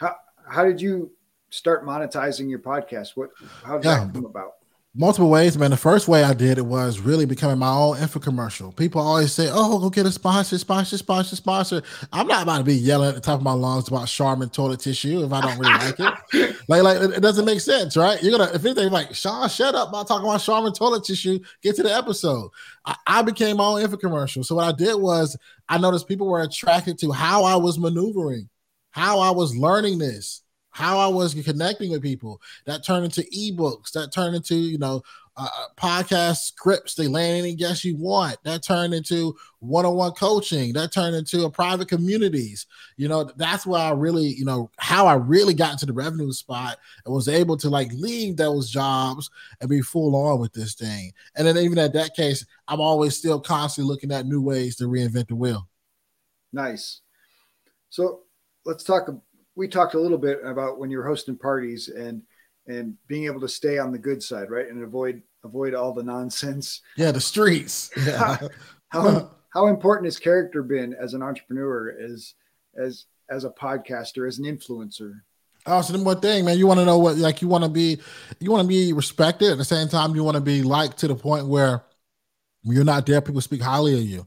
How 0.00 0.16
how 0.48 0.64
did 0.64 0.80
you 0.80 1.12
start 1.50 1.86
monetizing 1.86 2.50
your 2.50 2.58
podcast? 2.58 3.10
What 3.14 3.30
how 3.62 3.78
did 3.78 3.84
Yeah. 3.84 4.04
that 4.04 4.14
come 4.14 4.24
about? 4.24 4.54
Multiple 4.96 5.28
ways, 5.28 5.58
man. 5.58 5.72
The 5.72 5.76
first 5.76 6.06
way 6.06 6.22
I 6.22 6.34
did 6.34 6.56
it 6.56 6.66
was 6.66 7.00
really 7.00 7.24
becoming 7.26 7.58
my 7.58 7.68
own 7.68 7.96
infomercial. 7.96 8.76
People 8.76 9.00
always 9.00 9.32
say, 9.32 9.48
"Oh, 9.50 9.80
go 9.80 9.90
get 9.90 10.06
a 10.06 10.12
sponsor, 10.12 10.56
sponsor, 10.56 10.96
sponsor, 10.96 11.34
sponsor." 11.34 11.82
I'm 12.12 12.28
not 12.28 12.44
about 12.44 12.58
to 12.58 12.64
be 12.64 12.76
yelling 12.76 13.08
at 13.08 13.16
the 13.16 13.20
top 13.20 13.40
of 13.40 13.42
my 13.42 13.54
lungs 13.54 13.88
about 13.88 14.06
Charmin 14.06 14.50
toilet 14.50 14.78
tissue 14.78 15.24
if 15.24 15.32
I 15.32 15.40
don't 15.40 15.58
really 15.58 15.72
like 15.72 15.96
it. 15.98 16.56
Like, 16.68 16.82
like 16.82 16.96
it, 17.02 17.20
doesn't 17.20 17.44
make 17.44 17.60
sense, 17.60 17.94
right? 17.96 18.22
You're 18.22 18.38
gonna 18.38 18.52
if 18.54 18.64
anything, 18.64 18.90
like 18.90 19.14
Shawn, 19.14 19.48
shut 19.48 19.74
up 19.74 19.88
about 19.88 20.06
talking 20.06 20.26
about 20.26 20.40
Charmin 20.40 20.72
toilet 20.72 21.04
tissue. 21.04 21.40
Get 21.60 21.74
to 21.76 21.82
the 21.82 21.94
episode. 21.94 22.50
I, 22.86 22.94
I 23.06 23.22
became 23.22 23.56
my 23.56 23.64
own 23.64 23.82
infomercial. 23.82 24.44
So 24.46 24.54
what 24.54 24.64
I 24.64 24.72
did 24.72 24.94
was 24.94 25.36
I 25.68 25.76
noticed 25.76 26.06
people 26.06 26.28
were 26.28 26.40
attracted 26.40 26.98
to 27.00 27.10
how 27.10 27.42
I 27.44 27.56
was 27.56 27.78
maneuvering, 27.80 28.48
how 28.92 29.18
I 29.18 29.32
was 29.32 29.56
learning 29.56 29.98
this, 29.98 30.43
how 30.74 30.98
I 30.98 31.06
was 31.06 31.34
connecting 31.34 31.92
with 31.92 32.02
people. 32.02 32.42
That 32.66 32.84
turned 32.84 33.04
into 33.04 33.22
ebooks. 33.32 33.92
That 33.92 34.12
turned 34.12 34.34
into 34.34 34.56
you 34.56 34.76
know 34.76 35.02
uh, 35.36 35.48
podcast 35.76 36.38
scripts. 36.38 36.94
They 36.94 37.06
land 37.06 37.38
any 37.38 37.54
guest 37.54 37.84
you 37.84 37.96
want. 37.96 38.42
That 38.42 38.64
turned 38.64 38.92
into 38.92 39.36
one-on-one 39.60 40.12
coaching. 40.12 40.72
That 40.72 40.90
turned 40.90 41.14
into 41.14 41.44
a 41.44 41.50
private 41.50 41.86
communities. 41.88 42.66
You 42.96 43.06
know 43.06 43.22
that's 43.36 43.64
where 43.64 43.80
I 43.80 43.92
really 43.92 44.26
you 44.26 44.44
know 44.44 44.68
how 44.78 45.06
I 45.06 45.14
really 45.14 45.54
got 45.54 45.72
into 45.72 45.86
the 45.86 45.92
revenue 45.92 46.32
spot 46.32 46.78
and 47.04 47.14
was 47.14 47.28
able 47.28 47.56
to 47.58 47.70
like 47.70 47.92
leave 47.92 48.36
those 48.36 48.68
jobs 48.68 49.30
and 49.60 49.70
be 49.70 49.80
full 49.80 50.16
on 50.16 50.40
with 50.40 50.52
this 50.52 50.74
thing. 50.74 51.12
And 51.36 51.46
then 51.46 51.56
even 51.56 51.78
at 51.78 51.92
that 51.92 52.16
case, 52.16 52.44
I'm 52.66 52.80
always 52.80 53.16
still 53.16 53.40
constantly 53.40 53.92
looking 53.92 54.10
at 54.10 54.26
new 54.26 54.42
ways 54.42 54.74
to 54.76 54.88
reinvent 54.88 55.28
the 55.28 55.36
wheel. 55.36 55.68
Nice. 56.52 57.00
So 57.90 58.22
let's 58.66 58.82
talk. 58.82 59.08
We 59.56 59.68
talked 59.68 59.94
a 59.94 60.00
little 60.00 60.18
bit 60.18 60.40
about 60.44 60.78
when 60.78 60.90
you're 60.90 61.06
hosting 61.06 61.36
parties 61.36 61.88
and 61.88 62.22
and 62.66 62.94
being 63.08 63.24
able 63.24 63.40
to 63.40 63.48
stay 63.48 63.78
on 63.78 63.92
the 63.92 63.98
good 63.98 64.22
side, 64.22 64.50
right, 64.50 64.68
and 64.68 64.82
avoid 64.82 65.22
avoid 65.44 65.74
all 65.74 65.92
the 65.92 66.02
nonsense. 66.02 66.80
Yeah, 66.96 67.12
the 67.12 67.20
streets. 67.20 67.90
Yeah. 68.06 68.38
How 68.88 69.30
how 69.52 69.66
important 69.66 70.06
has 70.06 70.18
character 70.18 70.62
been 70.62 70.94
as 70.94 71.14
an 71.14 71.22
entrepreneur, 71.22 71.96
as 72.00 72.34
as 72.76 73.06
as 73.30 73.44
a 73.44 73.50
podcaster, 73.50 74.26
as 74.28 74.38
an 74.38 74.44
influencer? 74.44 75.20
Oh, 75.66 75.80
so 75.80 75.94
then 75.94 76.04
one 76.04 76.20
thing, 76.20 76.44
man, 76.44 76.58
you 76.58 76.66
want 76.66 76.80
to 76.80 76.84
know 76.84 76.98
what 76.98 77.16
like 77.16 77.40
you 77.40 77.48
want 77.48 77.64
to 77.64 77.70
be, 77.70 77.98
you 78.38 78.50
want 78.50 78.62
to 78.62 78.68
be 78.68 78.92
respected 78.92 79.50
at 79.50 79.58
the 79.58 79.64
same 79.64 79.88
time. 79.88 80.14
You 80.14 80.22
want 80.22 80.36
to 80.36 80.40
be 80.40 80.62
liked 80.62 80.98
to 80.98 81.08
the 81.08 81.14
point 81.14 81.48
where 81.48 81.82
you're 82.62 82.84
not 82.84 83.06
there, 83.06 83.20
people 83.20 83.40
speak 83.40 83.62
highly 83.62 83.94
of 83.94 84.04
you. 84.04 84.26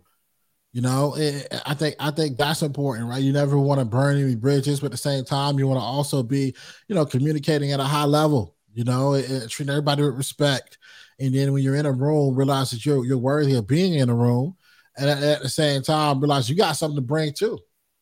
You 0.78 0.84
know, 0.84 1.16
it, 1.16 1.52
I 1.66 1.74
think 1.74 1.96
I 2.00 2.12
think 2.12 2.38
that's 2.38 2.62
important, 2.62 3.10
right? 3.10 3.18
You 3.18 3.34
never 3.34 3.58
want 3.58 3.80
to 3.80 3.86
burn 3.86 4.20
any 4.20 4.36
bridges, 4.36 4.80
but 4.80 4.86
at 4.86 4.92
the 4.92 4.98
same 4.98 5.26
time, 5.26 5.58
you 5.58 5.66
want 5.66 5.80
to 5.80 5.84
also 5.84 6.22
be, 6.22 6.54
you 6.88 6.94
know, 6.94 7.04
communicating 7.04 7.72
at 7.72 7.80
a 7.80 7.84
high 7.84 8.04
level. 8.04 8.56
You 8.76 8.84
know, 8.84 9.16
it, 9.16 9.28
it, 9.28 9.50
treating 9.50 9.72
everybody 9.72 10.04
with 10.04 10.14
respect, 10.14 10.78
and 11.20 11.34
then 11.34 11.52
when 11.52 11.64
you're 11.64 11.78
in 11.78 11.88
a 11.88 11.92
room, 11.92 12.36
realize 12.36 12.70
that 12.70 12.86
you're 12.86 13.04
you're 13.04 13.18
worthy 13.18 13.56
of 13.56 13.66
being 13.66 13.96
in 13.96 14.12
a 14.12 14.14
room, 14.14 14.56
and 14.96 15.10
at, 15.10 15.24
at 15.24 15.42
the 15.42 15.50
same 15.50 15.82
time, 15.82 16.20
realize 16.20 16.48
you 16.48 16.56
got 16.56 16.74
something 16.74 16.98
to 16.98 17.02
bring 17.02 17.34
too. 17.34 17.58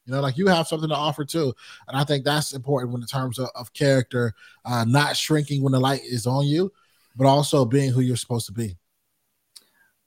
You 0.05 0.11
know, 0.11 0.19
like 0.19 0.37
you 0.37 0.47
have 0.47 0.67
something 0.67 0.89
to 0.89 0.95
offer 0.95 1.23
too, 1.23 1.53
and 1.87 1.95
I 1.95 2.03
think 2.03 2.25
that's 2.25 2.51
important 2.51 2.91
when 2.91 3.01
in 3.01 3.07
terms 3.07 3.39
of, 3.39 3.47
of 3.55 3.71
character, 3.71 4.33
uh, 4.65 4.83
not 4.83 5.15
shrinking 5.15 5.63
when 5.63 5.71
the 5.71 5.79
light 5.79 6.01
is 6.03 6.27
on 6.27 6.45
you, 6.45 6.73
but 7.15 7.25
also 7.25 7.63
being 7.63 7.93
who 7.93 8.01
you're 8.01 8.17
supposed 8.17 8.47
to 8.47 8.51
be. 8.51 8.75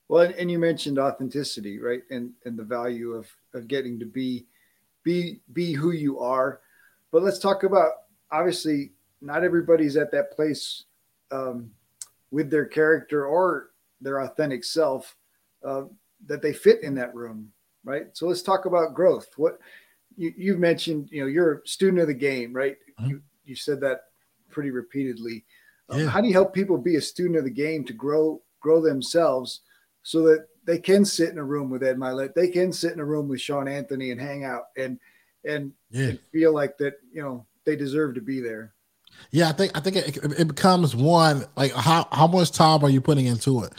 Well, 0.08 0.32
and 0.38 0.50
you 0.50 0.58
mentioned 0.58 0.98
authenticity, 0.98 1.78
right? 1.78 2.02
And 2.10 2.32
and 2.44 2.58
the 2.58 2.64
value 2.64 3.12
of 3.12 3.28
of 3.54 3.68
getting 3.68 3.98
to 3.98 4.06
be 4.06 4.46
be 5.04 5.40
be 5.52 5.72
who 5.72 5.92
you 5.92 6.18
are. 6.18 6.60
But 7.12 7.22
let's 7.22 7.38
talk 7.38 7.62
about 7.62 7.92
obviously 8.30 8.92
not 9.20 9.44
everybody's 9.44 9.96
at 9.96 10.10
that 10.12 10.32
place 10.32 10.84
um, 11.30 11.70
with 12.30 12.50
their 12.50 12.66
character 12.66 13.26
or 13.26 13.70
their 14.00 14.20
authentic 14.20 14.64
self 14.64 15.16
uh, 15.64 15.82
that 16.26 16.42
they 16.42 16.52
fit 16.52 16.82
in 16.82 16.94
that 16.94 17.14
room, 17.14 17.50
right? 17.84 18.06
So 18.12 18.26
let's 18.26 18.42
talk 18.42 18.66
about 18.66 18.94
growth. 18.94 19.28
What 19.36 19.58
you, 20.16 20.32
you've 20.36 20.58
mentioned, 20.58 21.08
you 21.10 21.20
know, 21.20 21.26
you're 21.26 21.54
a 21.54 21.66
student 21.66 22.00
of 22.00 22.08
the 22.08 22.14
game, 22.14 22.52
right? 22.52 22.76
Mm-hmm. 23.00 23.10
You 23.10 23.22
you 23.44 23.56
said 23.56 23.80
that 23.80 24.02
pretty 24.50 24.70
repeatedly. 24.70 25.44
Um, 25.90 26.00
yeah. 26.00 26.08
How 26.08 26.20
do 26.20 26.28
you 26.28 26.34
help 26.34 26.54
people 26.54 26.78
be 26.78 26.96
a 26.96 27.00
student 27.00 27.36
of 27.36 27.44
the 27.44 27.50
game 27.50 27.84
to 27.84 27.92
grow 27.92 28.40
grow 28.60 28.80
themselves 28.80 29.60
so 30.02 30.22
that 30.22 30.46
they 30.64 30.78
can 30.78 31.04
sit 31.04 31.30
in 31.30 31.38
a 31.38 31.44
room 31.44 31.70
with 31.70 31.82
Ed 31.82 31.96
Mylett, 31.96 32.34
they 32.34 32.48
can 32.48 32.72
sit 32.72 32.92
in 32.92 33.00
a 33.00 33.04
room 33.04 33.28
with 33.28 33.40
Shawn 33.40 33.68
Anthony 33.68 34.10
and 34.10 34.20
hang 34.20 34.44
out 34.44 34.64
and 34.76 34.98
and, 35.44 35.72
yeah. 35.90 36.08
and 36.08 36.20
feel 36.32 36.52
like 36.52 36.76
that, 36.78 36.94
you 37.12 37.22
know, 37.22 37.46
they 37.64 37.76
deserve 37.76 38.14
to 38.16 38.20
be 38.20 38.40
there. 38.40 38.74
Yeah, 39.30 39.48
I 39.48 39.52
think 39.52 39.76
I 39.76 39.80
think 39.80 39.96
it, 39.96 40.16
it 40.38 40.48
becomes 40.48 40.94
one 40.94 41.44
like 41.56 41.72
how 41.72 42.06
how 42.12 42.26
much 42.26 42.52
time 42.52 42.82
are 42.84 42.90
you 42.90 43.00
putting 43.00 43.26
into 43.26 43.64
it? 43.64 43.72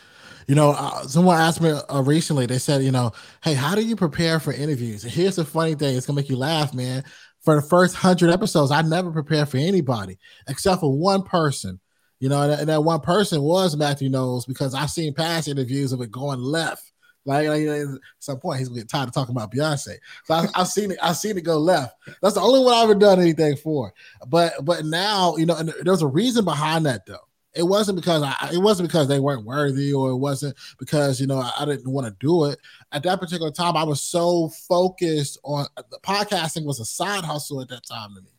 You 0.47 0.55
know, 0.55 0.71
uh, 0.71 1.03
someone 1.03 1.39
asked 1.39 1.61
me 1.61 1.69
uh, 1.69 2.01
recently. 2.01 2.47
They 2.47 2.57
said, 2.57 2.83
you 2.83 2.91
know, 2.91 3.11
hey, 3.43 3.53
how 3.53 3.75
do 3.75 3.85
you 3.85 3.95
prepare 3.95 4.39
for 4.39 4.51
interviews? 4.51 5.03
And 5.03 5.13
here's 5.13 5.35
the 5.35 5.45
funny 5.45 5.75
thing: 5.75 5.95
it's 5.95 6.05
gonna 6.05 6.17
make 6.17 6.29
you 6.29 6.37
laugh, 6.37 6.73
man. 6.73 7.03
For 7.41 7.55
the 7.55 7.61
first 7.61 7.95
hundred 7.95 8.31
episodes, 8.31 8.71
I 8.71 8.81
never 8.81 9.11
prepared 9.11 9.49
for 9.49 9.57
anybody 9.57 10.17
except 10.47 10.81
for 10.81 10.91
one 10.91 11.23
person. 11.23 11.79
You 12.19 12.29
know, 12.29 12.41
and, 12.41 12.51
and 12.51 12.69
that 12.69 12.83
one 12.83 12.99
person 12.99 13.41
was 13.41 13.77
Matthew 13.77 14.09
Knowles 14.09 14.45
because 14.45 14.73
I've 14.73 14.89
seen 14.89 15.13
past 15.13 15.47
interviews 15.47 15.93
of 15.93 16.01
it 16.01 16.11
going 16.11 16.39
left. 16.39 16.91
Like, 17.25 17.47
like 17.47 17.61
at 17.61 17.87
some 18.19 18.39
point, 18.39 18.59
he's 18.59 18.69
gonna 18.69 18.81
get 18.81 18.89
tired 18.89 19.07
of 19.07 19.13
talking 19.13 19.35
about 19.35 19.51
Beyonce. 19.51 19.97
So 20.25 20.33
I, 20.33 20.47
have 20.55 20.67
seen 20.67 20.91
it. 20.91 20.97
I've 21.01 21.17
seen 21.17 21.37
it 21.37 21.43
go 21.43 21.57
left. 21.57 21.95
That's 22.21 22.35
the 22.35 22.41
only 22.41 22.63
one 22.63 22.73
I've 22.73 22.89
ever 22.89 22.95
done 22.95 23.19
anything 23.19 23.55
for. 23.55 23.93
But 24.27 24.53
but 24.63 24.85
now, 24.85 25.35
you 25.37 25.45
know, 25.45 25.55
and 25.55 25.73
there's 25.83 26.01
a 26.01 26.07
reason 26.07 26.45
behind 26.45 26.85
that 26.85 27.05
though. 27.05 27.17
It 27.55 27.63
wasn't 27.63 27.97
because 27.97 28.23
I, 28.23 28.51
it 28.53 28.59
wasn't 28.59 28.89
because 28.89 29.07
they 29.07 29.19
weren't 29.19 29.45
worthy, 29.45 29.91
or 29.93 30.11
it 30.11 30.17
wasn't 30.17 30.55
because 30.77 31.19
you 31.19 31.27
know 31.27 31.39
I, 31.39 31.51
I 31.59 31.65
didn't 31.65 31.91
want 31.91 32.07
to 32.07 32.15
do 32.19 32.45
it. 32.45 32.59
At 32.91 33.03
that 33.03 33.19
particular 33.19 33.51
time, 33.51 33.75
I 33.75 33.83
was 33.83 34.01
so 34.01 34.49
focused 34.67 35.39
on 35.43 35.65
the 35.75 35.99
podcasting 35.99 36.65
was 36.65 36.79
a 36.79 36.85
side 36.85 37.23
hustle 37.23 37.61
at 37.61 37.69
that 37.69 37.85
time 37.85 38.15
to 38.15 38.21
me. 38.21 38.29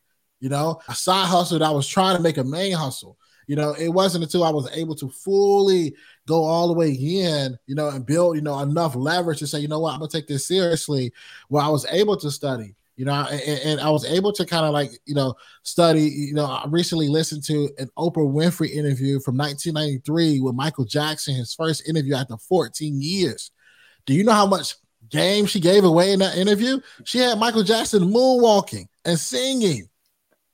You 0.41 0.49
know, 0.49 0.81
a 0.89 0.95
side 0.95 1.27
hustle 1.27 1.59
that 1.59 1.65
I 1.65 1.71
was 1.71 1.87
trying 1.87 2.17
to 2.17 2.23
make 2.23 2.39
a 2.39 2.45
main 2.45 2.73
hustle. 2.73 3.19
You 3.51 3.57
know, 3.57 3.73
it 3.73 3.89
wasn't 3.89 4.23
until 4.23 4.45
I 4.45 4.51
was 4.51 4.71
able 4.77 4.95
to 4.95 5.09
fully 5.09 5.97
go 6.29 6.45
all 6.45 6.69
the 6.69 6.73
way 6.73 6.93
in, 6.93 7.59
you 7.67 7.75
know, 7.75 7.89
and 7.89 8.07
build, 8.07 8.37
you 8.37 8.43
know, 8.43 8.61
enough 8.61 8.95
leverage 8.95 9.41
to 9.41 9.47
say, 9.49 9.59
you 9.59 9.67
know 9.67 9.81
what, 9.81 9.93
I'm 9.93 9.99
gonna 9.99 10.09
take 10.09 10.29
this 10.29 10.47
seriously. 10.47 11.13
Where 11.49 11.65
I 11.65 11.67
was 11.67 11.85
able 11.87 12.17
to 12.19 12.31
study, 12.31 12.77
you 12.95 13.07
know, 13.07 13.27
and, 13.29 13.61
and 13.65 13.81
I 13.81 13.91
was 13.91 14.05
able 14.05 14.33
to 14.35 14.47
kind 14.47 14.67
of 14.67 14.73
like, 14.73 14.93
you 15.05 15.17
know, 15.17 15.35
study. 15.65 16.03
You 16.03 16.33
know, 16.33 16.45
I 16.45 16.65
recently 16.69 17.09
listened 17.09 17.43
to 17.47 17.69
an 17.79 17.91
Oprah 17.99 18.19
Winfrey 18.19 18.71
interview 18.71 19.19
from 19.19 19.37
1993 19.37 20.39
with 20.39 20.55
Michael 20.55 20.85
Jackson, 20.85 21.35
his 21.35 21.53
first 21.53 21.89
interview 21.89 22.15
after 22.15 22.37
14 22.37 23.03
years. 23.03 23.51
Do 24.07 24.15
you 24.15 24.23
know 24.23 24.31
how 24.31 24.47
much 24.47 24.77
game 25.09 25.45
she 25.47 25.59
gave 25.59 25.83
away 25.83 26.13
in 26.13 26.21
that 26.21 26.39
interview? 26.39 26.79
She 27.03 27.19
had 27.19 27.37
Michael 27.37 27.65
Jackson 27.65 28.05
moonwalking 28.05 28.87
and 29.05 29.19
singing. 29.19 29.89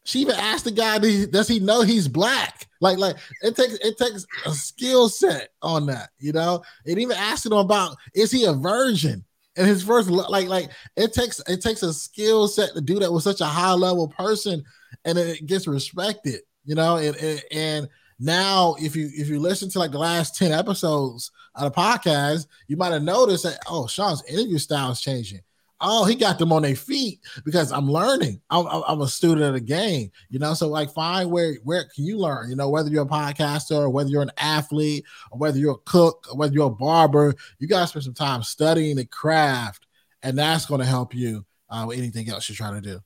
She 0.04 0.20
even 0.20 0.36
asked 0.36 0.64
the 0.64 0.70
guy, 0.70 0.98
does 0.98 1.48
he 1.48 1.58
know 1.58 1.82
he's 1.82 2.06
black? 2.06 2.68
Like, 2.80 2.98
like 2.98 3.16
it 3.42 3.56
takes 3.56 3.74
it 3.74 3.98
takes 3.98 4.26
a 4.44 4.52
skill 4.52 5.08
set 5.08 5.50
on 5.62 5.86
that, 5.86 6.10
you 6.18 6.32
know. 6.32 6.62
And 6.86 6.98
even 6.98 7.16
asking 7.16 7.52
him 7.52 7.58
about 7.58 7.96
is 8.14 8.30
he 8.30 8.44
a 8.44 8.52
virgin? 8.52 9.24
and 9.56 9.66
his 9.66 9.82
first 9.82 10.10
like 10.10 10.48
like 10.48 10.70
it 10.96 11.12
takes 11.12 11.40
it 11.48 11.60
takes 11.60 11.82
a 11.82 11.92
skill 11.92 12.46
set 12.46 12.74
to 12.74 12.80
do 12.80 12.98
that 12.98 13.12
with 13.12 13.22
such 13.22 13.40
a 13.40 13.46
high 13.46 13.72
level 13.72 14.08
person 14.08 14.62
and 15.04 15.18
it 15.18 15.46
gets 15.46 15.66
respected 15.66 16.40
you 16.64 16.74
know 16.74 16.96
and, 16.96 17.16
and, 17.16 17.42
and 17.50 17.88
now 18.18 18.76
if 18.78 18.94
you 18.94 19.10
if 19.14 19.28
you 19.28 19.38
listen 19.40 19.68
to 19.68 19.78
like 19.78 19.90
the 19.92 19.98
last 19.98 20.36
10 20.36 20.52
episodes 20.52 21.30
of 21.54 21.64
the 21.72 21.78
podcast 21.78 22.46
you 22.68 22.76
might 22.76 22.92
have 22.92 23.02
noticed 23.02 23.44
that 23.44 23.58
oh 23.68 23.86
Shawn's 23.86 24.24
interview 24.24 24.58
style 24.58 24.90
is 24.90 25.00
changing 25.00 25.40
oh, 25.80 26.04
he 26.04 26.14
got 26.14 26.38
them 26.38 26.52
on 26.52 26.62
their 26.62 26.76
feet 26.76 27.20
because 27.44 27.72
I'm 27.72 27.90
learning. 27.90 28.40
I'm, 28.50 28.66
I'm, 28.66 29.00
a 29.00 29.08
student 29.08 29.42
of 29.42 29.54
the 29.54 29.60
game, 29.60 30.10
you 30.30 30.38
know. 30.38 30.54
So 30.54 30.68
like, 30.68 30.92
find 30.92 31.30
where 31.30 31.54
where 31.64 31.84
can 31.84 32.04
you 32.04 32.18
learn? 32.18 32.50
You 32.50 32.56
know, 32.56 32.68
whether 32.70 32.90
you're 32.90 33.04
a 33.04 33.06
podcaster 33.06 33.76
or 33.76 33.90
whether 33.90 34.08
you're 34.08 34.22
an 34.22 34.32
athlete 34.38 35.04
or 35.30 35.38
whether 35.38 35.58
you're 35.58 35.74
a 35.74 35.90
cook 35.90 36.26
or 36.30 36.36
whether 36.36 36.54
you're 36.54 36.66
a 36.66 36.70
barber, 36.70 37.34
you 37.58 37.68
gotta 37.68 37.86
spend 37.86 38.04
some 38.04 38.14
time 38.14 38.42
studying 38.42 38.96
the 38.96 39.04
craft, 39.04 39.86
and 40.22 40.38
that's 40.38 40.66
going 40.66 40.80
to 40.80 40.86
help 40.86 41.14
you 41.14 41.44
uh, 41.70 41.84
with 41.86 41.98
anything 41.98 42.28
else 42.28 42.48
you're 42.48 42.56
trying 42.56 42.80
to 42.80 42.88
do. 42.88 43.00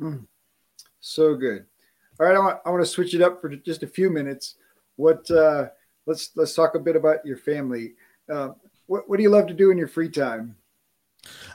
Mm. 0.00 0.26
So 1.00 1.34
good. 1.34 1.66
All 2.20 2.26
right, 2.26 2.36
I 2.36 2.40
want 2.40 2.58
I 2.66 2.70
want 2.70 2.82
to 2.82 2.90
switch 2.90 3.14
it 3.14 3.22
up 3.22 3.40
for 3.40 3.48
just 3.48 3.82
a 3.82 3.86
few 3.86 4.10
minutes. 4.10 4.56
What 4.96 5.30
uh, 5.30 5.68
let's 6.06 6.30
let's 6.34 6.54
talk 6.54 6.74
a 6.74 6.80
bit 6.80 6.96
about 6.96 7.24
your 7.24 7.36
family. 7.36 7.92
Uh, 8.32 8.50
what, 8.86 9.08
what 9.08 9.16
do 9.16 9.22
you 9.22 9.30
love 9.30 9.46
to 9.46 9.54
do 9.54 9.70
in 9.70 9.78
your 9.78 9.88
free 9.88 10.08
time? 10.08 10.56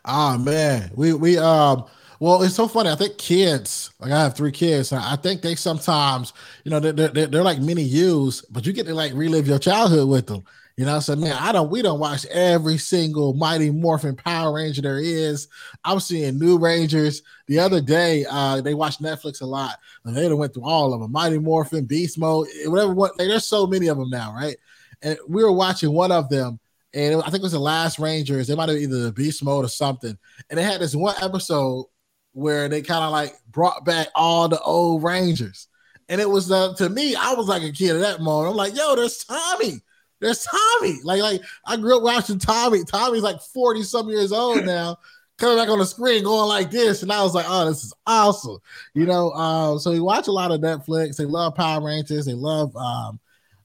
Ah 0.05 0.37
man, 0.37 0.91
we 0.95 1.13
we 1.13 1.37
um 1.37 1.85
well, 2.19 2.41
it's 2.41 2.55
so 2.55 2.69
funny. 2.69 2.89
I 2.89 2.95
think 2.95 3.17
kids, 3.17 3.91
like 3.99 4.11
I 4.11 4.21
have 4.23 4.35
three 4.35 4.51
kids, 4.51 4.93
I 4.93 5.17
think 5.17 5.41
they 5.41 5.55
sometimes, 5.55 6.31
you 6.63 6.71
know, 6.71 6.79
they're, 6.79 7.09
they're, 7.09 7.27
they're 7.27 7.43
like 7.43 7.59
mini 7.59 7.81
yous, 7.81 8.43
but 8.43 8.65
you 8.65 8.71
get 8.71 8.85
to 8.85 8.95
like 8.95 9.11
relive 9.13 9.45
your 9.45 9.59
childhood 9.59 10.07
with 10.07 10.27
them. 10.27 10.45
You 10.77 10.85
know, 10.85 10.99
so 11.01 11.15
man, 11.15 11.37
I 11.39 11.51
don't. 11.51 11.69
We 11.69 11.83
don't 11.83 11.99
watch 11.99 12.25
every 12.27 12.77
single 12.79 13.33
Mighty 13.33 13.69
Morphin 13.69 14.15
Power 14.15 14.55
Ranger 14.55 14.81
there 14.81 14.99
is. 14.99 15.47
I'm 15.83 15.99
seeing 15.99 16.39
new 16.39 16.57
Rangers. 16.57 17.21
The 17.45 17.59
other 17.59 17.79
day, 17.79 18.25
uh, 18.27 18.59
they 18.61 18.73
watched 18.73 19.01
Netflix 19.01 19.41
a 19.41 19.45
lot, 19.45 19.77
and 20.03 20.15
they 20.15 20.31
went 20.33 20.53
through 20.53 20.65
all 20.65 20.93
of 20.93 20.99
them. 20.99 21.11
Mighty 21.11 21.37
Morphin, 21.37 21.85
Beast 21.85 22.17
Mode, 22.17 22.47
whatever. 22.65 22.93
What 22.93 23.11
there's 23.17 23.45
so 23.45 23.67
many 23.67 23.87
of 23.87 23.97
them 23.97 24.09
now, 24.09 24.33
right? 24.33 24.57
And 25.03 25.19
we 25.27 25.43
were 25.43 25.51
watching 25.51 25.91
one 25.91 26.11
of 26.11 26.29
them, 26.29 26.59
and 26.93 27.21
I 27.21 27.25
think 27.25 27.37
it 27.37 27.43
was 27.43 27.53
the 27.53 27.59
last 27.59 27.97
Rangers. 27.97 28.47
They 28.47 28.55
might 28.55 28.69
have 28.69 28.77
either 28.77 28.99
the 28.99 29.11
Beast 29.11 29.43
Mode 29.43 29.65
or 29.65 29.69
something. 29.69 30.17
And 30.49 30.57
they 30.57 30.63
had 30.63 30.79
this 30.79 30.95
one 30.95 31.15
episode 31.21 31.87
where 32.33 32.67
they 32.67 32.81
kind 32.81 33.03
of 33.03 33.11
like 33.11 33.33
brought 33.49 33.83
back 33.83 34.09
all 34.13 34.47
the 34.47 34.59
old 34.61 35.03
Rangers. 35.03 35.67
And 36.09 36.21
it 36.21 36.29
was 36.29 36.51
uh, 36.51 36.73
to 36.75 36.89
me, 36.89 37.15
I 37.15 37.33
was 37.33 37.47
like 37.47 37.63
a 37.63 37.71
kid 37.71 37.95
at 37.95 38.01
that 38.01 38.21
moment. 38.21 38.51
I'm 38.51 38.57
like, 38.57 38.75
yo, 38.75 38.95
there's 38.95 39.23
Tommy. 39.23 39.81
There's 40.19 40.45
Tommy. 40.45 40.99
Like, 41.03 41.21
like 41.21 41.41
I 41.65 41.77
grew 41.77 41.97
up 41.97 42.03
watching 42.03 42.39
Tommy. 42.39 42.83
Tommy's 42.83 43.23
like 43.23 43.41
40 43.41 43.83
some 43.83 44.09
years 44.09 44.31
old 44.31 44.63
now, 44.65 44.97
coming 45.39 45.57
back 45.57 45.69
on 45.69 45.79
the 45.79 45.85
screen 45.85 46.23
going 46.23 46.47
like 46.47 46.69
this. 46.69 47.01
And 47.01 47.11
I 47.11 47.23
was 47.23 47.33
like, 47.33 47.45
oh, 47.47 47.65
this 47.65 47.83
is 47.83 47.93
awesome. 48.05 48.59
You 48.93 49.07
know, 49.07 49.31
uh, 49.31 49.79
so 49.79 49.91
we 49.91 49.99
watch 49.99 50.27
a 50.27 50.31
lot 50.31 50.51
of 50.51 50.61
Netflix. 50.61 51.17
They 51.17 51.25
love 51.25 51.55
Power 51.55 51.83
Rangers. 51.83 52.25
They 52.25 52.33
love 52.33 52.75
um, 52.75 53.19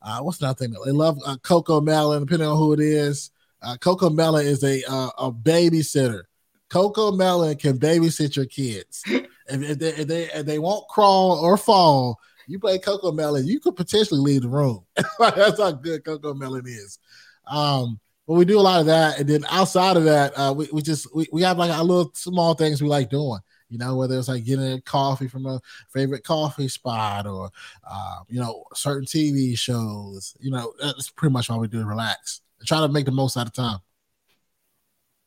uh, 0.08 0.20
what's 0.20 0.40
another 0.40 0.56
thing? 0.56 0.74
They 0.84 0.90
love 0.90 1.18
uh, 1.26 1.36
CoComelon, 1.42 2.20
depending 2.20 2.48
on 2.48 2.56
who 2.56 2.72
it 2.72 2.80
is. 2.80 3.30
Uh, 3.60 3.76
CoComelon 3.76 4.44
is 4.44 4.64
a 4.64 4.82
uh, 4.90 5.10
a 5.18 5.30
babysitter. 5.30 6.22
CoComelon 6.70 7.58
can 7.58 7.78
babysit 7.78 8.34
your 8.36 8.46
kids. 8.46 9.02
if, 9.06 9.28
if, 9.48 9.78
they, 9.78 9.88
if, 9.88 10.06
they, 10.06 10.22
if 10.32 10.46
they 10.46 10.58
won't 10.58 10.88
crawl 10.88 11.38
or 11.38 11.56
fall, 11.56 12.18
you 12.46 12.58
play 12.58 12.78
CoComelon, 12.78 13.46
you 13.46 13.60
could 13.60 13.76
potentially 13.76 14.20
leave 14.20 14.42
the 14.42 14.48
room. 14.48 14.84
That's 15.18 15.60
how 15.60 15.72
good 15.72 16.04
CoComelon 16.04 16.66
is. 16.66 16.98
Um, 17.46 18.00
but 18.26 18.34
we 18.34 18.44
do 18.44 18.58
a 18.58 18.62
lot 18.62 18.80
of 18.80 18.86
that, 18.86 19.18
and 19.18 19.28
then 19.28 19.44
outside 19.50 19.96
of 19.96 20.04
that, 20.04 20.32
uh, 20.38 20.54
we, 20.56 20.68
we 20.72 20.82
just 20.82 21.14
we, 21.14 21.26
we 21.32 21.42
have 21.42 21.58
like 21.58 21.70
a 21.70 21.82
little 21.82 22.12
small 22.14 22.54
things 22.54 22.82
we 22.82 22.88
like 22.88 23.10
doing 23.10 23.40
you 23.68 23.78
know, 23.78 23.96
whether 23.96 24.18
it's 24.18 24.28
like 24.28 24.44
getting 24.44 24.72
a 24.72 24.80
coffee 24.80 25.28
from 25.28 25.46
a 25.46 25.60
favorite 25.90 26.24
coffee 26.24 26.68
spot 26.68 27.26
or, 27.26 27.50
uh, 27.88 28.20
you 28.28 28.40
know, 28.40 28.64
certain 28.74 29.06
TV 29.06 29.56
shows. 29.56 30.34
You 30.40 30.50
know, 30.50 30.72
that's 30.80 31.10
pretty 31.10 31.32
much 31.32 31.50
all 31.50 31.60
we 31.60 31.68
do. 31.68 31.84
Relax 31.84 32.40
and 32.58 32.66
try 32.66 32.80
to 32.80 32.88
make 32.88 33.04
the 33.04 33.12
most 33.12 33.36
out 33.36 33.46
of 33.46 33.52
time. 33.52 33.78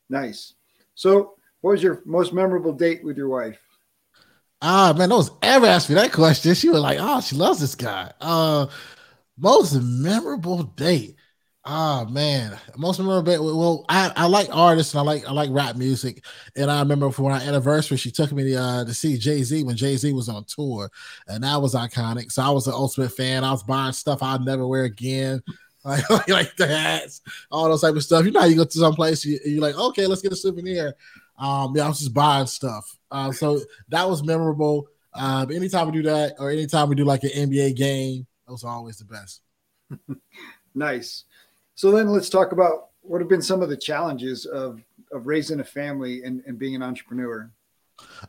Nice. 0.10 0.56
So, 0.96 1.36
what 1.62 1.72
was 1.72 1.84
your 1.84 2.02
most 2.06 2.34
memorable 2.34 2.74
date 2.74 3.04
with 3.04 3.18
your 3.18 3.30
wife? 3.30 3.60
Ah, 4.62 4.94
man, 4.96 5.10
no 5.10 5.18
one's 5.18 5.32
ever 5.42 5.66
asked 5.66 5.89
me 5.89 5.96
that 5.96 6.12
question. 6.12 6.54
She 6.54 6.70
was 6.70 6.82
like, 6.82 7.00
"Oh, 7.00 7.22
she 7.22 7.36
loves 7.36 7.60
this 7.60 7.76
guy." 7.76 8.12
Uh, 8.22 8.68
most 9.38 9.74
memorable 9.74 10.64
date. 10.64 11.16
Ah 11.64 12.05
man, 12.09 12.57
most 12.76 12.97
memorable. 12.97 13.59
Well, 13.59 13.86
I, 13.88 14.12
I 14.16 14.26
like 14.26 14.47
artists 14.51 14.95
and 14.95 15.01
I 15.01 15.03
like 15.03 15.28
I 15.28 15.32
like 15.32 15.51
rap 15.51 15.76
music. 15.76 16.26
And 16.55 16.72
I 16.72 16.80
remember 16.80 17.12
for 17.12 17.32
our 17.32 17.39
anniversary, 17.39 17.97
she 17.97 18.09
took 18.09 18.32
me 18.32 18.51
to, 18.51 18.55
uh, 18.55 18.86
to 18.86 18.93
see 18.95 19.16
Jay 19.16 19.43
Z 19.43 19.64
when 19.64 19.76
Jay 19.76 19.95
Z 19.95 20.12
was 20.14 20.28
on 20.28 20.43
tour, 20.45 20.89
and 21.28 21.43
that 21.43 21.62
was 21.62 21.76
iconic. 21.76 22.32
So 22.32 22.41
I 22.41 22.49
was 22.49 22.66
an 22.66 22.74
ultimate 22.74 23.12
fan. 23.12 23.43
I 23.43 23.51
was 23.51 23.62
buying 23.62 23.93
stuff 23.93 24.24
I'd 24.24 24.41
never 24.41 24.66
wear 24.66 24.86
again, 24.86 25.43
like 25.84 26.28
like 26.28 26.55
the 26.55 26.66
hats, 26.66 27.22
all 27.51 27.70
those 27.70 27.82
type 27.82 27.95
of 27.95 28.03
stuff. 28.03 28.26
You 28.26 28.32
know, 28.32 28.43
you 28.45 28.55
go 28.55 28.66
to 28.66 28.80
some 28.80 28.95
place, 28.95 29.24
you, 29.24 29.39
you're 29.45 29.62
like, 29.62 29.78
okay, 29.78 30.07
let's 30.07 30.24
get 30.24 30.34
a 30.34 30.36
souvenir. 30.36 30.95
Um, 31.38 31.76
yeah, 31.76 31.86
I 31.86 31.89
was 31.89 31.99
just 31.99 32.14
buying 32.14 32.47
stuff. 32.47 32.97
Uh, 33.12 33.32
so 33.32 33.62
that 33.89 34.09
was 34.09 34.24
memorable. 34.24 34.88
Uh, 35.14 35.45
anytime 35.53 35.88
we 35.88 35.91
do 35.91 36.03
that, 36.09 36.36
or 36.39 36.49
anytime 36.49 36.89
we 36.89 36.95
do 36.95 37.05
like 37.05 37.24
an 37.24 37.30
NBA 37.30 37.76
game, 37.76 38.26
those 38.47 38.64
are 38.64 38.74
always 38.74 38.97
the 38.97 39.05
best. 39.05 39.41
nice. 40.76 41.26
So 41.82 41.90
then 41.90 42.10
let's 42.10 42.30
talk 42.30 42.52
about 42.52 42.90
what 43.02 43.22
have 43.22 43.28
been 43.28 43.42
some 43.42 43.64
of 43.64 43.70
the 43.70 43.76
challenges 43.76 44.46
of 44.46 44.84
of 45.12 45.26
raising 45.26 45.62
a 45.62 45.64
family 45.64 46.22
and, 46.22 46.44
and 46.46 46.60
being 46.60 46.76
an 46.76 46.84
entrepreneur. 46.84 47.52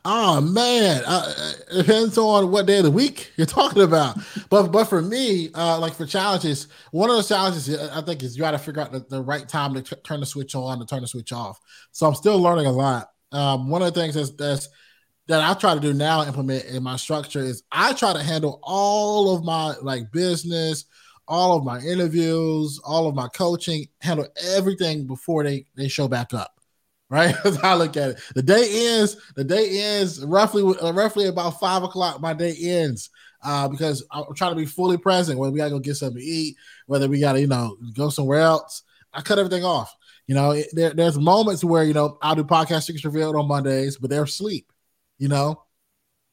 Oh 0.06 0.40
man, 0.40 1.02
uh, 1.04 1.52
it 1.70 1.76
depends 1.82 2.16
on 2.16 2.50
what 2.50 2.64
day 2.64 2.78
of 2.78 2.84
the 2.84 2.90
week 2.90 3.30
you're 3.36 3.46
talking 3.60 3.82
about. 3.82 4.16
but 4.48 4.68
but 4.68 4.84
for 4.84 5.02
me, 5.02 5.50
uh, 5.54 5.78
like 5.78 5.92
for 5.92 6.06
challenges, 6.06 6.68
one 6.92 7.10
of 7.10 7.18
the 7.18 7.22
challenges 7.24 7.78
I 7.90 8.00
think 8.00 8.22
is 8.22 8.38
you 8.38 8.40
got 8.40 8.52
to 8.52 8.58
figure 8.58 8.80
out 8.80 8.90
the, 8.90 9.00
the, 9.00 9.20
right 9.20 9.46
time 9.46 9.74
to 9.74 9.82
t- 9.82 9.96
turn 10.02 10.20
the 10.20 10.26
switch 10.26 10.54
on 10.54 10.80
and 10.80 10.88
turn 10.88 11.02
the 11.02 11.06
switch 11.06 11.30
off. 11.30 11.60
So 11.90 12.06
I'm 12.06 12.14
still 12.14 12.40
learning 12.40 12.64
a 12.64 12.72
lot. 12.72 13.10
Um, 13.32 13.68
one 13.68 13.82
of 13.82 13.92
the 13.92 14.00
things 14.00 14.14
that's, 14.14 14.30
that's 14.30 14.70
that 15.26 15.42
I 15.42 15.52
try 15.60 15.74
to 15.74 15.80
do 15.80 15.92
now, 15.92 16.24
implement 16.24 16.64
in 16.64 16.82
my 16.82 16.96
structure 16.96 17.40
is 17.40 17.64
I 17.70 17.92
try 17.92 18.14
to 18.14 18.22
handle 18.22 18.60
all 18.62 19.36
of 19.36 19.44
my 19.44 19.74
like 19.82 20.10
business, 20.10 20.86
all 21.32 21.56
of 21.56 21.64
my 21.64 21.80
interviews, 21.80 22.78
all 22.84 23.08
of 23.08 23.14
my 23.14 23.26
coaching, 23.28 23.88
handle 24.02 24.28
everything 24.50 25.06
before 25.06 25.42
they 25.42 25.64
they 25.74 25.88
show 25.88 26.06
back 26.06 26.34
up. 26.34 26.60
Right, 27.08 27.34
how 27.62 27.72
I 27.72 27.74
look 27.74 27.96
at 27.96 28.10
it. 28.10 28.20
The 28.34 28.42
day 28.42 28.68
ends. 28.70 29.16
The 29.34 29.44
day 29.44 29.80
ends 29.80 30.22
roughly 30.22 30.62
roughly 30.62 31.28
about 31.28 31.58
five 31.58 31.84
o'clock. 31.84 32.20
My 32.20 32.34
day 32.34 32.54
ends 32.60 33.08
uh, 33.42 33.66
because 33.66 34.04
I'm 34.10 34.34
trying 34.34 34.52
to 34.52 34.56
be 34.56 34.66
fully 34.66 34.98
present. 34.98 35.38
Whether 35.38 35.52
we 35.52 35.56
gotta 35.56 35.70
go 35.70 35.78
get 35.78 35.94
something 35.94 36.20
to 36.20 36.24
eat, 36.24 36.56
whether 36.86 37.08
we 37.08 37.18
gotta 37.18 37.40
you 37.40 37.46
know 37.46 37.78
go 37.94 38.10
somewhere 38.10 38.40
else, 38.40 38.82
I 39.14 39.22
cut 39.22 39.38
everything 39.38 39.64
off. 39.64 39.96
You 40.26 40.34
know, 40.34 40.50
it, 40.50 40.66
there, 40.72 40.90
there's 40.90 41.18
moments 41.18 41.64
where 41.64 41.82
you 41.82 41.94
know 41.94 42.18
I'll 42.20 42.34
do 42.34 42.44
podcast 42.44 42.82
secrets 42.82 43.06
revealed 43.06 43.36
on 43.36 43.48
Mondays, 43.48 43.96
but 43.96 44.10
they're 44.10 44.24
asleep. 44.24 44.70
You 45.16 45.28
know, 45.28 45.62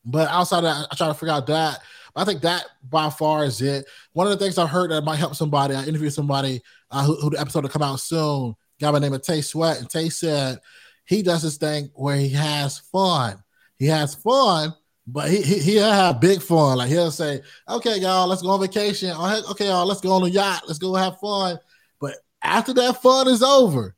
but 0.03 0.27
outside 0.27 0.57
of 0.57 0.63
that, 0.63 0.87
I 0.91 0.95
try 0.95 1.07
to 1.07 1.13
figure 1.13 1.33
out 1.33 1.47
that. 1.47 1.79
I 2.20 2.26
think 2.26 2.41
that 2.41 2.65
by 2.89 3.09
far 3.09 3.45
is 3.45 3.61
it. 3.61 3.86
One 4.13 4.28
of 4.28 4.32
the 4.32 4.43
things 4.43 4.57
I 4.57 4.67
heard 4.67 4.91
that 4.91 5.03
might 5.03 5.15
help 5.15 5.36
somebody, 5.36 5.74
I 5.74 5.86
interviewed 5.86 6.13
somebody 6.13 6.61
uh, 6.91 7.05
who, 7.05 7.15
who, 7.15 7.30
the 7.30 7.39
episode 7.39 7.63
will 7.63 7.70
come 7.70 7.82
out 7.82 7.99
soon, 7.99 8.55
guy 8.80 8.91
by 8.91 8.99
the 8.99 9.05
name 9.05 9.13
of 9.13 9.22
Tay 9.22 9.41
Sweat, 9.41 9.80
and 9.80 9.89
Tay 9.89 10.09
said 10.09 10.59
he 11.05 11.22
does 11.24 11.43
this 11.43 11.57
thing 11.57 11.89
where 11.95 12.17
he 12.17 12.30
has 12.30 12.80
fun. 12.80 13.41
He 13.78 13.86
has 13.86 14.15
fun, 14.15 14.74
but 15.07 15.30
he, 15.30 15.41
he 15.41 15.59
he'll 15.59 15.91
have 15.91 16.20
big 16.20 16.41
fun. 16.41 16.78
Like 16.78 16.89
he'll 16.89 17.11
say, 17.11 17.41
"Okay, 17.67 17.99
y'all, 17.99 18.28
let's 18.28 18.41
go 18.41 18.49
on 18.49 18.59
vacation. 18.59 19.11
Okay, 19.51 19.67
y'all, 19.67 19.86
let's 19.86 20.01
go 20.01 20.11
on 20.11 20.24
a 20.24 20.28
yacht. 20.28 20.63
Let's 20.67 20.80
go 20.80 20.93
have 20.95 21.20
fun." 21.20 21.57
But 22.01 22.15
after 22.43 22.74
that 22.74 23.01
fun 23.01 23.28
is 23.30 23.41
over, 23.41 23.95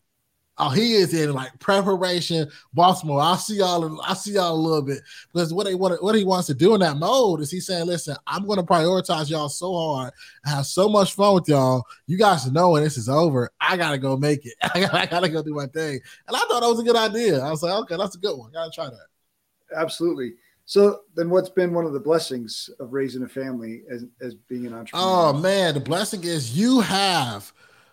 Oh, 0.63 0.69
he 0.69 0.93
is 0.93 1.11
in 1.15 1.33
like 1.33 1.57
preparation, 1.57 2.47
Baltimore. 2.71 3.19
I'll 3.19 3.35
see 3.35 3.55
y'all. 3.55 3.99
I'll 4.03 4.13
see 4.13 4.33
y'all 4.33 4.53
a 4.53 4.55
little 4.55 4.83
bit 4.83 5.01
because 5.33 5.51
what 5.51 5.65
he 5.65 5.73
what, 5.73 6.03
what 6.03 6.13
he 6.13 6.23
wants 6.23 6.45
to 6.47 6.53
do 6.53 6.75
in 6.75 6.81
that 6.81 6.97
mode 6.97 7.41
is 7.41 7.49
he's 7.49 7.65
saying, 7.65 7.87
"Listen, 7.87 8.15
I'm 8.27 8.45
going 8.45 8.59
to 8.59 8.63
prioritize 8.63 9.27
y'all 9.27 9.49
so 9.49 9.73
hard, 9.73 10.13
I 10.45 10.49
have 10.51 10.67
so 10.67 10.87
much 10.87 11.15
fun 11.15 11.33
with 11.33 11.49
y'all. 11.49 11.83
You 12.05 12.15
guys 12.15 12.49
know 12.51 12.69
when 12.69 12.83
this 12.83 12.95
is 12.95 13.09
over, 13.09 13.49
I 13.59 13.75
gotta 13.75 13.97
go 13.97 14.15
make 14.17 14.45
it. 14.45 14.53
I 14.61 14.81
gotta, 14.81 14.99
I 14.99 15.05
gotta 15.07 15.29
go 15.29 15.41
do 15.41 15.55
my 15.55 15.65
thing." 15.65 15.99
And 16.27 16.37
I 16.37 16.39
thought 16.41 16.61
that 16.61 16.69
was 16.69 16.79
a 16.79 16.83
good 16.83 16.95
idea. 16.95 17.39
I 17.39 17.49
was 17.49 17.63
like, 17.63 17.73
"Okay, 17.73 17.97
that's 17.97 18.15
a 18.15 18.19
good 18.19 18.37
one. 18.37 18.51
Gotta 18.51 18.69
try 18.69 18.85
that." 18.85 19.75
Absolutely. 19.75 20.33
So 20.65 20.99
then, 21.15 21.31
what's 21.31 21.49
been 21.49 21.73
one 21.73 21.85
of 21.85 21.93
the 21.93 21.99
blessings 21.99 22.69
of 22.79 22.93
raising 22.93 23.23
a 23.23 23.27
family 23.27 23.81
as 23.89 24.05
as 24.21 24.35
being 24.35 24.67
an 24.67 24.75
entrepreneur? 24.75 25.07
Oh 25.07 25.33
man, 25.33 25.73
the 25.73 25.79
blessing 25.79 26.23
is 26.23 26.55
you 26.55 26.81
have 26.81 27.51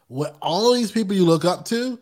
what 0.08 0.36
all 0.42 0.74
these 0.74 0.92
people 0.92 1.16
you 1.16 1.24
look 1.24 1.46
up 1.46 1.64
to 1.66 1.98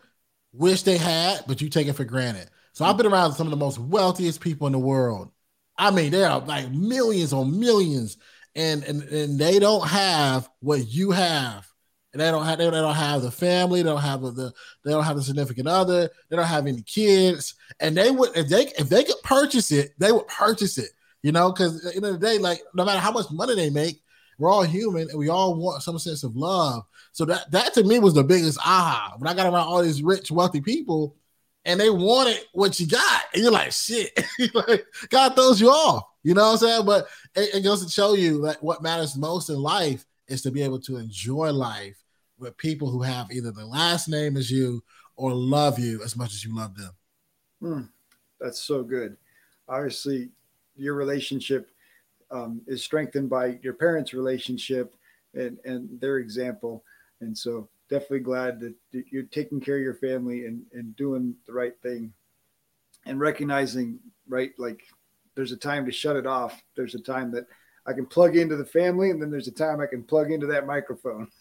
wish 0.56 0.82
they 0.82 0.96
had, 0.98 1.44
but 1.46 1.60
you 1.60 1.68
take 1.68 1.86
it 1.88 1.94
for 1.94 2.04
granted. 2.04 2.48
So 2.72 2.84
I've 2.84 2.96
been 2.96 3.06
around 3.06 3.32
some 3.32 3.46
of 3.46 3.50
the 3.50 3.56
most 3.56 3.78
wealthiest 3.78 4.40
people 4.40 4.66
in 4.66 4.72
the 4.72 4.78
world. 4.78 5.30
I 5.78 5.90
mean, 5.90 6.10
they 6.10 6.24
are 6.24 6.40
like 6.40 6.70
millions 6.70 7.32
on 7.32 7.58
millions, 7.58 8.16
and 8.54 8.82
and 8.84 9.02
and 9.02 9.38
they 9.38 9.58
don't 9.58 9.86
have 9.86 10.48
what 10.60 10.86
you 10.86 11.10
have. 11.10 11.66
And 12.12 12.20
they 12.20 12.30
don't 12.30 12.46
have 12.46 12.58
they 12.58 12.70
don't 12.70 12.94
have 12.94 13.22
the 13.22 13.30
family, 13.30 13.82
they 13.82 13.90
don't 13.90 14.00
have 14.00 14.22
the 14.22 14.52
they 14.84 14.90
don't 14.90 15.04
have 15.04 15.18
a 15.18 15.22
significant 15.22 15.68
other, 15.68 16.08
they 16.30 16.36
don't 16.36 16.46
have 16.46 16.66
any 16.66 16.82
kids, 16.82 17.54
and 17.78 17.96
they 17.96 18.10
would 18.10 18.34
if 18.36 18.48
they 18.48 18.66
if 18.78 18.88
they 18.88 19.04
could 19.04 19.22
purchase 19.22 19.70
it, 19.70 19.92
they 19.98 20.12
would 20.12 20.26
purchase 20.28 20.78
it. 20.78 20.90
You 21.22 21.32
know, 21.32 21.52
because 21.52 21.84
at 21.84 21.92
the 21.92 21.96
end 21.96 22.06
of 22.06 22.20
the 22.20 22.26
day, 22.26 22.38
like 22.38 22.62
no 22.74 22.84
matter 22.84 23.00
how 23.00 23.12
much 23.12 23.26
money 23.30 23.54
they 23.54 23.68
make, 23.68 24.02
we're 24.38 24.50
all 24.50 24.62
human 24.62 25.08
and 25.08 25.18
we 25.18 25.28
all 25.28 25.54
want 25.54 25.82
some 25.82 25.98
sense 25.98 26.22
of 26.22 26.36
love. 26.36 26.84
So 27.12 27.24
that 27.26 27.50
that 27.50 27.74
to 27.74 27.84
me 27.84 27.98
was 27.98 28.14
the 28.14 28.24
biggest 28.24 28.58
aha 28.58 29.14
when 29.18 29.28
I 29.28 29.34
got 29.34 29.46
around 29.46 29.66
all 29.66 29.82
these 29.82 30.02
rich, 30.02 30.30
wealthy 30.30 30.60
people, 30.60 31.16
and 31.64 31.80
they 31.80 31.90
wanted 31.90 32.38
what 32.52 32.78
you 32.78 32.86
got, 32.86 33.22
and 33.32 33.42
you're 33.42 33.52
like, 33.52 33.72
shit, 33.72 34.12
like, 34.54 34.86
God 35.10 35.34
throws 35.34 35.60
you 35.60 35.68
off. 35.68 36.04
You 36.22 36.34
know 36.34 36.42
what 36.42 36.52
I'm 36.52 36.58
saying? 36.58 36.86
But 36.86 37.08
it, 37.34 37.56
it 37.56 37.60
goes 37.62 37.84
to 37.84 37.90
show 37.90 38.14
you 38.14 38.42
that 38.42 38.62
what 38.62 38.82
matters 38.82 39.16
most 39.16 39.48
in 39.48 39.56
life 39.56 40.04
is 40.28 40.42
to 40.42 40.50
be 40.50 40.62
able 40.62 40.80
to 40.80 40.96
enjoy 40.96 41.50
life 41.52 41.96
with 42.38 42.56
people 42.56 42.90
who 42.90 43.02
have 43.02 43.30
either 43.30 43.50
the 43.50 43.64
last 43.64 44.08
name 44.08 44.36
as 44.36 44.50
you 44.50 44.82
or 45.16 45.32
love 45.32 45.78
you 45.78 46.02
as 46.02 46.16
much 46.16 46.32
as 46.32 46.44
you 46.44 46.54
love 46.54 46.76
them. 46.76 46.92
Hmm. 47.60 47.82
That's 48.40 48.60
so 48.60 48.82
good. 48.82 49.16
Obviously, 49.68 50.30
your 50.76 50.94
relationship 50.94 51.70
um, 52.30 52.60
is 52.66 52.82
strengthened 52.82 53.30
by 53.30 53.58
your 53.62 53.74
parents' 53.74 54.14
relationship 54.14 54.94
and, 55.34 55.58
and 55.64 56.00
their 56.00 56.18
example. 56.18 56.84
And 57.20 57.36
so 57.36 57.68
definitely 57.88 58.20
glad 58.20 58.60
that 58.60 58.74
you're 58.92 59.24
taking 59.24 59.60
care 59.60 59.76
of 59.76 59.82
your 59.82 59.94
family 59.94 60.46
and, 60.46 60.62
and 60.72 60.96
doing 60.96 61.34
the 61.46 61.52
right 61.52 61.74
thing 61.82 62.12
and 63.06 63.20
recognizing, 63.20 63.98
right, 64.28 64.52
like 64.58 64.82
there's 65.34 65.52
a 65.52 65.56
time 65.56 65.86
to 65.86 65.92
shut 65.92 66.16
it 66.16 66.26
off. 66.26 66.60
There's 66.76 66.94
a 66.94 67.00
time 67.00 67.30
that 67.32 67.46
I 67.86 67.92
can 67.92 68.06
plug 68.06 68.36
into 68.36 68.56
the 68.56 68.64
family, 68.64 69.10
and 69.10 69.22
then 69.22 69.30
there's 69.30 69.48
a 69.48 69.52
time 69.52 69.80
I 69.80 69.86
can 69.86 70.02
plug 70.02 70.32
into 70.32 70.46
that 70.48 70.66
microphone. 70.66 71.28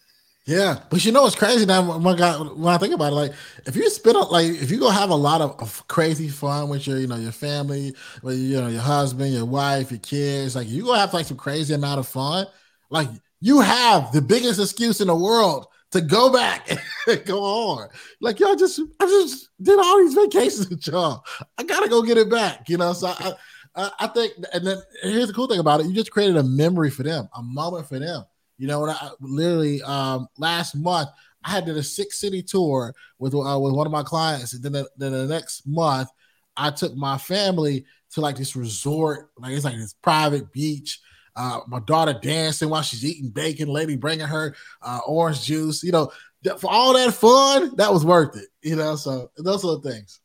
Yeah, 0.47 0.79
but 0.91 1.03
you 1.03 1.11
know 1.11 1.23
what's 1.23 1.35
crazy 1.35 1.65
now? 1.65 1.97
When 1.97 2.21
I, 2.21 2.37
when 2.37 2.71
I 2.71 2.77
think 2.77 2.93
about 2.93 3.13
it, 3.13 3.15
like 3.15 3.33
if 3.65 3.75
you 3.75 3.89
spend 3.89 4.15
like 4.29 4.45
if 4.45 4.69
you 4.69 4.79
go 4.79 4.91
have 4.91 5.09
a 5.09 5.15
lot 5.15 5.41
of, 5.41 5.59
of, 5.59 5.87
crazy 5.87 6.29
fun 6.29 6.69
with 6.69 6.85
your 6.85 6.99
you 6.99 7.07
know 7.07 7.15
your 7.15 7.31
family, 7.31 7.95
with 8.21 8.37
you 8.37 8.61
know 8.61 8.67
your 8.67 8.81
husband, 8.81 9.33
your 9.33 9.45
wife, 9.45 9.89
your 9.89 9.99
kids, 10.01 10.55
like 10.55 10.67
you 10.69 10.83
go 10.83 10.93
have 10.93 11.15
like 11.15 11.25
some 11.25 11.37
crazy 11.37 11.73
amount 11.73 11.99
of 11.99 12.07
fun. 12.07 12.45
Like 12.91 13.09
you 13.41 13.59
have 13.61 14.11
the 14.11 14.21
biggest 14.21 14.59
excuse 14.59 15.01
in 15.01 15.07
the 15.07 15.15
world 15.15 15.65
to 15.91 16.01
go 16.01 16.31
back 16.31 16.69
and 17.07 17.25
go 17.25 17.43
on. 17.43 17.89
Like 18.21 18.39
y'all 18.39 18.55
just, 18.55 18.79
I 18.99 19.05
just 19.05 19.49
did 19.59 19.79
all 19.79 19.97
these 19.97 20.13
vacations 20.13 20.69
with 20.69 20.85
y'all. 20.85 21.23
I 21.57 21.63
gotta 21.63 21.89
go 21.89 22.03
get 22.03 22.19
it 22.19 22.29
back, 22.29 22.69
you 22.69 22.77
know. 22.77 22.93
So 22.93 23.07
I, 23.07 23.33
I, 23.75 23.91
I 24.01 24.07
think, 24.07 24.33
and 24.53 24.65
then 24.65 24.77
here's 25.01 25.27
the 25.27 25.33
cool 25.33 25.47
thing 25.47 25.59
about 25.59 25.79
it: 25.79 25.87
you 25.87 25.93
just 25.93 26.11
created 26.11 26.37
a 26.37 26.43
memory 26.43 26.91
for 26.91 27.01
them, 27.01 27.29
a 27.35 27.41
moment 27.41 27.87
for 27.87 27.97
them. 27.97 28.25
You 28.57 28.67
know, 28.67 28.79
what 28.79 28.89
I 28.89 29.09
literally 29.19 29.81
um, 29.83 30.27
last 30.37 30.75
month 30.75 31.09
I 31.43 31.51
had 31.51 31.65
did 31.65 31.77
a 31.77 31.83
six 31.83 32.19
city 32.19 32.41
tour 32.41 32.93
with 33.19 33.33
uh, 33.33 33.59
with 33.59 33.73
one 33.73 33.85
of 33.85 33.91
my 33.91 34.03
clients, 34.03 34.53
and 34.53 34.63
then 34.63 34.73
the, 34.73 34.89
then 34.97 35.11
the 35.11 35.27
next 35.27 35.67
month 35.67 36.09
I 36.57 36.71
took 36.71 36.95
my 36.95 37.17
family 37.17 37.85
to 38.11 38.21
like 38.21 38.37
this 38.37 38.55
resort, 38.55 39.29
like 39.37 39.51
it's 39.51 39.65
like 39.65 39.75
this 39.75 39.93
private 40.01 40.51
beach 40.53 40.99
uh, 41.35 41.59
my 41.67 41.79
daughter 41.81 42.17
dancing 42.21 42.69
while 42.69 42.81
she's 42.81 43.03
eating 43.03 43.29
bacon, 43.29 43.67
lady 43.67 43.95
bringing 43.95 44.27
her 44.27 44.55
uh, 44.81 44.99
orange 45.05 45.43
juice. 45.43 45.83
You 45.83 45.91
know, 45.91 46.11
for 46.57 46.71
all 46.71 46.93
that 46.93 47.13
fun, 47.13 47.75
that 47.75 47.91
was 47.91 48.05
worth 48.05 48.37
it. 48.37 48.47
You 48.61 48.75
know, 48.75 48.95
so 48.95 49.31
those 49.37 49.65
are 49.65 49.79
the 49.79 49.91
things. 49.91 50.21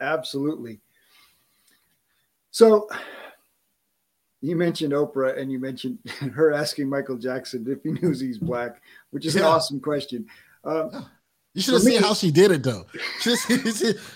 Absolutely. 0.00 0.80
So 2.50 2.88
you 4.42 4.56
mentioned 4.56 4.92
Oprah 4.92 5.38
and 5.38 5.50
you 5.50 5.58
mentioned 5.58 5.98
her 6.34 6.52
asking 6.52 6.88
Michael 6.88 7.16
Jackson 7.16 7.64
if 7.68 7.82
he 7.82 7.90
knows 8.00 8.20
he's 8.20 8.38
black, 8.38 8.82
which 9.10 9.24
is 9.24 9.34
yeah. 9.34 9.42
an 9.42 9.46
awesome 9.46 9.80
question. 9.80 10.26
Um, 10.64 11.06
you 11.54 11.62
should 11.62 11.74
have 11.74 11.82
seen 11.82 12.02
how 12.02 12.14
she 12.14 12.30
did 12.30 12.50
it 12.50 12.62
though. 12.62 12.86
Should 13.20 13.38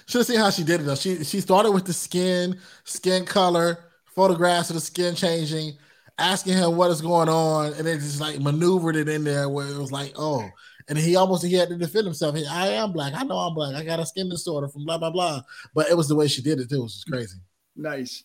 have 0.09 0.27
seen 0.27 0.39
how 0.39 0.49
she 0.49 0.65
did 0.65 0.81
it 0.81 0.85
though. 0.85 0.95
She 0.95 1.23
she 1.23 1.43
started 1.43 1.71
with 1.71 1.85
the 1.85 1.93
skin, 1.93 2.59
skin 2.85 3.27
color, 3.27 3.79
photographs 4.07 4.71
of 4.71 4.75
the 4.75 4.81
skin 4.81 5.15
changing, 5.15 5.77
asking 6.17 6.55
him 6.55 6.77
what 6.77 6.91
is 6.91 7.03
going 7.03 7.29
on, 7.29 7.75
and 7.75 7.87
then 7.87 7.99
just 7.99 8.23
like 8.23 8.41
maneuvered 8.41 8.97
it 8.97 9.11
in 9.11 9.23
there 9.23 9.51
where 9.51 9.67
it 9.67 9.77
was 9.77 9.93
like, 9.93 10.15
oh, 10.17 10.49
and 10.89 10.97
he 10.97 11.15
almost 11.15 11.45
he 11.45 11.53
had 11.53 11.69
to 11.69 11.77
defend 11.77 12.07
himself. 12.07 12.35
He, 12.37 12.47
I 12.47 12.69
am 12.69 12.93
black. 12.93 13.13
I 13.15 13.23
know 13.25 13.37
I'm 13.37 13.55
black. 13.55 13.75
I 13.75 13.85
got 13.85 14.01
a 14.01 14.07
skin 14.07 14.31
disorder 14.31 14.69
from 14.69 14.87
blah 14.87 14.97
blah 14.97 15.11
blah. 15.11 15.43
But 15.75 15.91
it 15.91 15.97
was 15.97 16.09
the 16.09 16.17
way 16.17 16.29
she 16.29 16.41
did 16.41 16.59
it 16.59 16.71
too, 16.71 16.85
which 16.85 16.95
was 16.95 17.05
crazy. 17.07 17.37
Nice. 17.77 18.25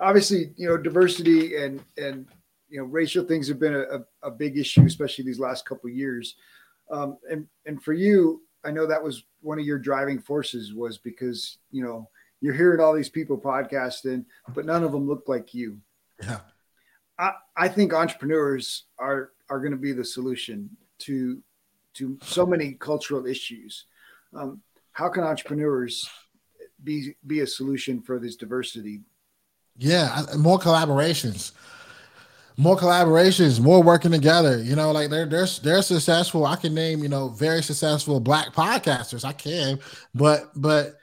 Obviously, 0.00 0.52
you 0.56 0.68
know, 0.68 0.76
diversity 0.76 1.56
and 1.56 1.82
and 1.96 2.26
you 2.68 2.78
know 2.78 2.84
racial 2.84 3.24
things 3.24 3.48
have 3.48 3.58
been 3.58 3.74
a, 3.74 4.04
a 4.22 4.30
big 4.30 4.56
issue, 4.56 4.84
especially 4.84 5.24
these 5.24 5.40
last 5.40 5.66
couple 5.66 5.90
years. 5.90 6.36
Um, 6.90 7.18
and 7.30 7.46
and 7.66 7.82
for 7.82 7.92
you, 7.92 8.42
I 8.64 8.70
know 8.70 8.86
that 8.86 9.02
was 9.02 9.24
one 9.40 9.58
of 9.58 9.64
your 9.64 9.78
driving 9.78 10.18
forces 10.18 10.74
was 10.74 10.98
because 10.98 11.58
you 11.70 11.82
know 11.82 12.08
you're 12.40 12.54
hearing 12.54 12.80
all 12.80 12.94
these 12.94 13.08
people 13.08 13.38
podcasting, 13.38 14.24
but 14.54 14.64
none 14.64 14.84
of 14.84 14.92
them 14.92 15.06
look 15.06 15.24
like 15.26 15.54
you. 15.54 15.78
Yeah. 16.22 16.40
I, 17.18 17.32
I 17.56 17.68
think 17.68 17.92
entrepreneurs 17.92 18.84
are 18.98 19.32
are 19.50 19.58
going 19.58 19.72
to 19.72 19.78
be 19.78 19.92
the 19.92 20.04
solution 20.04 20.70
to 21.00 21.42
to 21.94 22.18
so 22.22 22.46
many 22.46 22.74
cultural 22.74 23.26
issues. 23.26 23.86
Um, 24.34 24.62
how 24.92 25.08
can 25.08 25.24
entrepreneurs 25.24 26.08
be 26.82 27.16
be 27.26 27.40
a 27.40 27.46
solution 27.46 28.00
for 28.00 28.18
this 28.18 28.36
diversity. 28.36 29.00
Yeah, 29.78 30.24
more 30.36 30.58
collaborations 30.58 31.52
more 32.56 32.76
collaborations, 32.76 33.60
more 33.60 33.82
working 33.82 34.10
together. 34.10 34.60
You 34.62 34.74
know, 34.74 34.90
like 34.90 35.10
they're 35.10 35.26
they're 35.26 35.46
they're 35.62 35.82
successful. 35.82 36.44
I 36.44 36.56
can 36.56 36.74
name 36.74 37.02
you 37.02 37.08
know 37.08 37.28
very 37.28 37.62
successful 37.62 38.20
black 38.20 38.52
podcasters. 38.52 39.24
I 39.24 39.32
can, 39.32 39.78
but 40.14 40.50
but 40.56 40.96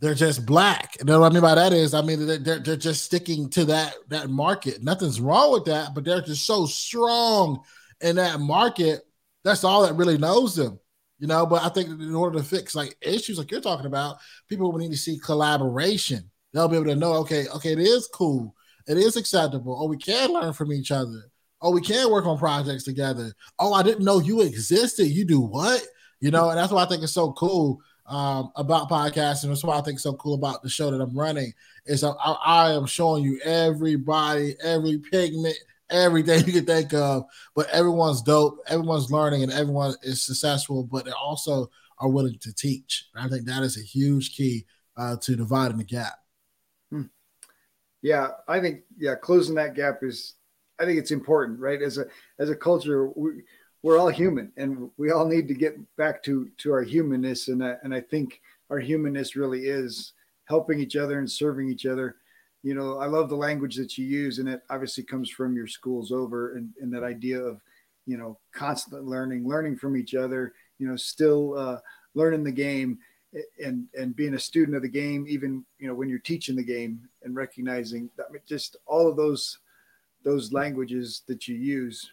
they're 0.00 0.14
just 0.14 0.46
black. 0.46 0.96
You 1.00 1.06
know 1.06 1.20
what 1.20 1.32
I 1.32 1.34
mean 1.34 1.42
by 1.42 1.56
that 1.56 1.72
is 1.74 1.94
I 1.94 2.02
mean 2.02 2.26
they're 2.26 2.60
they're 2.60 2.76
just 2.76 3.04
sticking 3.04 3.50
to 3.52 3.66
that 3.66 3.94
that 4.10 4.30
market. 4.30 4.82
Nothing's 4.82 5.20
wrong 5.20 5.52
with 5.52 5.66
that, 5.66 5.94
but 5.94 6.04
they're 6.04 6.22
just 6.22 6.46
so 6.46 6.66
strong 6.66 7.62
in 8.02 8.16
that 8.16 8.40
market. 8.40 9.02
That's 9.44 9.64
all 9.64 9.84
that 9.84 9.94
really 9.96 10.18
knows 10.18 10.56
them. 10.56 10.80
You 11.20 11.28
know, 11.28 11.46
but 11.46 11.62
I 11.64 11.70
think 11.70 11.90
in 11.90 12.16
order 12.16 12.38
to 12.40 12.44
fix 12.44 12.74
like 12.74 12.96
issues 13.02 13.38
like 13.38 13.52
you're 13.52 13.60
talking 13.62 13.86
about, 13.86 14.18
people 14.48 14.76
need 14.78 14.92
to 14.92 14.98
see 14.98 15.20
collaboration. 15.20 16.31
They'll 16.52 16.68
be 16.68 16.76
able 16.76 16.86
to 16.86 16.96
know, 16.96 17.14
okay, 17.14 17.46
okay, 17.48 17.72
it 17.72 17.78
is 17.78 18.08
cool 18.12 18.54
it 18.86 18.96
is 18.96 19.16
acceptable. 19.16 19.76
Oh, 19.78 19.86
we 19.86 19.96
can 19.96 20.32
learn 20.32 20.52
from 20.52 20.72
each 20.72 20.90
other. 20.90 21.30
Oh, 21.60 21.70
we 21.70 21.80
can 21.80 22.10
work 22.10 22.26
on 22.26 22.38
projects 22.38 22.84
together. 22.84 23.32
Oh, 23.58 23.72
I 23.72 23.82
didn't 23.82 24.04
know 24.04 24.18
you 24.18 24.42
existed. 24.42 25.06
You 25.06 25.24
do 25.24 25.40
what? 25.40 25.82
You 26.20 26.30
know, 26.30 26.50
and 26.50 26.58
that's 26.58 26.72
why 26.72 26.82
I 26.82 26.86
think 26.86 27.02
it's 27.02 27.12
so 27.12 27.32
cool 27.32 27.80
um, 28.06 28.50
about 28.56 28.88
podcasting. 28.88 29.48
That's 29.48 29.62
why 29.62 29.78
I 29.78 29.82
think 29.82 29.96
it's 29.96 30.02
so 30.02 30.14
cool 30.14 30.34
about 30.34 30.62
the 30.62 30.68
show 30.68 30.90
that 30.90 31.00
I'm 31.00 31.16
running. 31.16 31.52
Is 31.86 32.02
I, 32.02 32.10
I 32.10 32.72
am 32.72 32.86
showing 32.86 33.22
you 33.22 33.40
everybody, 33.44 34.56
every 34.62 34.98
pigment, 34.98 35.56
everything 35.90 36.44
you 36.46 36.52
can 36.52 36.66
think 36.66 36.92
of. 36.94 37.24
But 37.54 37.68
everyone's 37.70 38.22
dope. 38.22 38.58
Everyone's 38.66 39.12
learning, 39.12 39.44
and 39.44 39.52
everyone 39.52 39.94
is 40.02 40.24
successful. 40.24 40.84
But 40.84 41.04
they 41.04 41.12
also 41.12 41.70
are 41.98 42.08
willing 42.08 42.38
to 42.40 42.52
teach. 42.52 43.06
And 43.14 43.24
I 43.24 43.28
think 43.28 43.46
that 43.46 43.62
is 43.62 43.78
a 43.78 43.82
huge 43.82 44.34
key 44.34 44.66
uh, 44.96 45.16
to 45.22 45.36
dividing 45.36 45.78
the 45.78 45.84
gap. 45.84 46.21
Yeah, 48.02 48.28
I 48.48 48.60
think 48.60 48.80
yeah, 48.98 49.14
closing 49.14 49.54
that 49.54 49.74
gap 49.74 50.00
is 50.02 50.34
I 50.80 50.84
think 50.84 50.98
it's 50.98 51.12
important, 51.12 51.60
right? 51.60 51.80
As 51.80 51.98
a 51.98 52.06
as 52.38 52.50
a 52.50 52.56
culture, 52.56 53.08
we, 53.14 53.42
we're 53.82 53.98
all 53.98 54.08
human, 54.08 54.52
and 54.56 54.90
we 54.96 55.10
all 55.12 55.26
need 55.26 55.48
to 55.48 55.54
get 55.54 55.76
back 55.96 56.22
to 56.24 56.48
to 56.58 56.72
our 56.72 56.82
humanness, 56.82 57.48
and 57.48 57.64
I, 57.64 57.76
and 57.84 57.94
I 57.94 58.00
think 58.00 58.40
our 58.70 58.78
humanness 58.78 59.36
really 59.36 59.66
is 59.66 60.12
helping 60.46 60.80
each 60.80 60.96
other 60.96 61.18
and 61.18 61.30
serving 61.30 61.70
each 61.70 61.86
other. 61.86 62.16
You 62.64 62.74
know, 62.74 62.98
I 62.98 63.06
love 63.06 63.28
the 63.28 63.36
language 63.36 63.76
that 63.76 63.96
you 63.96 64.06
use, 64.06 64.38
and 64.38 64.48
it 64.48 64.62
obviously 64.70 65.04
comes 65.04 65.30
from 65.30 65.54
your 65.56 65.66
schools 65.66 66.10
over, 66.12 66.56
and, 66.56 66.70
and 66.80 66.92
that 66.92 67.04
idea 67.04 67.40
of 67.40 67.60
you 68.06 68.16
know 68.16 68.38
constant 68.52 69.04
learning, 69.04 69.46
learning 69.48 69.76
from 69.76 69.96
each 69.96 70.14
other. 70.16 70.54
You 70.80 70.88
know, 70.88 70.96
still 70.96 71.56
uh, 71.56 71.78
learning 72.14 72.42
the 72.42 72.52
game 72.52 72.98
and 73.64 73.86
and 73.94 74.14
being 74.16 74.34
a 74.34 74.38
student 74.38 74.76
of 74.76 74.82
the 74.82 74.88
game 74.88 75.24
even 75.26 75.64
you 75.78 75.88
know 75.88 75.94
when 75.94 76.08
you're 76.08 76.18
teaching 76.18 76.54
the 76.54 76.62
game 76.62 77.00
and 77.24 77.34
recognizing 77.34 78.10
that 78.16 78.28
just 78.46 78.76
all 78.86 79.08
of 79.08 79.16
those 79.16 79.58
those 80.24 80.52
languages 80.52 81.22
that 81.26 81.48
you 81.48 81.56
use 81.56 82.12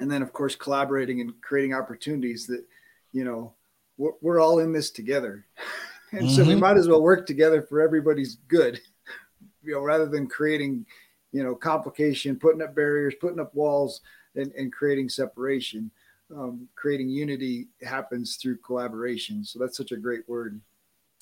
and 0.00 0.10
then 0.10 0.22
of 0.22 0.32
course 0.32 0.56
collaborating 0.56 1.20
and 1.20 1.32
creating 1.40 1.74
opportunities 1.74 2.46
that 2.46 2.64
you 3.12 3.24
know 3.24 3.52
we're, 3.96 4.12
we're 4.20 4.40
all 4.40 4.58
in 4.58 4.72
this 4.72 4.90
together 4.90 5.46
and 6.12 6.22
mm-hmm. 6.22 6.34
so 6.34 6.42
we 6.42 6.50
mm-hmm. 6.50 6.60
might 6.60 6.76
as 6.76 6.88
well 6.88 7.02
work 7.02 7.26
together 7.26 7.62
for 7.62 7.80
everybody's 7.80 8.36
good 8.48 8.80
you 9.62 9.72
know 9.72 9.80
rather 9.80 10.06
than 10.06 10.26
creating 10.26 10.84
you 11.32 11.42
know 11.42 11.54
complication 11.54 12.36
putting 12.36 12.62
up 12.62 12.74
barriers 12.74 13.14
putting 13.20 13.40
up 13.40 13.54
walls 13.54 14.00
and, 14.34 14.52
and 14.52 14.72
creating 14.72 15.08
separation 15.08 15.90
um, 16.34 16.68
creating 16.74 17.08
unity 17.08 17.68
happens 17.82 18.36
through 18.36 18.58
collaboration. 18.58 19.44
So 19.44 19.58
that's 19.58 19.76
such 19.76 19.92
a 19.92 19.96
great 19.96 20.28
word. 20.28 20.60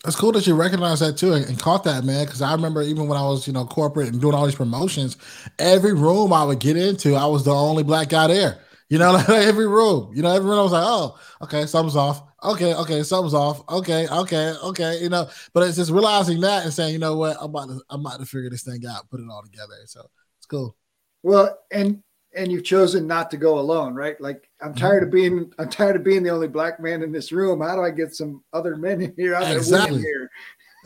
It's 0.06 0.16
cool 0.16 0.32
that 0.32 0.46
you 0.46 0.54
recognize 0.54 1.00
that 1.00 1.16
too 1.16 1.32
and, 1.32 1.46
and 1.46 1.58
caught 1.58 1.84
that, 1.84 2.04
man. 2.04 2.26
Because 2.26 2.42
I 2.42 2.52
remember 2.52 2.82
even 2.82 3.08
when 3.08 3.18
I 3.18 3.22
was, 3.22 3.46
you 3.46 3.52
know, 3.52 3.64
corporate 3.64 4.08
and 4.08 4.20
doing 4.20 4.34
all 4.34 4.44
these 4.44 4.54
promotions, 4.54 5.16
every 5.58 5.94
room 5.94 6.32
I 6.32 6.44
would 6.44 6.60
get 6.60 6.76
into, 6.76 7.14
I 7.14 7.26
was 7.26 7.44
the 7.44 7.54
only 7.54 7.82
black 7.82 8.10
guy 8.10 8.26
there. 8.26 8.60
You 8.90 8.98
know, 8.98 9.12
like 9.28 9.28
every 9.28 9.66
room, 9.66 10.12
you 10.14 10.22
know, 10.22 10.34
everyone 10.34 10.58
was 10.58 10.72
like, 10.72 10.84
oh, 10.86 11.18
okay, 11.42 11.64
something's 11.66 11.96
off. 11.96 12.22
Okay, 12.42 12.74
okay, 12.74 13.02
something's 13.02 13.32
off. 13.32 13.66
Okay, 13.68 14.06
okay, 14.06 14.54
okay. 14.62 15.02
You 15.02 15.08
know, 15.08 15.28
but 15.54 15.66
it's 15.66 15.76
just 15.76 15.90
realizing 15.90 16.40
that 16.42 16.64
and 16.64 16.72
saying, 16.72 16.92
you 16.92 16.98
know 16.98 17.16
what, 17.16 17.38
I'm 17.38 17.46
about 17.46 17.68
to, 17.68 17.80
I'm 17.88 18.00
about 18.04 18.20
to 18.20 18.26
figure 18.26 18.50
this 18.50 18.62
thing 18.62 18.82
out, 18.86 19.08
put 19.08 19.20
it 19.20 19.26
all 19.30 19.42
together. 19.42 19.74
So 19.86 20.06
it's 20.38 20.46
cool. 20.46 20.76
Well, 21.22 21.58
and 21.72 22.02
and 22.36 22.50
you've 22.50 22.64
chosen 22.64 23.06
not 23.06 23.30
to 23.30 23.36
go 23.36 23.58
alone, 23.58 23.94
right? 23.94 24.20
Like 24.20 24.48
I'm 24.60 24.74
tired 24.74 25.02
of 25.02 25.08
mm-hmm. 25.10 25.36
being 25.36 25.52
I'm 25.58 25.68
tired 25.68 25.96
of 25.96 26.04
being 26.04 26.22
the 26.22 26.30
only 26.30 26.48
black 26.48 26.80
man 26.80 27.02
in 27.02 27.12
this 27.12 27.32
room. 27.32 27.60
How 27.60 27.76
do 27.76 27.82
I 27.82 27.90
get 27.90 28.14
some 28.14 28.42
other 28.52 28.76
men 28.76 29.00
in 29.00 29.14
here? 29.16 29.34
Exactly. 29.34 30.00
Here? 30.00 30.30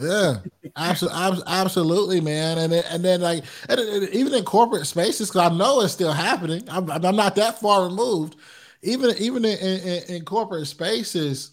Yeah, 0.01 0.37
absolutely, 0.77 1.43
absolutely, 1.49 2.21
man. 2.21 2.59
And 2.59 2.73
then, 2.73 2.85
and 2.89 3.05
then 3.05 3.21
like 3.21 3.45
and 3.69 3.81
even 4.11 4.33
in 4.33 4.45
corporate 4.45 4.87
spaces, 4.87 5.29
because 5.29 5.51
I 5.51 5.55
know 5.55 5.81
it's 5.81 5.93
still 5.93 6.13
happening. 6.13 6.63
I'm, 6.69 6.89
I'm 6.91 7.17
not 7.17 7.35
that 7.37 7.61
far 7.61 7.85
removed. 7.85 8.37
Even 8.83 9.17
even 9.19 9.45
in, 9.45 9.59
in, 9.59 10.03
in 10.09 10.25
corporate 10.25 10.69
spaces, 10.69 11.51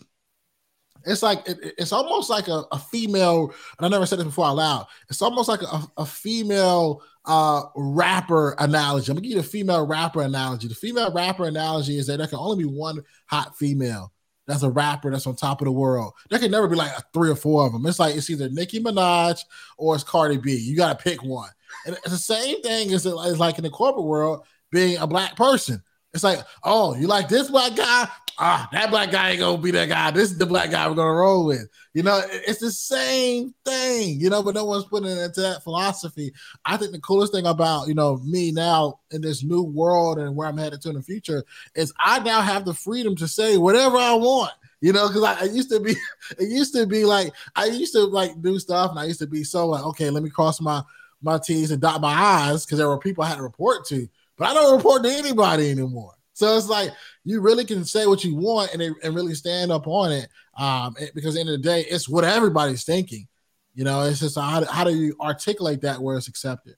it's 1.06 1.24
like 1.24 1.48
it, 1.48 1.58
it's 1.78 1.91
almost 1.91 2.30
like 2.30 2.48
a, 2.48 2.64
a, 2.72 2.78
female. 2.78 3.54
And 3.78 3.86
I 3.86 3.89
never 3.89 4.06
said 4.06 4.20
this 4.20 4.26
before 4.26 4.46
out 4.46 4.58
loud. 4.58 4.88
It's 5.10 5.24
almost 5.24 5.50
like 5.50 5.64
a, 5.64 5.82
a 5.98 6.06
female 6.06 7.02
uh, 7.28 7.63
rapper 7.76 8.55
analogy. 8.59 9.11
I'm 9.11 9.15
gonna 9.15 9.28
give 9.28 9.38
you 9.38 9.41
the 9.41 9.47
female 9.47 9.86
rapper 9.86 10.21
analogy. 10.21 10.67
The 10.67 10.76
female 10.76 11.11
rapper 11.11 11.45
analogy 11.45 11.97
is 11.97 12.07
that 12.07 12.17
there 12.17 12.28
can 12.28 12.39
only 12.39 12.63
be 12.63 12.69
one 12.69 13.03
hot 13.28 13.57
female. 13.57 14.11
That's 14.47 14.63
a 14.63 14.69
rapper 14.69 15.09
that's 15.09 15.26
on 15.26 15.36
top 15.36 15.61
of 15.61 15.65
the 15.65 15.71
world. 15.71 16.13
There 16.30 16.39
can 16.39 16.51
never 16.51 16.67
be 16.67 16.76
like 16.76 16.91
three 17.13 17.32
or 17.32 17.36
four 17.36 17.65
of 17.65 17.73
them. 17.73 17.86
It's 17.86 17.99
like 17.99 18.15
it's 18.15 18.30
either 18.30 18.49
Nicki 18.49 18.80
Minaj 18.80 19.39
or 19.78 19.95
it's 19.95 20.03
Cardi 20.03 20.38
B. 20.38 20.55
You 20.55 20.76
got 20.76 20.97
to 20.97 21.03
pick 21.03 21.23
one. 21.23 21.49
And 21.86 21.95
it's 21.95 22.11
the 22.11 22.17
same 22.17 22.61
thing 22.61 22.93
as, 22.93 23.05
as 23.05 23.39
like 23.39 23.57
in 23.57 23.63
the 23.63 23.69
corporate 23.69 24.05
world 24.05 24.45
being 24.71 24.97
a 24.97 25.07
black 25.07 25.36
person. 25.36 25.82
It's 26.13 26.23
like, 26.23 26.39
oh, 26.63 26.95
you 26.95 27.07
like 27.07 27.28
this 27.28 27.49
black 27.49 27.76
guy? 27.76 28.07
Ah, 28.38 28.67
that 28.71 28.89
black 28.89 29.11
guy 29.11 29.31
ain't 29.31 29.39
gonna 29.39 29.57
be 29.57 29.71
that 29.71 29.89
guy. 29.89 30.11
This 30.11 30.31
is 30.31 30.38
the 30.38 30.45
black 30.45 30.71
guy 30.71 30.88
we're 30.88 30.95
gonna 30.95 31.13
roll 31.13 31.45
with. 31.45 31.67
You 31.93 32.03
know, 32.03 32.21
it's 32.29 32.59
the 32.59 32.71
same 32.71 33.53
thing, 33.63 34.19
you 34.19 34.29
know, 34.29 34.43
but 34.43 34.55
no 34.55 34.65
one's 34.65 34.86
putting 34.86 35.09
it 35.09 35.17
into 35.17 35.41
that 35.41 35.63
philosophy. 35.63 36.33
I 36.65 36.77
think 36.77 36.91
the 36.91 36.99
coolest 36.99 37.33
thing 37.33 37.45
about, 37.45 37.88
you 37.88 37.93
know, 37.93 38.17
me 38.17 38.51
now 38.51 38.99
in 39.11 39.21
this 39.21 39.43
new 39.43 39.63
world 39.63 40.19
and 40.19 40.36
where 40.36 40.47
I'm 40.47 40.57
headed 40.57 40.81
to 40.81 40.89
in 40.89 40.95
the 40.95 41.01
future 41.01 41.43
is 41.75 41.93
I 41.99 42.19
now 42.19 42.41
have 42.41 42.65
the 42.65 42.73
freedom 42.73 43.15
to 43.17 43.27
say 43.27 43.57
whatever 43.57 43.97
I 43.97 44.13
want. 44.13 44.51
You 44.81 44.93
know, 44.93 45.07
because 45.07 45.23
I, 45.23 45.41
I, 45.41 45.43
used 45.45 45.69
to 45.71 45.79
be, 45.79 45.95
it 46.38 46.49
used 46.49 46.75
to 46.75 46.86
be 46.86 47.05
like 47.05 47.33
I 47.55 47.65
used 47.65 47.93
to 47.93 48.03
like 48.03 48.39
do 48.41 48.59
stuff, 48.59 48.91
and 48.91 48.99
I 48.99 49.05
used 49.05 49.19
to 49.19 49.27
be 49.27 49.43
so 49.43 49.67
like, 49.67 49.83
okay, 49.83 50.09
let 50.09 50.21
me 50.21 50.29
cross 50.29 50.61
my 50.61 50.83
my 51.21 51.39
T's 51.39 51.71
and 51.71 51.81
dot 51.81 52.01
my 52.01 52.13
I's 52.13 52.65
because 52.65 52.77
there 52.77 52.88
were 52.88 52.99
people 52.99 53.23
I 53.23 53.29
had 53.29 53.38
to 53.38 53.41
report 53.41 53.86
to, 53.88 54.07
but 54.38 54.47
I 54.47 54.53
don't 54.53 54.75
report 54.75 55.03
to 55.03 55.09
anybody 55.09 55.71
anymore. 55.71 56.13
So 56.33 56.57
it's 56.57 56.67
like 56.67 56.91
you 57.26 57.41
really 57.41 57.65
can 57.65 57.84
say 57.84 58.05
what 58.05 58.23
you 58.23 58.36
want 58.36 58.71
and, 58.73 58.95
and 59.03 59.15
really 59.15 59.34
stand 59.34 59.71
up 59.71 59.88
on 59.88 60.11
it. 60.11 60.30
Um, 60.57 60.95
because 61.13 61.30
at 61.30 61.34
the 61.34 61.39
end 61.41 61.49
of 61.49 61.61
the 61.61 61.67
day, 61.67 61.82
it's 61.82 62.07
what 62.07 62.23
everybody's 62.23 62.86
thinking. 62.86 63.28
You 63.73 63.84
know, 63.84 64.03
it's 64.03 64.21
just 64.21 64.38
how, 64.38 64.63
how 64.63 64.84
do 64.86 64.95
you 64.95 65.15
articulate 65.19 65.82
that 65.82 65.99
where 65.99 66.15
it's 66.15 66.30
accepted? 66.30 66.76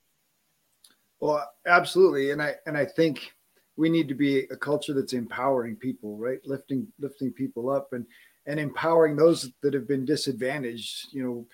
Well, 1.19 1.47
absolutely, 1.67 2.31
and 2.31 2.41
I 2.41 2.55
and 2.65 2.77
I 2.77 2.85
think 2.85 3.31
we 3.75 3.89
need 3.89 4.07
to 4.07 4.15
be 4.15 4.39
a 4.45 4.55
culture 4.55 4.93
that's 4.93 5.13
empowering 5.13 5.75
people, 5.75 6.17
right? 6.17 6.39
Lifting 6.45 6.87
lifting 6.99 7.31
people 7.33 7.69
up 7.69 7.89
and 7.91 8.05
and 8.45 8.59
empowering 8.59 9.15
those 9.15 9.51
that 9.63 9.73
have 9.73 9.87
been 9.87 10.05
disadvantaged. 10.05 11.07
You 11.11 11.23
know, 11.23 11.47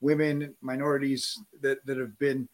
women, 0.00 0.54
minorities 0.62 1.38
that 1.60 1.84
that 1.86 1.98
have 1.98 2.18
been, 2.18 2.48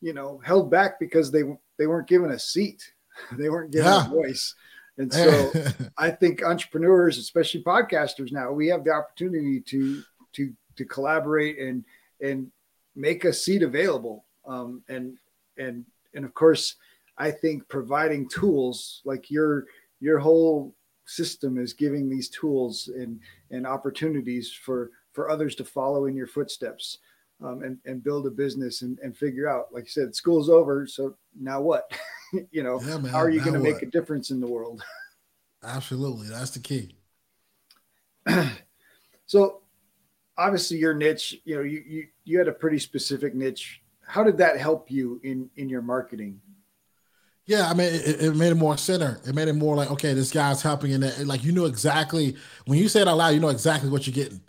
you 0.00 0.12
know, 0.12 0.40
held 0.44 0.70
back 0.70 1.00
because 1.00 1.30
they 1.30 1.42
they 1.78 1.86
weren't 1.86 2.08
given 2.08 2.30
a 2.30 2.38
seat, 2.38 2.82
they 3.32 3.48
weren't 3.48 3.72
given 3.72 3.86
yeah. 3.86 4.06
a 4.06 4.08
voice. 4.08 4.54
And 4.98 5.12
so 5.12 5.52
I 5.98 6.10
think 6.10 6.42
entrepreneurs, 6.42 7.18
especially 7.18 7.62
podcasters 7.62 8.32
now, 8.32 8.52
we 8.52 8.68
have 8.68 8.84
the 8.84 8.92
opportunity 8.92 9.60
to 9.60 10.02
to 10.34 10.52
to 10.76 10.84
collaborate 10.84 11.58
and 11.58 11.84
and 12.20 12.50
make 12.96 13.24
a 13.24 13.32
seat 13.32 13.62
available. 13.62 14.24
Um, 14.46 14.82
and 14.88 15.16
and 15.58 15.84
and 16.14 16.24
of 16.24 16.34
course, 16.34 16.76
I 17.18 17.30
think 17.30 17.68
providing 17.68 18.28
tools 18.28 19.02
like 19.04 19.30
your 19.30 19.66
your 20.00 20.18
whole 20.18 20.74
system 21.06 21.58
is 21.58 21.72
giving 21.72 22.08
these 22.08 22.28
tools 22.28 22.88
and 22.88 23.20
and 23.50 23.66
opportunities 23.66 24.52
for 24.52 24.90
for 25.12 25.30
others 25.30 25.54
to 25.56 25.64
follow 25.64 26.06
in 26.06 26.16
your 26.16 26.26
footsteps 26.26 26.98
um, 27.44 27.62
and 27.62 27.78
and 27.84 28.02
build 28.02 28.26
a 28.26 28.30
business 28.30 28.82
and, 28.82 28.98
and 29.00 29.16
figure 29.16 29.48
out 29.48 29.66
like 29.72 29.84
I 29.84 29.88
said 29.88 30.14
school's 30.14 30.48
over 30.48 30.86
so 30.86 31.16
now 31.38 31.60
what? 31.60 31.90
You 32.50 32.64
know 32.64 32.80
yeah, 32.82 32.98
how 33.12 33.18
are 33.18 33.30
you 33.30 33.38
going 33.38 33.52
to 33.52 33.60
make 33.60 33.82
a 33.82 33.86
difference 33.86 34.30
in 34.30 34.40
the 34.40 34.46
world? 34.48 34.82
Absolutely 35.62 36.26
that's 36.26 36.50
the 36.50 36.58
key. 36.60 36.96
So 39.26 39.62
obviously 40.36 40.78
your 40.78 40.94
niche 40.94 41.36
you 41.44 41.54
know 41.54 41.62
you, 41.62 41.82
you 41.86 42.06
you 42.24 42.38
had 42.38 42.48
a 42.48 42.52
pretty 42.52 42.80
specific 42.80 43.36
niche. 43.36 43.82
How 44.04 44.24
did 44.24 44.36
that 44.38 44.58
help 44.58 44.90
you 44.90 45.20
in 45.22 45.48
in 45.54 45.68
your 45.68 45.80
marketing? 45.80 46.40
Yeah, 47.46 47.70
I 47.70 47.74
mean, 47.74 47.94
it, 47.94 48.20
it, 48.20 48.36
made 48.36 48.52
it 48.52 48.56
more 48.56 48.76
center. 48.76 49.20
It 49.26 49.34
made 49.34 49.48
it 49.48 49.52
more 49.52 49.76
like, 49.76 49.90
okay, 49.90 50.14
this 50.14 50.30
guy's 50.30 50.62
helping, 50.62 50.92
and 50.92 51.28
like 51.28 51.44
you 51.44 51.52
know 51.52 51.66
exactly 51.66 52.36
when 52.66 52.78
you 52.78 52.88
say 52.88 53.02
it 53.02 53.08
out 53.08 53.18
loud, 53.18 53.28
you 53.28 53.40
know 53.40 53.48
exactly 53.48 53.90
what 53.90 54.06
you're 54.06 54.14
getting 54.14 54.40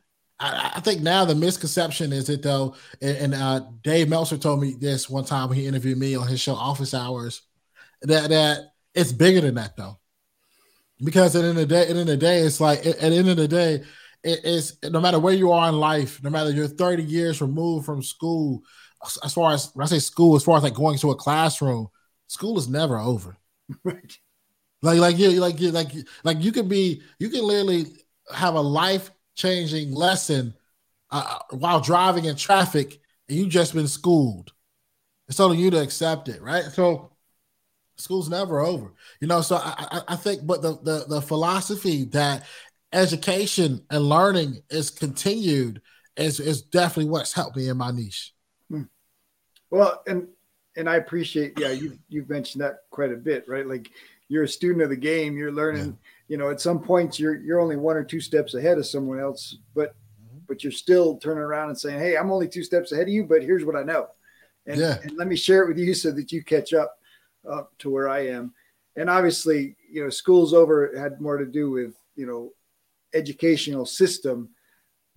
I, 0.46 0.72
I, 0.76 0.80
think 0.80 1.02
now 1.02 1.26
the 1.26 1.36
misconception 1.36 2.14
is 2.14 2.28
that 2.28 2.42
though, 2.42 2.76
and, 3.02 3.18
and 3.18 3.34
uh, 3.34 3.62
Dave 3.84 4.10
Meltzer 4.10 4.38
told 4.38 4.62
me 4.62 4.76
this 4.80 5.10
one 5.10 5.26
time 5.26 5.50
when 5.50 5.58
he 5.58 5.68
interviewed 5.68 5.98
me 5.98 6.16
on 6.16 6.28
his 6.28 6.40
show 6.40 6.54
Office 6.54 6.94
Hours, 6.94 7.42
that 8.02 8.30
that 8.30 8.74
it's 8.94 9.12
bigger 9.12 9.42
than 9.42 9.56
that 9.56 9.76
though, 9.76 10.00
because 11.04 11.36
at 11.36 11.42
the 11.42 11.50
end 11.50 11.58
of 11.58 11.68
the 11.68 11.76
day, 11.76 11.82
at 11.82 11.88
the 11.88 11.92
end 11.92 12.00
of 12.02 12.08
the 12.08 12.18
day, 12.18 12.40
it's 12.40 12.62
like 12.62 12.86
at 12.86 13.00
the 13.00 13.16
end 13.16 13.30
of 13.30 13.38
the 13.38 13.48
day, 13.48 13.84
it 14.24 14.44
is 14.44 14.78
no 14.84 15.00
matter 15.00 15.20
where 15.20 15.34
you 15.34 15.52
are 15.52 15.70
in 15.70 15.76
life, 15.76 16.22
no 16.24 16.30
matter 16.30 16.52
you're 16.52 16.68
30 16.68 17.04
years 17.04 17.42
removed 17.42 17.86
from 17.86 18.02
school, 18.02 18.64
as 19.24 19.34
far 19.34 19.54
as 19.54 19.72
when 19.74 19.84
I 19.84 19.88
say 19.88 20.00
school, 20.00 20.36
as 20.36 20.44
far 20.44 20.58
as 20.58 20.64
like 20.64 20.74
going 20.74 20.98
to 21.00 21.12
a 21.12 21.16
classroom, 21.16 21.90
school 22.28 22.58
is 22.58 22.68
never 22.68 22.98
over. 22.98 23.38
Right. 23.84 24.18
Like 24.84 25.00
like 25.00 25.18
you 25.18 25.32
like 25.40 25.60
you 25.60 25.72
like 25.72 25.92
like 26.24 26.44
you 26.44 26.52
could 26.52 26.70
be 26.70 27.02
you 27.18 27.30
can 27.30 27.42
literally 27.44 27.88
have 28.32 28.54
a 28.54 28.62
life 28.62 29.10
changing 29.36 29.94
lesson 29.94 30.54
uh, 31.12 31.40
while 31.52 31.82
driving 31.82 32.26
in 32.26 32.36
traffic, 32.36 33.00
and 33.30 33.38
you've 33.38 33.50
just 33.50 33.74
been 33.74 33.88
schooled. 33.88 34.52
It's 35.28 35.40
on 35.40 35.58
you 35.58 35.72
to 35.72 35.82
accept 35.82 36.30
it, 36.30 36.42
right? 36.42 36.64
So 36.66 37.12
school's 37.98 38.30
never 38.30 38.60
over, 38.60 38.94
you 39.20 39.28
know. 39.28 39.42
So 39.42 39.56
I, 39.56 39.88
I, 39.92 40.02
I 40.10 40.16
think, 40.16 40.46
but 40.46 40.62
the, 40.62 40.78
the 40.84 41.06
the 41.08 41.22
philosophy 41.22 42.06
that 42.06 42.44
education 42.94 43.84
and 43.90 44.04
learning 44.04 44.62
is 44.70 44.90
continued 44.90 45.82
is 46.18 46.40
is 46.40 46.62
definitely 46.62 47.10
what's 47.10 47.34
helped 47.34 47.58
me 47.58 47.68
in 47.70 47.78
my 47.78 47.92
niche. 47.92 48.34
Hmm. 48.70 48.84
Well, 49.70 50.04
and 50.08 50.28
and 50.76 50.90
I 50.90 50.98
appreciate, 50.98 51.60
yeah, 51.60 51.72
you 51.72 51.98
you've 52.10 52.30
mentioned 52.30 52.64
that 52.64 52.80
quite 52.90 53.12
a 53.12 53.18
bit, 53.18 53.48
right? 53.48 53.66
Like 53.66 53.90
you're 54.28 54.44
a 54.44 54.48
student 54.48 54.82
of 54.82 54.90
the 54.90 54.96
game, 54.96 55.38
you're 55.38 55.52
learning. 55.52 55.86
Yeah. 55.86 56.12
You 56.28 56.38
know, 56.38 56.50
at 56.50 56.62
some 56.62 56.80
points 56.80 57.20
you're 57.20 57.36
you're 57.36 57.60
only 57.60 57.76
one 57.76 57.96
or 57.96 58.04
two 58.04 58.20
steps 58.20 58.54
ahead 58.54 58.78
of 58.78 58.86
someone 58.86 59.20
else, 59.20 59.58
but 59.76 59.90
mm-hmm. 59.90 60.40
but 60.48 60.64
you're 60.64 60.72
still 60.72 61.18
turning 61.18 61.44
around 61.44 61.70
and 61.70 61.78
saying, 61.78 62.00
"Hey, 62.00 62.18
I'm 62.18 62.32
only 62.32 62.48
two 62.48 62.64
steps 62.64 62.92
ahead 62.92 63.08
of 63.08 63.14
you, 63.14 63.26
but 63.26 63.44
here's 63.44 63.66
what 63.66 63.76
I 63.76 63.84
know." 63.84 64.08
And, 64.68 64.80
yeah. 64.80 64.98
and 65.04 65.16
let 65.16 65.28
me 65.28 65.36
share 65.36 65.64
it 65.64 65.68
with 65.68 65.78
you 65.78 65.94
so 65.94 66.12
that 66.12 66.32
you 66.32 66.44
catch 66.44 66.74
up 66.74 66.98
uh, 67.48 67.64
to 67.80 67.90
where 67.92 68.10
I 68.10 68.28
am. 68.28 68.54
And 68.96 69.10
obviously, 69.10 69.76
you 69.92 70.04
know, 70.04 70.10
schools 70.10 70.54
over 70.54 70.98
had 70.98 71.22
more 71.22 71.38
to 71.38 71.46
do 71.46 71.70
with 71.70 71.94
you 72.16 72.26
know 72.26 72.54
educational 73.14 73.86
system, 73.86 74.50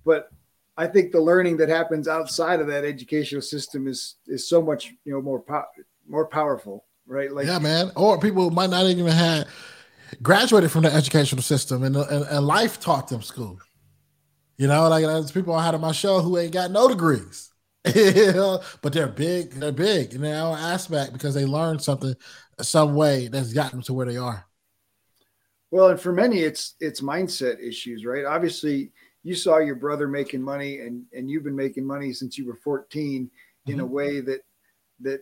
but 0.05 0.31
I 0.77 0.87
think 0.87 1.11
the 1.11 1.21
learning 1.21 1.57
that 1.57 1.69
happens 1.69 2.07
outside 2.07 2.61
of 2.61 2.69
that 2.69 2.85
educational 2.85 3.43
system 3.43 3.89
is 3.89 4.17
is 4.27 4.49
so 4.49 4.63
much 4.63 4.95
you 5.05 5.13
know 5.13 5.21
more 5.21 5.41
po- 5.41 5.65
more 6.09 6.27
powerful, 6.27 6.85
right? 7.07 7.33
Like 7.33 7.47
yeah, 7.47 7.59
man. 7.59 7.91
Or 7.97 8.19
people 8.19 8.51
might 8.51 8.71
not 8.71 8.87
even 8.87 9.07
have 9.07 9.49
graduated 10.23 10.71
from 10.71 10.83
the 10.83 10.93
educational 10.93 11.43
system 11.43 11.83
and, 11.83 11.97
and, 11.97 12.25
and 12.25 12.47
life 12.47 12.81
taught 12.81 13.09
them 13.09 13.23
school. 13.23 13.59
You 14.57 14.67
know, 14.67 14.89
like 14.89 15.05
there's 15.05 15.31
people 15.31 15.55
I 15.55 15.65
had 15.65 15.75
on 15.75 15.81
my 15.81 15.93
show 15.93 16.21
who 16.21 16.37
ain't 16.37 16.53
got 16.53 16.71
no 16.71 16.89
degrees, 16.89 17.53
but 17.85 18.93
they're 18.93 19.07
big. 19.07 19.53
They're 19.53 19.71
big 19.71 20.15
in 20.15 20.23
their 20.23 20.43
own 20.43 20.59
aspect 20.59 21.13
because 21.13 21.35
they 21.35 21.45
learned 21.45 21.81
something 21.81 22.15
some 22.61 22.95
way 22.95 23.29
that's 23.29 23.53
gotten 23.53 23.79
them 23.79 23.83
to 23.85 23.95
where 23.95 24.07
they 24.07 24.17
are. 24.17 24.45
Well, 25.71 25.91
and 25.91 26.01
for 26.01 26.13
many, 26.13 26.41
it's 26.41 26.75
it's 26.81 27.01
mindset 27.01 27.61
issues, 27.61 28.05
right? 28.05 28.25
Obviously, 28.25 28.91
you 29.23 29.35
saw 29.35 29.59
your 29.59 29.77
brother 29.77 30.09
making 30.09 30.43
money 30.43 30.81
and 30.81 31.05
and 31.13 31.31
you've 31.31 31.45
been 31.45 31.57
making 31.57 31.87
money 31.87 32.13
since 32.13 32.39
you 32.39 32.47
were 32.47 32.57
14 32.57 33.25
mm-hmm. 33.25 33.73
in 33.73 33.81
a 33.81 33.85
mm-hmm. 33.85 33.93
way 33.93 34.21
that 34.21 34.41
that 35.01 35.21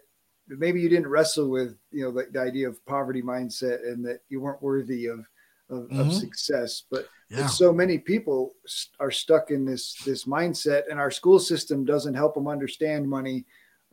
maybe 0.49 0.81
you 0.81 0.89
didn't 0.89 1.09
wrestle 1.09 1.49
with 1.51 1.77
you 1.91 2.05
know 2.05 2.11
the, 2.11 2.27
the, 2.33 2.41
idea 2.41 2.69
of 2.69 2.85
poverty 2.87 3.23
mindset 3.23 3.87
and 3.87 4.05
that 4.05 4.21
you 4.29 4.41
weren't 4.41 4.63
worthy 4.63 5.07
of 5.07 5.21
of, 5.69 5.85
mm-hmm. 5.85 6.01
of 6.01 6.13
success 6.13 6.85
but, 6.91 7.09
yeah. 7.29 7.47
so 7.47 7.73
many 7.73 7.99
people 7.99 8.55
are 9.01 9.11
stuck 9.11 9.51
in 9.51 9.65
this 9.65 9.95
this 10.05 10.25
mindset 10.27 10.83
and 10.91 11.01
our 11.01 11.11
school 11.11 11.41
system 11.41 11.85
doesn't 11.85 12.15
help 12.15 12.35
them 12.35 12.47
understand 12.47 13.09
money 13.09 13.45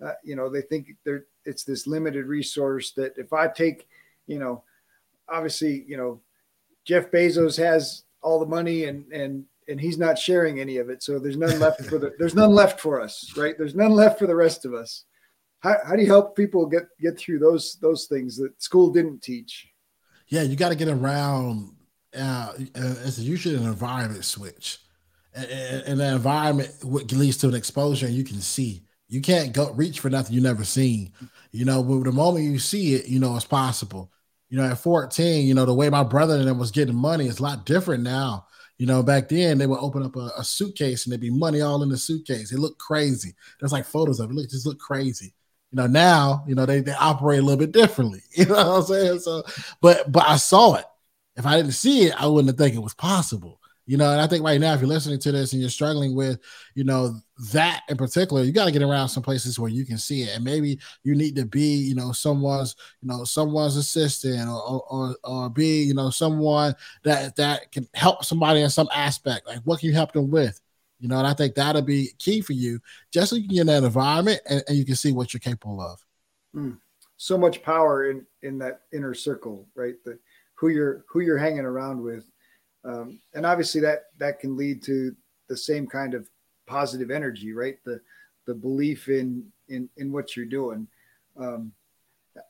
uh, 0.05 0.11
you 0.23 0.35
know 0.35 0.49
they 0.49 0.61
think 0.61 0.89
they're 1.03 1.25
it's 1.45 1.63
this 1.63 1.87
limited 1.87 2.27
resource 2.27 2.91
that 2.91 3.17
if 3.17 3.33
i 3.33 3.47
take 3.47 3.87
you 4.27 4.37
know 4.37 4.63
obviously 5.29 5.83
you 5.87 5.97
know 5.97 6.21
jeff 6.85 7.09
bezos 7.09 7.57
has 7.57 8.03
all 8.21 8.39
the 8.39 8.45
money 8.45 8.85
and 8.85 9.11
and 9.11 9.45
and 9.67 9.79
he's 9.79 9.97
not 9.97 10.19
sharing 10.19 10.59
any 10.59 10.77
of 10.77 10.89
it. 10.89 11.03
So 11.03 11.19
there's 11.19 11.37
none 11.37 11.59
left 11.59 11.85
for 11.85 11.97
the 11.97 12.13
there's 12.19 12.35
none 12.35 12.51
left 12.51 12.79
for 12.79 13.01
us, 13.01 13.33
right? 13.37 13.55
There's 13.57 13.75
none 13.75 13.91
left 13.91 14.19
for 14.19 14.27
the 14.27 14.35
rest 14.35 14.65
of 14.65 14.73
us. 14.73 15.05
How, 15.63 15.77
how 15.87 15.95
do 15.95 16.01
you 16.01 16.09
help 16.09 16.35
people 16.35 16.65
get 16.65 16.83
get 16.99 17.17
through 17.17 17.39
those 17.39 17.77
those 17.81 18.05
things 18.05 18.35
that 18.37 18.61
school 18.61 18.91
didn't 18.91 19.23
teach? 19.23 19.69
Yeah, 20.27 20.41
you 20.41 20.57
got 20.57 20.69
to 20.69 20.75
get 20.75 20.89
around. 20.89 21.75
Uh, 22.15 22.51
it's 22.75 23.17
usually 23.17 23.55
an 23.55 23.63
environment 23.63 24.25
switch, 24.25 24.79
and, 25.33 25.49
and 25.49 26.01
environment 26.01 26.69
leads 26.83 27.37
to 27.37 27.47
an 27.47 27.55
exposure, 27.55 28.05
and 28.05 28.15
you 28.15 28.23
can 28.23 28.41
see. 28.41 28.83
You 29.07 29.21
can't 29.21 29.53
go 29.53 29.71
reach 29.71 29.99
for 29.99 30.09
nothing 30.09 30.33
you've 30.33 30.43
never 30.43 30.63
seen. 30.63 31.13
You 31.51 31.65
know, 31.65 31.83
but 31.83 32.03
the 32.03 32.11
moment 32.11 32.45
you 32.45 32.59
see 32.59 32.95
it, 32.95 33.07
you 33.07 33.19
know 33.19 33.35
it's 33.35 33.45
possible. 33.45 34.11
You 34.49 34.57
know, 34.57 34.65
at 34.65 34.77
14, 34.77 35.45
you 35.45 35.53
know 35.53 35.65
the 35.65 35.73
way 35.73 35.89
my 35.89 36.03
brother 36.03 36.35
and 36.35 36.47
them 36.47 36.59
was 36.59 36.71
getting 36.71 36.95
money 36.95 37.27
is 37.27 37.39
a 37.39 37.43
lot 37.43 37.65
different 37.65 38.03
now 38.03 38.47
you 38.79 38.87
know, 38.87 39.03
back 39.03 39.29
then 39.29 39.59
they 39.59 39.67
would 39.67 39.79
open 39.79 40.03
up 40.03 40.15
a, 40.15 40.31
a, 40.35 40.43
suitcase 40.43 41.05
and 41.05 41.11
there'd 41.11 41.21
be 41.21 41.29
money 41.29 41.61
all 41.61 41.83
in 41.83 41.89
the 41.89 41.97
suitcase. 41.97 42.51
It 42.51 42.57
looked 42.57 42.79
crazy. 42.79 43.35
There's 43.59 43.71
like 43.71 43.85
photos 43.85 44.19
of 44.19 44.31
it. 44.31 44.33
Look, 44.33 44.49
just 44.49 44.65
look 44.65 44.79
crazy. 44.79 45.33
You 45.73 45.77
know, 45.77 45.87
now, 45.87 46.45
you 46.47 46.53
know, 46.53 46.67
they, 46.67 46.81
they 46.81 46.93
operate 46.93 47.39
a 47.39 47.41
little 47.41 47.59
bit 47.59 47.71
differently. 47.73 48.21
You 48.35 48.45
know 48.45 48.55
what 48.55 48.67
I'm 48.77 48.83
saying? 48.83 49.19
So, 49.21 49.43
but 49.81 50.11
but 50.11 50.23
I 50.27 50.37
saw 50.37 50.75
it. 50.75 50.85
If 51.35 51.45
I 51.47 51.57
didn't 51.57 51.73
see 51.73 52.03
it, 52.03 52.13
I 52.21 52.27
wouldn't 52.27 52.49
have 52.49 52.57
think 52.57 52.75
it 52.75 52.83
was 52.83 52.93
possible. 52.93 53.59
You 53.85 53.97
know, 53.97 54.11
and 54.11 54.21
I 54.21 54.27
think 54.27 54.45
right 54.45 54.61
now, 54.61 54.73
if 54.73 54.79
you're 54.81 54.87
listening 54.87 55.19
to 55.19 55.31
this 55.33 55.51
and 55.51 55.61
you're 55.61 55.69
struggling 55.69 56.15
with, 56.15 56.39
you 56.73 56.85
know, 56.85 57.19
that 57.51 57.81
in 57.89 57.97
particular, 57.97 58.43
you 58.43 58.53
got 58.53 58.65
to 58.65 58.71
get 58.71 58.83
around 58.83 59.09
some 59.09 59.23
places 59.23 59.59
where 59.59 59.69
you 59.69 59.85
can 59.85 59.97
see 59.97 60.21
it, 60.21 60.35
and 60.35 60.43
maybe 60.43 60.79
you 61.03 61.15
need 61.15 61.35
to 61.35 61.45
be, 61.45 61.75
you 61.75 61.95
know, 61.95 62.11
someone's, 62.13 62.75
you 63.01 63.09
know, 63.09 63.25
someone's 63.25 63.75
assistant, 63.75 64.47
or 64.47 64.83
or 64.89 65.15
or 65.23 65.49
be, 65.49 65.83
you 65.83 65.95
know, 65.95 66.11
someone 66.11 66.75
that 67.03 67.35
that 67.35 67.71
can 67.73 67.87
help 67.95 68.23
somebody 68.23 68.61
in 68.61 68.69
some 68.69 68.89
aspect. 68.93 69.47
Like, 69.47 69.59
what 69.63 69.79
can 69.79 69.89
you 69.89 69.95
help 69.95 70.13
them 70.13 70.29
with? 70.31 70.61
You 71.03 71.09
know, 71.09 71.17
and 71.17 71.27
I 71.27 71.33
think 71.33 71.55
that'll 71.55 71.81
be 71.81 72.11
key 72.17 72.41
for 72.41 72.53
you, 72.53 72.79
just 73.11 73.29
so 73.29 73.35
you 73.35 73.43
can 73.43 73.55
get 73.55 73.61
in 73.61 73.67
that 73.67 73.83
environment 73.83 74.39
and, 74.49 74.63
and 74.67 74.77
you 74.77 74.85
can 74.85 74.95
see 74.95 75.11
what 75.11 75.33
you're 75.33 75.41
capable 75.41 75.81
of. 75.81 76.03
Mm. 76.55 76.77
So 77.17 77.37
much 77.37 77.61
power 77.61 78.09
in 78.09 78.25
in 78.41 78.57
that 78.59 78.81
inner 78.93 79.13
circle, 79.13 79.67
right? 79.75 79.95
The 80.05 80.17
who 80.55 80.69
you're 80.69 81.03
who 81.09 81.19
you're 81.19 81.37
hanging 81.37 81.65
around 81.65 82.01
with 82.01 82.23
um, 82.85 83.19
and 83.33 83.45
obviously 83.45 83.81
that 83.81 84.05
that 84.17 84.39
can 84.39 84.55
lead 84.55 84.81
to 84.83 85.13
the 85.49 85.57
same 85.57 85.85
kind 85.87 86.13
of 86.13 86.29
positive 86.67 87.11
energy 87.11 87.51
right 87.51 87.79
the 87.83 87.99
the 88.45 88.53
belief 88.53 89.09
in 89.09 89.45
in 89.67 89.89
in 89.97 90.09
what 90.09 90.37
you're 90.37 90.45
doing 90.45 90.87
um, 91.37 91.73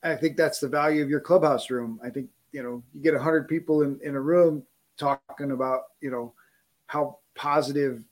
i 0.04 0.14
think 0.14 0.36
that's 0.36 0.60
the 0.60 0.68
value 0.68 1.02
of 1.02 1.10
your 1.10 1.20
clubhouse 1.20 1.70
room 1.70 1.98
i 2.04 2.08
think 2.08 2.28
you 2.52 2.62
know 2.62 2.82
you 2.92 3.02
get 3.02 3.14
a 3.14 3.16
100 3.16 3.48
people 3.48 3.82
in 3.82 3.98
in 4.04 4.14
a 4.14 4.20
room 4.20 4.62
talking 4.96 5.50
about 5.50 5.82
you 6.00 6.10
know 6.10 6.32
how 6.86 7.18
positive 7.34 8.04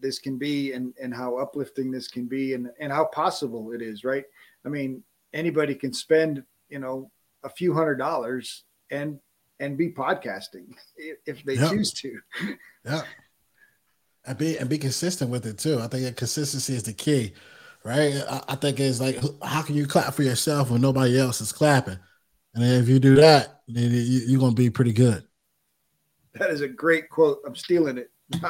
this 0.00 0.18
can 0.18 0.38
be 0.38 0.72
and 0.72 0.94
and 1.00 1.14
how 1.14 1.36
uplifting 1.36 1.90
this 1.90 2.08
can 2.08 2.26
be 2.26 2.54
and 2.54 2.70
and 2.80 2.92
how 2.92 3.04
possible 3.04 3.72
it 3.72 3.82
is 3.82 4.04
right 4.04 4.24
i 4.64 4.68
mean 4.68 5.02
anybody 5.32 5.74
can 5.74 5.92
spend 5.92 6.42
you 6.68 6.78
know 6.78 7.10
a 7.44 7.48
few 7.48 7.72
hundred 7.72 7.96
dollars 7.96 8.64
and 8.90 9.18
and 9.60 9.76
be 9.76 9.90
podcasting 9.90 10.74
if 11.26 11.44
they 11.44 11.56
choose 11.56 11.92
to. 11.92 12.18
Yeah. 12.82 13.02
And 14.24 14.38
be 14.38 14.56
and 14.56 14.70
be 14.70 14.78
consistent 14.78 15.30
with 15.30 15.44
it 15.44 15.58
too. 15.58 15.80
I 15.80 15.86
think 15.86 16.16
consistency 16.16 16.74
is 16.74 16.82
the 16.82 16.94
key, 16.94 17.34
right? 17.84 18.14
I, 18.28 18.42
I, 18.48 18.54
think 18.54 18.80
it's 18.80 19.00
like 19.00 19.18
how 19.42 19.60
can 19.60 19.74
you 19.74 19.86
clap 19.86 20.14
for 20.14 20.22
yourself 20.22 20.70
when 20.70 20.80
nobody 20.80 21.18
else 21.18 21.42
is 21.42 21.52
clapping? 21.52 21.98
And 22.54 22.64
if 22.64 22.88
you 22.88 22.98
do 22.98 23.16
that, 23.16 23.60
then 23.68 23.90
you, 23.92 24.36
are 24.36 24.40
gonna 24.40 24.54
be 24.54 24.70
pretty 24.70 24.92
good. 24.94 25.24
That 26.34 26.50
is 26.50 26.62
a 26.62 26.68
great 26.68 27.10
quote. 27.10 27.40
I'm 27.46 27.56
stealing 27.56 27.98
it. 27.98 28.10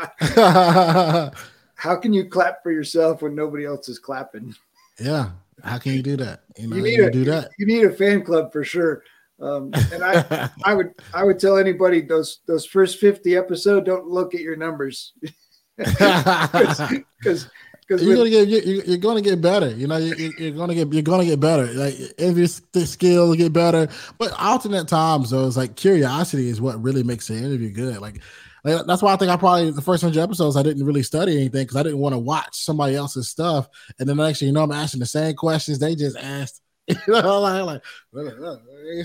how 1.74 1.96
can 1.96 2.12
you 2.12 2.26
clap 2.26 2.62
for 2.62 2.72
yourself 2.72 3.22
when 3.22 3.34
nobody 3.34 3.64
else 3.64 3.88
is 3.88 3.98
clapping? 3.98 4.54
Yeah. 4.98 5.30
How 5.64 5.78
can 5.78 5.92
you 5.92 6.02
do 6.02 6.16
that? 6.16 6.42
You, 6.58 6.68
know, 6.68 6.76
you 6.76 6.82
need 6.82 7.00
a, 7.00 7.10
do 7.10 7.24
that. 7.24 7.50
You 7.58 7.66
need 7.66 7.84
a 7.84 7.90
fan 7.90 8.22
club 8.22 8.52
for 8.52 8.64
sure. 8.64 9.02
Um, 9.40 9.70
and 9.92 10.02
I, 10.04 10.50
I 10.64 10.74
would, 10.74 10.94
I 11.14 11.24
would 11.24 11.38
tell 11.38 11.56
anybody 11.56 12.02
those 12.02 12.40
those 12.46 12.66
first 12.66 12.98
fifty 12.98 13.36
episodes, 13.36 13.86
don't 13.86 14.06
look 14.06 14.34
at 14.34 14.40
your 14.40 14.56
numbers, 14.56 15.14
because 15.76 17.50
you're 17.98 18.16
gonna 18.16 18.30
get 18.30 18.48
you, 18.48 18.82
you're 18.86 18.98
gonna 18.98 19.22
get 19.22 19.40
better. 19.40 19.70
You 19.70 19.86
know, 19.86 19.96
you, 19.96 20.32
you're 20.38 20.52
gonna 20.52 20.74
get 20.74 20.92
you're 20.92 21.02
gonna 21.02 21.24
get 21.24 21.40
better. 21.40 21.66
Like 21.66 21.94
if 22.18 22.36
your 22.36 22.86
skills 22.86 23.36
get 23.36 23.52
better, 23.52 23.88
but 24.18 24.32
alternate 24.38 24.88
times 24.88 25.30
though, 25.30 25.46
it's 25.46 25.56
like 25.56 25.74
curiosity 25.74 26.48
is 26.48 26.60
what 26.60 26.82
really 26.82 27.02
makes 27.02 27.28
the 27.28 27.36
interview 27.36 27.70
good. 27.70 27.98
Like, 27.98 28.20
like 28.64 28.86
that's 28.86 29.02
why 29.02 29.12
I 29.12 29.16
think 29.16 29.30
I 29.30 29.36
probably 29.36 29.70
the 29.70 29.82
first 29.82 30.02
hundred 30.02 30.22
episodes 30.22 30.56
I 30.56 30.62
didn't 30.62 30.84
really 30.84 31.02
study 31.02 31.36
anything 31.36 31.62
because 31.62 31.76
I 31.76 31.82
didn't 31.82 31.98
want 31.98 32.14
to 32.14 32.18
watch 32.18 32.56
somebody 32.56 32.94
else's 32.94 33.28
stuff, 33.28 33.68
and 33.98 34.08
then 34.08 34.20
actually, 34.20 34.48
you 34.48 34.52
know, 34.52 34.62
I'm 34.62 34.72
asking 34.72 35.00
the 35.00 35.06
same 35.06 35.34
questions 35.34 35.78
they 35.78 35.94
just 35.94 36.16
asked 36.16 36.60
you 37.06 37.12
know, 37.12 37.40
like, 37.40 37.82
like 38.12 38.32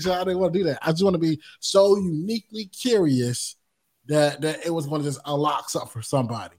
so 0.00 0.12
I 0.12 0.24
didn't 0.24 0.38
want 0.38 0.52
to 0.52 0.58
do 0.58 0.64
that. 0.64 0.78
I 0.82 0.90
just 0.90 1.04
want 1.04 1.14
to 1.14 1.18
be 1.18 1.40
so 1.60 1.96
uniquely 1.96 2.66
curious 2.66 3.56
that 4.06 4.40
that 4.40 4.64
it 4.66 4.70
was 4.70 4.86
going 4.86 5.02
to 5.02 5.08
just 5.08 5.20
unlock 5.24 5.68
something 5.68 5.90
for 5.90 6.02
somebody. 6.02 6.56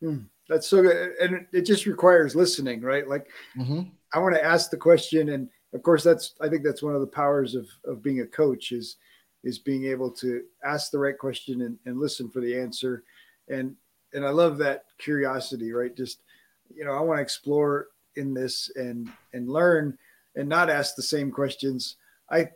Hmm. 0.00 0.24
That's 0.48 0.68
so 0.68 0.82
good. 0.82 1.12
And 1.20 1.46
it 1.52 1.62
just 1.62 1.86
requires 1.86 2.36
listening, 2.36 2.80
right? 2.80 3.08
Like 3.08 3.26
mm-hmm. 3.58 3.82
I 4.14 4.18
want 4.18 4.34
to 4.34 4.44
ask 4.44 4.70
the 4.70 4.76
question. 4.76 5.30
And 5.30 5.48
of 5.74 5.82
course, 5.82 6.04
that's 6.04 6.34
I 6.40 6.48
think 6.48 6.62
that's 6.62 6.82
one 6.82 6.94
of 6.94 7.00
the 7.00 7.06
powers 7.06 7.54
of 7.54 7.66
of 7.84 8.02
being 8.02 8.20
a 8.20 8.26
coach 8.26 8.72
is 8.72 8.96
is 9.46 9.60
being 9.60 9.86
able 9.86 10.10
to 10.10 10.42
ask 10.64 10.90
the 10.90 10.98
right 10.98 11.16
question 11.16 11.62
and, 11.62 11.78
and 11.86 12.00
listen 12.00 12.28
for 12.28 12.40
the 12.40 12.58
answer. 12.58 13.04
And 13.48 13.76
and 14.12 14.26
I 14.26 14.30
love 14.30 14.58
that 14.58 14.86
curiosity, 14.98 15.72
right? 15.72 15.96
Just 15.96 16.22
you 16.74 16.84
know, 16.84 16.92
I 16.92 17.00
want 17.00 17.18
to 17.18 17.22
explore 17.22 17.88
in 18.16 18.34
this 18.34 18.72
and 18.74 19.08
and 19.32 19.48
learn 19.48 19.96
and 20.34 20.48
not 20.48 20.68
ask 20.68 20.96
the 20.96 21.02
same 21.02 21.30
questions. 21.30 21.96
I 22.30 22.48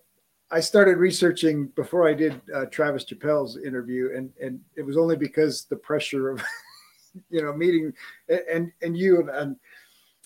I 0.51 0.59
started 0.59 0.99
researching 0.99 1.69
before 1.77 2.09
I 2.09 2.15
did 2.15 2.41
uh, 2.53 2.67
Travis 2.67 3.05
Chappell's 3.05 3.57
interview, 3.57 4.11
and 4.17 4.33
and 4.43 4.61
it 4.75 4.83
was 4.83 4.97
only 4.97 5.17
because 5.17 5.67
the 5.67 5.77
pressure 5.77 6.31
of 6.31 6.43
you 7.31 7.41
know 7.41 7.53
meeting 7.53 7.93
and 8.29 8.73
and 8.83 8.99
you 8.99 9.21
and, 9.21 9.31
and 9.31 9.57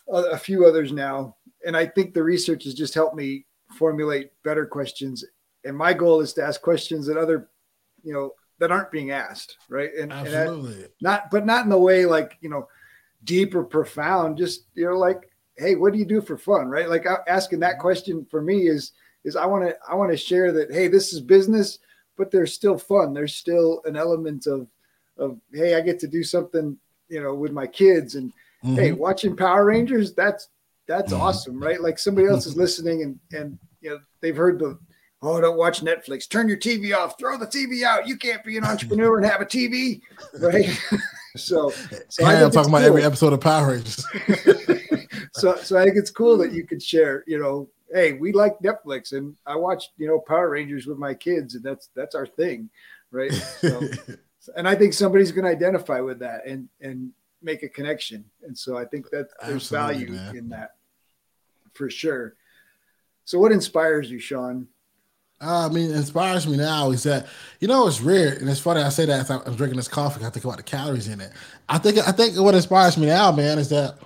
a 0.08 0.38
few 0.38 0.64
others 0.64 0.92
now, 0.92 1.36
and 1.66 1.76
I 1.76 1.84
think 1.84 2.14
the 2.14 2.22
research 2.22 2.64
has 2.64 2.72
just 2.72 2.94
helped 2.94 3.16
me 3.16 3.44
formulate 3.74 4.30
better 4.44 4.64
questions. 4.64 5.24
And 5.64 5.76
my 5.76 5.92
goal 5.92 6.20
is 6.20 6.32
to 6.34 6.44
ask 6.44 6.60
questions 6.60 7.06
that 7.06 7.16
other, 7.16 7.48
you 8.02 8.12
know, 8.12 8.32
that 8.58 8.70
aren't 8.70 8.90
being 8.90 9.10
asked, 9.10 9.58
right? 9.68 9.90
And, 9.94 10.12
Absolutely. 10.12 10.84
And 10.84 10.88
not, 11.00 11.30
but 11.30 11.44
not 11.44 11.64
in 11.64 11.70
the 11.70 11.78
way 11.78 12.06
like 12.06 12.36
you 12.40 12.48
know, 12.48 12.68
deep 13.24 13.54
or 13.54 13.64
profound. 13.64 14.38
Just 14.38 14.66
you 14.74 14.86
know, 14.86 14.96
like, 14.96 15.30
hey, 15.56 15.74
what 15.74 15.92
do 15.92 15.98
you 15.98 16.04
do 16.04 16.20
for 16.20 16.36
fun, 16.36 16.68
right? 16.68 16.88
Like 16.88 17.06
asking 17.26 17.60
that 17.60 17.78
question 17.78 18.26
for 18.30 18.40
me 18.42 18.68
is 18.68 18.92
is 19.24 19.36
I 19.36 19.46
want 19.46 19.64
to 19.64 19.76
I 19.88 19.94
want 19.94 20.10
to 20.12 20.16
share 20.16 20.52
that 20.52 20.72
hey, 20.72 20.88
this 20.88 21.12
is 21.12 21.20
business, 21.20 21.78
but 22.16 22.30
there's 22.30 22.52
still 22.52 22.78
fun. 22.78 23.14
There's 23.14 23.34
still 23.34 23.82
an 23.84 23.96
element 23.96 24.46
of 24.46 24.68
of 25.16 25.40
hey, 25.52 25.74
I 25.74 25.80
get 25.80 25.98
to 26.00 26.08
do 26.08 26.22
something 26.22 26.76
you 27.08 27.22
know 27.22 27.34
with 27.34 27.52
my 27.52 27.66
kids 27.66 28.14
and 28.14 28.32
mm-hmm. 28.64 28.76
hey, 28.76 28.92
watching 28.92 29.36
Power 29.36 29.64
Rangers. 29.64 30.14
That's 30.14 30.48
that's 30.86 31.12
mm-hmm. 31.12 31.22
awesome, 31.22 31.62
right? 31.62 31.80
Like 31.80 31.98
somebody 31.98 32.28
else 32.28 32.46
is 32.46 32.56
listening 32.56 33.02
and 33.02 33.18
and 33.32 33.58
you 33.80 33.90
know 33.90 34.00
they've 34.20 34.36
heard 34.36 34.58
the 34.58 34.78
oh 35.24 35.40
don't 35.40 35.56
watch 35.56 35.80
Netflix, 35.80 36.28
turn 36.28 36.48
your 36.48 36.58
TV 36.58 36.96
off, 36.96 37.18
throw 37.18 37.36
the 37.38 37.46
TV 37.46 37.82
out. 37.82 38.06
You 38.06 38.16
can't 38.16 38.44
be 38.44 38.56
an 38.56 38.64
entrepreneur 38.64 39.16
and 39.16 39.26
have 39.26 39.40
a 39.40 39.46
TV, 39.46 40.00
right? 40.38 40.66
so, 41.36 41.70
so 42.08 42.22
yeah, 42.22 42.44
I'm 42.44 42.50
talking 42.50 42.70
about 42.70 42.82
every 42.82 43.02
episode 43.02 43.32
of 43.32 43.40
Power 43.40 43.72
Rangers. 43.72 44.04
so 45.32 45.56
so 45.56 45.78
I 45.78 45.84
think 45.84 45.96
it's 45.96 46.10
cool 46.10 46.36
that 46.38 46.52
you 46.52 46.66
could 46.66 46.82
share, 46.82 47.24
you 47.26 47.38
know, 47.38 47.68
hey, 47.92 48.12
we 48.12 48.32
like 48.32 48.58
Netflix, 48.58 49.12
and 49.12 49.36
I 49.46 49.56
watched 49.56 49.92
you 49.96 50.06
know 50.06 50.18
Power 50.18 50.50
Rangers 50.50 50.86
with 50.86 50.98
my 50.98 51.14
kids, 51.14 51.54
and 51.54 51.64
that's 51.64 51.88
that's 51.94 52.14
our 52.14 52.26
thing, 52.26 52.68
right? 53.10 53.32
So, 53.32 53.80
and 54.56 54.68
I 54.68 54.74
think 54.74 54.92
somebody's 54.92 55.32
going 55.32 55.44
to 55.44 55.50
identify 55.50 56.00
with 56.00 56.18
that 56.18 56.46
and 56.46 56.68
and 56.80 57.12
make 57.40 57.62
a 57.62 57.68
connection, 57.68 58.24
and 58.42 58.56
so 58.56 58.76
I 58.76 58.84
think 58.84 59.10
that 59.10 59.28
there's 59.46 59.72
Absolutely, 59.72 60.06
value 60.06 60.12
man. 60.12 60.36
in 60.36 60.48
that 60.50 60.74
for 61.72 61.88
sure. 61.88 62.34
So, 63.24 63.38
what 63.38 63.52
inspires 63.52 64.10
you, 64.10 64.18
Shawn? 64.18 64.68
Uh, 65.40 65.68
I 65.68 65.72
mean, 65.72 65.90
inspires 65.90 66.46
me 66.46 66.56
now 66.56 66.90
is 66.90 67.02
that 67.02 67.26
you 67.60 67.68
know 67.68 67.86
it's 67.86 68.00
rare 68.00 68.34
and 68.34 68.48
it's 68.48 68.60
funny. 68.60 68.80
I 68.80 68.88
say 68.88 69.04
that 69.06 69.20
as 69.20 69.30
I'm 69.30 69.56
drinking 69.56 69.76
this 69.76 69.88
coffee. 69.88 70.24
I 70.24 70.30
think 70.30 70.44
about 70.44 70.56
the 70.56 70.62
calories 70.62 71.08
in 71.08 71.20
it. 71.20 71.32
I 71.68 71.78
think 71.78 71.98
I 71.98 72.12
think 72.12 72.38
what 72.38 72.54
inspires 72.54 72.96
me 72.96 73.06
now, 73.06 73.32
man, 73.32 73.58
is 73.58 73.68
that 73.70 73.98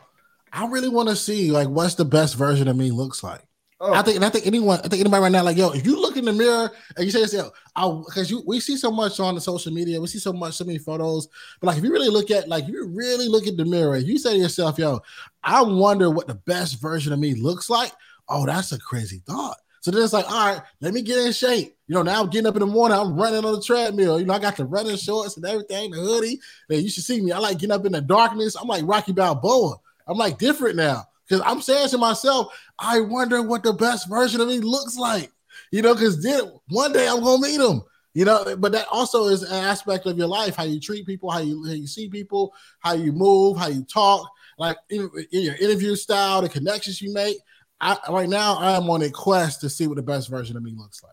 I 0.52 0.66
really 0.66 0.88
want 0.88 1.08
to 1.08 1.16
see 1.16 1.50
like 1.50 1.68
what's 1.68 1.94
the 1.94 2.04
best 2.04 2.36
version 2.36 2.66
of 2.66 2.76
me 2.76 2.90
looks 2.90 3.22
like. 3.22 3.42
Oh. 3.80 3.94
I 3.94 4.02
think, 4.02 4.16
and 4.16 4.24
I 4.24 4.28
think 4.28 4.44
anyone, 4.44 4.80
I 4.80 4.88
think 4.88 5.00
anybody 5.00 5.22
right 5.22 5.30
now, 5.30 5.44
like, 5.44 5.56
yo, 5.56 5.70
if 5.70 5.86
you 5.86 6.00
look 6.00 6.16
in 6.16 6.24
the 6.24 6.32
mirror 6.32 6.68
and 6.96 7.04
you 7.04 7.12
say 7.12 7.20
yourself, 7.20 7.52
I 7.76 7.88
because 8.06 8.28
you, 8.28 8.42
we 8.44 8.58
see 8.58 8.76
so 8.76 8.90
much 8.90 9.20
on 9.20 9.36
the 9.36 9.40
social 9.40 9.72
media, 9.72 10.00
we 10.00 10.08
see 10.08 10.18
so 10.18 10.32
much, 10.32 10.54
so 10.54 10.64
many 10.64 10.78
photos, 10.78 11.28
but 11.60 11.68
like, 11.68 11.78
if 11.78 11.84
you 11.84 11.92
really 11.92 12.08
look 12.08 12.32
at, 12.32 12.48
like, 12.48 12.66
you 12.66 12.88
really 12.88 13.28
look 13.28 13.46
at 13.46 13.56
the 13.56 13.64
mirror, 13.64 13.96
you 13.96 14.18
say 14.18 14.32
to 14.32 14.38
yourself, 14.38 14.78
yo, 14.78 15.00
I 15.44 15.62
wonder 15.62 16.10
what 16.10 16.26
the 16.26 16.34
best 16.34 16.80
version 16.80 17.12
of 17.12 17.20
me 17.20 17.34
looks 17.34 17.70
like. 17.70 17.92
Oh, 18.28 18.46
that's 18.46 18.72
a 18.72 18.80
crazy 18.80 19.22
thought. 19.24 19.58
So 19.88 19.92
then 19.92 20.04
it's 20.04 20.12
like, 20.12 20.30
all 20.30 20.52
right, 20.52 20.62
let 20.82 20.92
me 20.92 21.00
get 21.00 21.16
in 21.16 21.32
shape. 21.32 21.74
You 21.86 21.94
know, 21.94 22.02
now 22.02 22.20
I'm 22.20 22.28
getting 22.28 22.46
up 22.46 22.56
in 22.56 22.60
the 22.60 22.66
morning, 22.66 22.98
I'm 22.98 23.16
running 23.16 23.42
on 23.42 23.54
the 23.54 23.62
treadmill. 23.62 24.20
You 24.20 24.26
know, 24.26 24.34
I 24.34 24.38
got 24.38 24.58
the 24.58 24.66
running 24.66 24.98
shorts 24.98 25.38
and 25.38 25.46
everything, 25.46 25.92
the 25.92 25.96
hoodie. 25.96 26.38
Man, 26.68 26.82
you 26.82 26.90
should 26.90 27.04
see 27.04 27.22
me. 27.22 27.32
I 27.32 27.38
like 27.38 27.58
getting 27.58 27.72
up 27.74 27.86
in 27.86 27.92
the 27.92 28.02
darkness. 28.02 28.54
I'm 28.54 28.68
like 28.68 28.84
Rocky 28.86 29.12
Balboa. 29.12 29.76
I'm 30.06 30.18
like 30.18 30.36
different 30.36 30.76
now. 30.76 31.06
Because 31.26 31.42
I'm 31.46 31.62
saying 31.62 31.88
to 31.88 31.96
myself, 31.96 32.52
I 32.78 33.00
wonder 33.00 33.40
what 33.40 33.62
the 33.62 33.72
best 33.72 34.10
version 34.10 34.42
of 34.42 34.48
me 34.48 34.60
looks 34.60 34.98
like. 34.98 35.32
You 35.72 35.80
know, 35.80 35.94
because 35.94 36.22
then 36.22 36.52
one 36.68 36.92
day 36.92 37.08
I'm 37.08 37.22
gonna 37.22 37.40
meet 37.40 37.58
him. 37.58 37.80
You 38.12 38.26
know, 38.26 38.56
but 38.58 38.72
that 38.72 38.88
also 38.90 39.28
is 39.28 39.42
an 39.42 39.54
aspect 39.54 40.04
of 40.04 40.18
your 40.18 40.28
life, 40.28 40.54
how 40.54 40.64
you 40.64 40.80
treat 40.80 41.06
people, 41.06 41.30
how 41.30 41.38
you 41.38 41.64
how 41.64 41.72
you 41.72 41.86
see 41.86 42.10
people, 42.10 42.52
how 42.80 42.92
you 42.92 43.10
move, 43.12 43.56
how 43.56 43.68
you 43.68 43.84
talk, 43.84 44.28
like 44.58 44.76
in, 44.90 45.10
in 45.32 45.44
your 45.44 45.54
interview 45.54 45.96
style, 45.96 46.42
the 46.42 46.50
connections 46.50 47.00
you 47.00 47.10
make. 47.14 47.38
I, 47.80 47.98
right 48.08 48.28
now, 48.28 48.56
I 48.56 48.72
am 48.72 48.90
on 48.90 49.02
a 49.02 49.10
quest 49.10 49.60
to 49.60 49.70
see 49.70 49.86
what 49.86 49.96
the 49.96 50.02
best 50.02 50.28
version 50.28 50.56
of 50.56 50.62
me 50.62 50.72
looks 50.76 51.02
like. 51.02 51.12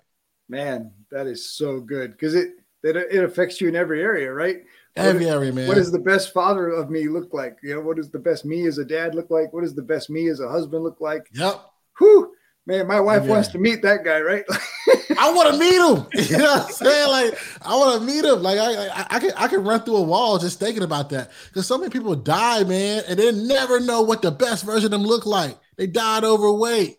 Man, 0.49 0.91
that 1.11 1.28
is 1.28 1.53
so 1.55 1.80
good 1.80 2.11
because 2.11 2.36
it 2.36 2.51
it, 2.84 2.95
it 2.95 3.24
affects 3.24 3.59
you 3.59 3.68
in 3.68 3.76
every 3.76 4.01
area, 4.01 4.32
right? 4.32 4.57
Every 4.95 5.28
area, 5.28 5.51
man. 5.51 5.68
What 5.68 5.76
does 5.76 5.91
the 5.91 5.99
best 5.99 6.34
father 6.34 6.70
of 6.70 6.89
me 6.89 7.07
look 7.09 7.34
like? 7.34 7.57
You 7.63 7.76
know, 7.76 7.82
what 7.82 7.97
does 7.97 8.11
the 8.11 8.20
best 8.20 8.45
me 8.45 8.68
as 8.68 8.78
a 8.78 8.86
dad 8.86 9.16
look 9.16 9.30
like? 9.30 9.51
What 9.51 9.61
does 9.61 9.76
the 9.76 9.82
best 9.82 10.09
me 10.09 10.30
as 10.30 10.39
a 10.39 10.47
husband 10.47 10.84
look 10.84 11.01
like? 11.01 11.28
Yep. 11.34 11.61
Whew. 11.97 12.32
Man, 12.68 12.88
my 12.88 12.99
wife 12.99 13.24
yeah. 13.24 13.30
wants 13.30 13.49
to 13.49 13.59
meet 13.59 13.82
that 13.82 14.03
guy, 14.03 14.22
right? 14.22 14.43
I 15.20 15.32
want 15.32 15.53
to 15.53 15.59
meet 15.59 15.76
him. 15.76 16.07
You 16.30 16.38
know 16.38 16.53
what 16.53 16.66
I'm 16.66 16.72
saying? 16.72 17.09
Like, 17.09 17.39
I 17.61 17.76
want 17.76 17.99
to 17.99 18.07
meet 18.07 18.26
him. 18.26 18.41
Like, 18.41 18.57
I, 18.57 18.88
I, 18.88 19.07
I, 19.11 19.20
can, 19.20 19.32
I 19.36 19.47
can 19.47 19.63
run 19.63 19.82
through 19.82 19.97
a 19.97 20.01
wall 20.01 20.39
just 20.39 20.59
thinking 20.59 20.84
about 20.84 21.09
that. 21.09 21.32
Because 21.47 21.68
so 21.68 21.78
many 21.78 21.91
people 21.91 22.16
die, 22.16 22.63
man, 22.63 23.03
and 23.07 23.20
they 23.20 23.32
never 23.32 23.80
know 23.80 24.01
what 24.01 24.22
the 24.22 24.32
best 24.32 24.66
version 24.66 24.86
of 24.86 24.91
them 24.91 25.03
look 25.03 25.26
like. 25.26 25.57
They 25.78 25.88
died 25.88 26.23
overweight. 26.23 26.97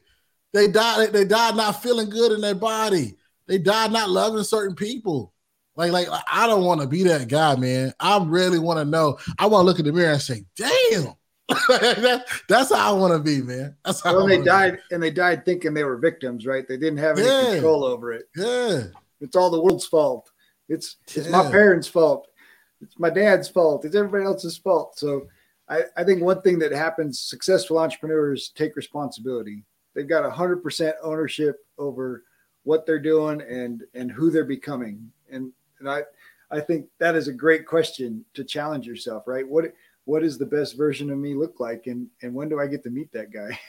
They 0.53 0.69
died. 0.69 1.13
They 1.13 1.25
died 1.25 1.57
not 1.57 1.83
feeling 1.83 2.11
good 2.11 2.33
in 2.33 2.41
their 2.41 2.55
body. 2.55 3.17
They 3.47 3.59
died 3.59 3.93
not 3.93 4.11
loving 4.11 4.43
certain 4.43 4.75
people. 4.75 5.33
Like, 5.77 5.93
like 5.93 6.09
I 6.31 6.47
don't 6.47 6.65
want 6.65 6.81
to 6.81 6.87
be 6.87 7.03
that 7.05 7.29
guy, 7.29 7.55
man. 7.57 7.93
I 8.01 8.23
really 8.25 8.59
want 8.59 8.79
to 8.79 8.85
know. 8.85 9.19
I 9.39 9.47
want 9.47 9.63
to 9.63 9.67
look 9.67 9.79
in 9.79 9.85
the 9.85 9.93
mirror 9.93 10.13
and 10.13 10.23
say, 10.23 10.45
"Damn." 10.57 11.15
that, 11.49 12.25
that's 12.49 12.75
how 12.75 12.97
I 12.97 12.99
want 12.99 13.13
to 13.13 13.21
be, 13.21 13.41
man. 13.41 13.77
That's 13.85 14.03
how. 14.03 14.15
Well, 14.17 14.27
they 14.27 14.43
died, 14.43 14.79
be. 14.89 14.95
and 14.95 15.03
they 15.03 15.11
died 15.11 15.45
thinking 15.45 15.75
they 15.75 15.85
were 15.85 15.97
victims, 15.97 16.47
right? 16.47 16.67
They 16.67 16.77
didn't 16.77 16.99
have 16.99 17.19
any 17.19 17.29
yeah. 17.29 17.53
control 17.53 17.85
over 17.85 18.13
it. 18.13 18.29
Yeah, 18.35 18.85
it's 19.21 19.37
all 19.37 19.51
the 19.51 19.61
world's 19.61 19.87
fault. 19.87 20.31
It's 20.69 20.97
it's 21.15 21.29
yeah. 21.29 21.43
my 21.43 21.51
parents' 21.51 21.87
fault. 21.87 22.27
It's 22.81 22.99
my 22.99 23.11
dad's 23.11 23.49
fault. 23.49 23.85
It's 23.85 23.95
everybody 23.95 24.25
else's 24.25 24.57
fault. 24.57 24.99
So, 24.99 25.29
I 25.69 25.85
I 25.97 26.05
think 26.05 26.23
one 26.23 26.43
thing 26.43 26.59
that 26.61 26.73
happens: 26.73 27.21
successful 27.21 27.79
entrepreneurs 27.79 28.51
take 28.51 28.77
responsibility. 28.77 29.65
They've 29.95 30.09
got 30.09 30.31
hundred 30.31 30.63
percent 30.63 30.97
ownership 31.03 31.65
over 31.79 32.25
what 32.65 32.85
they're 32.85 32.99
doing 32.99 33.41
and 33.43 33.85
and 33.95 34.11
who 34.11 34.31
they're 34.31 34.45
becoming. 34.45 35.11
And 35.31 35.53
and 35.79 35.89
I, 35.89 36.03
I 36.51 36.61
think 36.61 36.87
that 36.99 37.15
is 37.15 37.29
a 37.29 37.33
great 37.33 37.67
question 37.67 38.25
to 38.35 38.45
challenge 38.45 38.87
yourself, 38.87 39.27
right? 39.27 39.47
What 39.47 39.73
what 40.05 40.23
does 40.23 40.39
the 40.39 40.47
best 40.47 40.77
version 40.77 41.11
of 41.11 41.19
me 41.19 41.35
look 41.35 41.61
like, 41.61 41.87
and 41.87 42.09
and 42.23 42.35
when 42.35 42.49
do 42.49 42.61
I 42.61 42.67
get 42.67 42.83
to 42.85 42.91
meet 42.91 43.13
that 43.13 43.33
guy? 43.33 43.59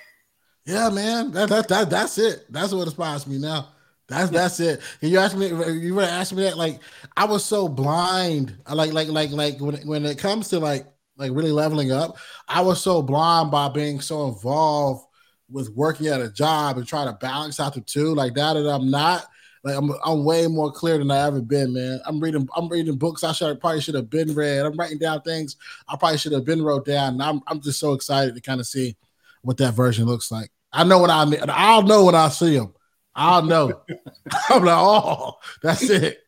Yeah, 0.67 0.89
man, 0.89 1.31
that 1.31 1.47
that, 1.47 1.69
that 1.69 1.89
that's 1.89 2.17
it. 2.17 2.45
That's 2.51 2.73
what 2.73 2.87
inspires 2.87 3.25
me 3.25 3.37
now. 3.37 3.69
That's 4.09 4.29
that's 4.29 4.59
it. 4.59 4.81
And 5.01 5.09
you 5.09 5.17
ask 5.17 5.33
me, 5.33 5.47
you 5.47 5.95
were 5.95 6.01
asking 6.01 6.39
me 6.39 6.43
that. 6.43 6.57
Like 6.57 6.81
I 7.15 7.23
was 7.23 7.45
so 7.45 7.69
blind. 7.69 8.53
I 8.65 8.73
like 8.73 8.91
like 8.91 9.07
like 9.07 9.31
like 9.31 9.61
when 9.61 9.75
when 9.87 10.05
it 10.05 10.17
comes 10.17 10.49
to 10.49 10.59
like 10.59 10.85
like 11.17 11.31
really 11.31 11.51
leveling 11.51 11.91
up, 11.91 12.17
I 12.47 12.61
was 12.61 12.81
so 12.81 13.01
blind 13.01 13.51
by 13.51 13.69
being 13.69 13.99
so 13.99 14.27
involved 14.27 15.05
with 15.49 15.69
working 15.69 16.07
at 16.07 16.21
a 16.21 16.29
job 16.29 16.77
and 16.77 16.87
trying 16.87 17.07
to 17.07 17.13
balance 17.13 17.59
out 17.59 17.73
the 17.73 17.81
two. 17.81 18.13
Like 18.13 18.33
that, 18.35 18.53
that 18.53 18.69
I'm 18.69 18.89
not. 18.89 19.27
Like 19.63 19.75
I'm, 19.75 19.91
I'm 20.05 20.23
way 20.23 20.47
more 20.47 20.71
clear 20.71 20.97
than 20.97 21.11
I 21.11 21.25
ever 21.25 21.41
been, 21.41 21.73
man. 21.73 21.99
I'm 22.05 22.19
reading, 22.19 22.47
I'm 22.55 22.69
reading 22.69 22.97
books 22.97 23.23
I 23.23 23.33
should 23.33 23.59
probably 23.59 23.81
should 23.81 23.95
have 23.95 24.09
been 24.09 24.33
read. 24.33 24.65
I'm 24.65 24.77
writing 24.77 24.99
down 24.99 25.21
things 25.21 25.57
I 25.87 25.97
probably 25.97 26.17
should 26.19 26.31
have 26.31 26.45
been 26.45 26.61
wrote 26.61 26.85
down. 26.85 27.13
And 27.13 27.23
I'm, 27.23 27.41
I'm 27.47 27.59
just 27.59 27.79
so 27.79 27.93
excited 27.93 28.35
to 28.35 28.41
kind 28.41 28.59
of 28.59 28.67
see 28.67 28.95
what 29.41 29.57
that 29.57 29.73
version 29.73 30.05
looks 30.05 30.31
like. 30.31 30.51
I 30.71 30.83
know 30.83 30.99
when 30.99 31.09
I, 31.09 31.25
I'll 31.49 31.83
know 31.83 32.05
when 32.05 32.15
I 32.15 32.29
see 32.29 32.57
them. 32.57 32.73
I'll 33.15 33.41
know. 33.41 33.81
I'm 34.49 34.63
like, 34.63 34.77
oh, 34.77 35.37
that's 35.63 35.89
it. 35.89 36.19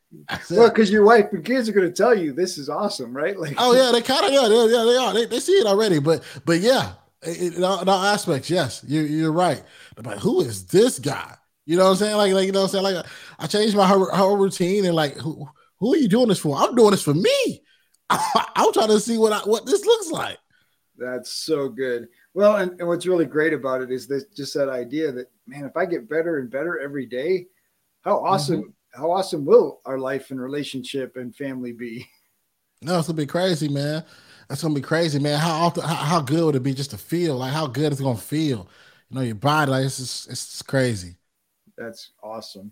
Well, 0.49 0.69
because 0.69 0.89
your 0.89 1.03
wife 1.03 1.27
and 1.31 1.45
kids 1.45 1.69
are 1.69 1.71
going 1.71 1.87
to 1.87 1.93
tell 1.93 2.17
you 2.17 2.33
this 2.33 2.57
is 2.57 2.67
awesome, 2.67 3.15
right? 3.15 3.39
Like, 3.39 3.55
oh 3.57 3.75
yeah, 3.75 3.91
they 3.91 4.01
kind 4.01 4.25
of 4.25 4.31
yeah, 4.31 4.47
yeah, 4.47 4.83
they 4.83 4.97
are. 4.97 5.13
They, 5.13 5.25
they 5.25 5.39
see 5.39 5.53
it 5.53 5.67
already, 5.67 5.99
but 5.99 6.23
but 6.45 6.59
yeah, 6.61 6.93
in 7.23 7.63
all, 7.63 7.81
in 7.81 7.89
all 7.89 8.03
aspects, 8.03 8.49
yes, 8.49 8.83
you, 8.87 9.01
you're 9.01 9.31
right. 9.31 9.61
But 9.95 10.19
who 10.19 10.41
is 10.41 10.65
this 10.67 10.99
guy? 10.99 11.35
You 11.65 11.77
know 11.77 11.83
what 11.83 11.91
I'm 11.91 11.95
saying? 11.97 12.17
Like, 12.17 12.33
like 12.33 12.45
you 12.45 12.51
know 12.51 12.61
what 12.61 12.73
I'm 12.73 12.83
saying? 12.83 12.95
Like, 12.95 13.05
I 13.37 13.47
changed 13.47 13.75
my 13.75 13.85
whole, 13.85 14.09
whole 14.09 14.37
routine 14.37 14.85
and 14.85 14.95
like, 14.95 15.15
who, 15.17 15.47
who 15.79 15.93
are 15.93 15.97
you 15.97 16.07
doing 16.07 16.29
this 16.29 16.39
for? 16.39 16.57
I'm 16.57 16.73
doing 16.75 16.91
this 16.91 17.03
for 17.03 17.13
me. 17.13 17.61
I, 18.09 18.45
am 18.55 18.73
trying 18.73 18.87
to 18.87 18.99
see 18.99 19.17
what 19.17 19.33
I, 19.33 19.39
what 19.39 19.65
this 19.65 19.85
looks 19.85 20.09
like. 20.09 20.37
That's 20.97 21.31
so 21.31 21.69
good. 21.69 22.07
Well, 22.33 22.55
and, 22.55 22.71
and 22.79 22.87
what's 22.87 23.05
really 23.05 23.25
great 23.25 23.53
about 23.53 23.81
it 23.81 23.91
is 23.91 24.07
this 24.07 24.25
just 24.35 24.53
that 24.55 24.69
idea 24.69 25.11
that 25.11 25.27
man, 25.45 25.65
if 25.65 25.77
I 25.77 25.85
get 25.85 26.09
better 26.09 26.39
and 26.39 26.49
better 26.49 26.79
every 26.79 27.05
day, 27.05 27.47
how 28.01 28.17
awesome, 28.23 28.61
mm-hmm. 28.61 28.69
How 28.99 29.11
awesome 29.11 29.45
will 29.45 29.79
our 29.85 29.97
life 29.97 30.29
and 30.29 30.41
relationship 30.41 31.15
and 31.15 31.33
family 31.33 31.71
be? 31.71 32.05
No, 32.81 32.97
it's 32.97 33.07
gonna 33.07 33.17
be 33.17 33.25
crazy, 33.25 33.69
man. 33.69 34.03
That's 34.47 34.61
gonna 34.61 34.73
be 34.73 34.81
crazy, 34.81 35.19
man. 35.19 35.39
How 35.39 35.65
often? 35.65 35.83
How, 35.83 35.95
how 35.95 36.21
good 36.21 36.43
would 36.45 36.55
it 36.55 36.63
be 36.63 36.73
just 36.73 36.91
to 36.91 36.97
feel? 36.97 37.37
Like 37.37 37.53
how 37.53 37.67
good 37.67 37.91
it's 37.91 38.01
gonna 38.01 38.17
feel? 38.17 38.69
You 39.09 39.15
know, 39.15 39.21
your 39.21 39.35
body. 39.35 39.71
Like 39.71 39.85
it's 39.85 39.97
just, 39.97 40.29
it's 40.29 40.61
crazy. 40.61 41.15
That's 41.77 42.11
awesome. 42.23 42.71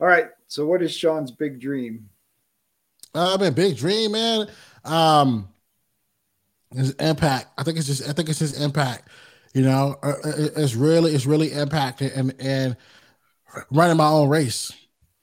All 0.00 0.06
right. 0.06 0.28
So, 0.46 0.66
what 0.66 0.82
is 0.82 0.92
Shawn's 0.92 1.30
big 1.30 1.60
dream? 1.60 2.08
Uh, 3.14 3.34
I 3.34 3.42
mean, 3.42 3.52
big 3.52 3.76
dream, 3.76 4.12
man. 4.12 4.48
Um, 4.84 5.48
his 6.74 6.90
impact. 6.92 7.48
I 7.56 7.62
think 7.62 7.78
it's 7.78 7.86
just. 7.86 8.08
I 8.08 8.12
think 8.12 8.28
it's 8.28 8.38
his 8.38 8.60
impact. 8.60 9.08
You 9.54 9.62
know, 9.62 9.96
uh, 10.02 10.14
uh, 10.24 10.32
it's 10.56 10.74
really, 10.74 11.14
it's 11.14 11.26
really 11.26 11.50
impacting 11.50 12.16
and 12.16 12.34
and 12.38 12.76
running 13.70 13.96
my 13.96 14.08
own 14.08 14.28
race. 14.28 14.72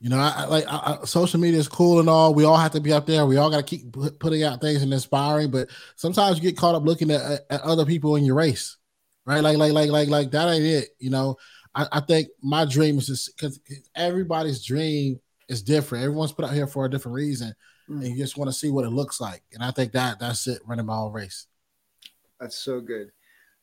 You 0.05 0.11
know, 0.11 0.19
I, 0.19 0.33
I 0.37 0.45
like 0.45 0.65
I, 0.67 0.99
social 1.05 1.39
media 1.39 1.59
is 1.59 1.67
cool 1.67 1.99
and 1.99 2.07
all. 2.07 2.35
We 2.35 2.43
all 2.43 2.57
have 2.57 2.73
to 2.73 2.79
be 2.79 2.93
up 2.93 3.07
there. 3.07 3.25
We 3.25 3.37
all 3.37 3.49
got 3.49 3.57
to 3.57 3.63
keep 3.63 3.91
putting 4.19 4.43
out 4.43 4.61
things 4.61 4.83
and 4.83 4.93
inspiring. 4.93 5.49
But 5.49 5.69
sometimes 5.95 6.37
you 6.37 6.43
get 6.43 6.55
caught 6.55 6.75
up 6.75 6.83
looking 6.83 7.09
at, 7.09 7.43
at 7.49 7.61
other 7.61 7.87
people 7.87 8.15
in 8.15 8.23
your 8.23 8.35
race, 8.35 8.77
right? 9.25 9.39
Like, 9.39 9.57
like, 9.57 9.73
like, 9.73 9.89
like, 9.89 10.07
like 10.07 10.29
that 10.29 10.47
ain't 10.47 10.63
it. 10.63 10.89
You 10.99 11.09
know, 11.09 11.37
I, 11.73 11.87
I 11.91 11.99
think 12.01 12.27
my 12.39 12.65
dream 12.65 12.99
is 12.99 13.07
just 13.07 13.35
because 13.35 13.59
everybody's 13.95 14.63
dream 14.63 15.19
is 15.49 15.63
different. 15.63 16.03
Everyone's 16.03 16.33
put 16.33 16.45
out 16.45 16.53
here 16.53 16.67
for 16.67 16.85
a 16.85 16.89
different 16.91 17.15
reason, 17.15 17.55
mm. 17.89 18.05
and 18.05 18.09
you 18.09 18.15
just 18.15 18.37
want 18.37 18.47
to 18.47 18.55
see 18.55 18.69
what 18.69 18.85
it 18.85 18.91
looks 18.91 19.19
like. 19.19 19.41
And 19.53 19.63
I 19.63 19.71
think 19.71 19.93
that 19.93 20.19
that's 20.19 20.45
it. 20.45 20.61
Running 20.67 20.85
my 20.85 20.97
own 20.97 21.13
race. 21.13 21.47
That's 22.39 22.59
so 22.59 22.79
good. 22.79 23.11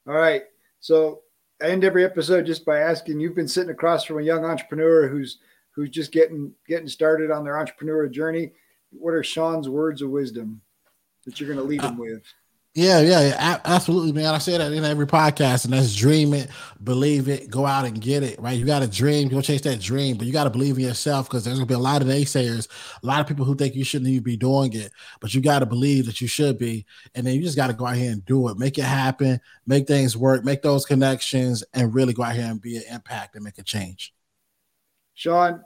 All 0.09 0.14
right, 0.14 0.43
so 0.80 1.20
I 1.62 1.66
end 1.68 1.84
every 1.84 2.05
episode 2.05 2.47
just 2.47 2.64
by 2.64 2.80
asking. 2.80 3.20
You've 3.20 3.36
been 3.36 3.47
sitting 3.47 3.70
across 3.70 4.03
from 4.03 4.18
a 4.18 4.22
young 4.22 4.45
entrepreneur 4.45 5.07
who's 5.07 5.38
who's 5.73 5.91
just 5.91 6.12
getting 6.12 6.53
getting 6.66 6.89
started 6.89 7.31
on 7.31 7.45
their 7.45 7.55
entrepreneurial 7.55 8.11
journey. 8.11 8.53
What 8.91 9.14
are 9.14 9.25
Shawn's 9.25 9.68
words 9.68 10.03
of 10.03 10.11
wisdom 10.11 10.61
that 11.25 11.41
you're 11.41 11.49
going 11.49 11.59
to 11.59 11.64
leave 11.64 11.83
them 11.83 11.99
with? 11.99 12.23
Yeah, 12.75 13.01
yeah, 13.01 13.20
yeah, 13.20 13.61
absolutely, 13.66 14.12
man. 14.12 14.35
I 14.35 14.39
say 14.39 14.57
that 14.57 14.73
in 14.73 14.83
every 14.83 15.07
podcast, 15.07 15.66
and 15.66 15.75
that's 15.75 15.95
dream 15.95 16.33
it, 16.33 16.49
believe 16.83 17.29
it, 17.29 17.51
go 17.51 17.66
out 17.66 17.85
and 17.85 18.01
get 18.01 18.23
it, 18.23 18.41
right? 18.41 18.59
You 18.59 18.64
got 18.64 18.79
to 18.79 18.89
dream, 18.89 19.29
go 19.29 19.43
chase 19.43 19.61
that 19.62 19.79
dream, 19.79 20.16
but 20.16 20.27
you 20.27 20.33
got 20.33 20.45
to 20.45 20.51
believe 20.51 20.79
in 20.79 20.85
yourself 20.85 21.29
because 21.29 21.45
there's 21.45 21.59
gonna 21.59 21.66
be 21.66 21.75
a 21.75 21.79
lot 21.79 22.01
of 22.01 22.09
naysayers, 22.09 22.68
a 23.03 23.07
lot 23.07 23.20
of 23.20 23.27
people 23.27 23.45
who 23.45 23.55
think 23.55 23.75
you 23.75 23.85
shouldn't 23.85 24.09
even 24.09 24.23
be 24.23 24.39
doing 24.39 24.73
it, 24.73 24.91
but 25.20 25.35
you 25.35 25.43
got 25.43 25.59
to 25.59 25.66
believe 25.66 26.07
that 26.07 26.23
you 26.23 26.27
should 26.27 26.57
be, 26.57 26.87
and 27.14 27.27
then 27.27 27.35
you 27.35 27.43
just 27.43 27.57
got 27.57 27.66
to 27.66 27.75
go 27.75 27.85
out 27.85 27.97
here 27.97 28.11
and 28.11 28.25
do 28.25 28.49
it, 28.49 28.57
make 28.57 28.79
it 28.79 28.85
happen, 28.85 29.39
make 29.66 29.87
things 29.87 30.16
work, 30.16 30.43
make 30.43 30.62
those 30.62 30.87
connections, 30.87 31.62
and 31.75 31.95
really 31.95 32.14
go 32.14 32.23
out 32.23 32.37
here 32.37 32.47
and 32.47 32.62
be 32.62 32.79
an 32.79 32.85
impact 32.91 33.35
and 33.35 33.45
make 33.45 33.59
a 33.59 33.62
change. 33.62 34.14
Shawn, 35.15 35.63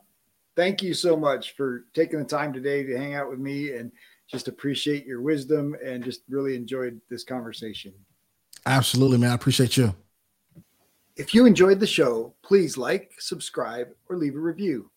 thank 0.57 0.83
you 0.83 0.95
so 0.95 1.17
much 1.17 1.55
for 1.57 1.85
taking 1.95 2.19
the 2.19 2.25
time 2.25 2.53
today 2.53 2.83
to 2.85 2.99
hang 2.99 3.15
out 3.15 3.31
with 3.31 3.39
me 3.39 3.73
and 3.73 3.93
just 4.29 4.49
appreciate 4.49 5.07
your 5.07 5.21
wisdom 5.21 5.77
and 5.85 6.03
just 6.03 6.23
really 6.29 6.57
enjoyed 6.57 7.01
this 7.09 7.23
conversation. 7.25 7.93
Absolutely, 8.65 9.19
man. 9.19 9.31
I 9.31 9.35
appreciate 9.35 9.77
you. 9.77 9.95
If 11.17 11.35
you 11.35 11.47
enjoyed 11.47 11.81
the 11.81 11.87
show, 11.87 12.35
please 12.43 12.77
like, 12.77 13.13
subscribe, 13.19 13.89
or 14.09 14.17
leave 14.17 14.35
a 14.35 14.41
review. 14.41 14.91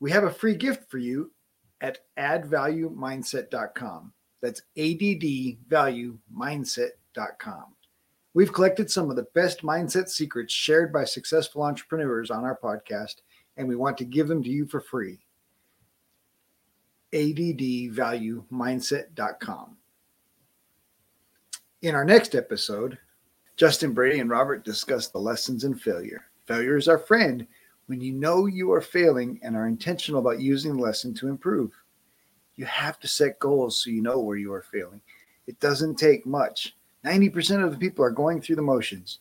We 0.00 0.10
have 0.12 0.24
a 0.24 0.30
free 0.30 0.54
gift 0.54 0.90
for 0.90 0.98
you 0.98 1.32
at 1.80 1.98
addvaluemindset.com. 2.18 4.12
That's 4.40 4.62
addvaluemindset.com. 4.76 7.64
We've 8.34 8.52
collected 8.52 8.90
some 8.90 9.10
of 9.10 9.16
the 9.16 9.26
best 9.34 9.62
mindset 9.62 10.08
secrets 10.08 10.52
shared 10.52 10.92
by 10.92 11.04
successful 11.04 11.62
entrepreneurs 11.62 12.30
on 12.30 12.44
our 12.44 12.58
podcast, 12.62 13.22
and 13.56 13.68
we 13.68 13.76
want 13.76 13.96
to 13.98 14.04
give 14.04 14.28
them 14.28 14.42
to 14.42 14.50
you 14.50 14.66
for 14.66 14.80
free 14.80 15.20
addvaluemindset.com. 17.12 19.76
In 21.82 21.94
our 21.94 22.04
next 22.04 22.34
episode, 22.34 22.98
Justin 23.56 23.92
Brady 23.92 24.18
and 24.20 24.28
Robert 24.28 24.64
discuss 24.64 25.08
the 25.08 25.18
lessons 25.18 25.64
in 25.64 25.74
failure. 25.74 26.26
Failure 26.46 26.76
is 26.76 26.88
our 26.88 26.98
friend 26.98 27.46
when 27.86 28.00
you 28.00 28.12
know 28.12 28.46
you 28.46 28.72
are 28.72 28.80
failing 28.80 29.38
and 29.42 29.56
are 29.56 29.66
intentional 29.66 30.20
about 30.20 30.40
using 30.40 30.76
the 30.76 30.82
lesson 30.82 31.14
to 31.14 31.28
improve. 31.28 31.72
You 32.56 32.66
have 32.66 32.98
to 33.00 33.08
set 33.08 33.38
goals 33.38 33.82
so 33.82 33.90
you 33.90 34.02
know 34.02 34.18
where 34.18 34.36
you 34.36 34.52
are 34.52 34.64
failing. 34.72 35.00
It 35.46 35.58
doesn't 35.60 35.96
take 35.96 36.26
much. 36.26 36.74
90% 37.04 37.64
of 37.64 37.70
the 37.70 37.78
people 37.78 38.04
are 38.04 38.10
going 38.10 38.40
through 38.40 38.56
the 38.56 38.62
motions. 38.62 39.20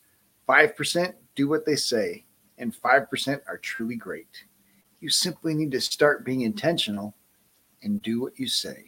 5% 0.50 1.14
do 1.36 1.48
what 1.48 1.66
they 1.66 1.76
say, 1.76 2.26
and 2.58 2.74
5% 2.74 3.41
are 3.47 3.58
truly 3.58 3.95
great. 3.95 4.45
You 4.99 5.10
simply 5.10 5.53
need 5.53 5.72
to 5.72 5.82
start 5.82 6.26
being 6.26 6.41
intentional 6.41 7.16
and 7.82 8.01
do 8.01 8.22
what 8.22 8.39
you 8.39 8.47
say. 8.47 8.84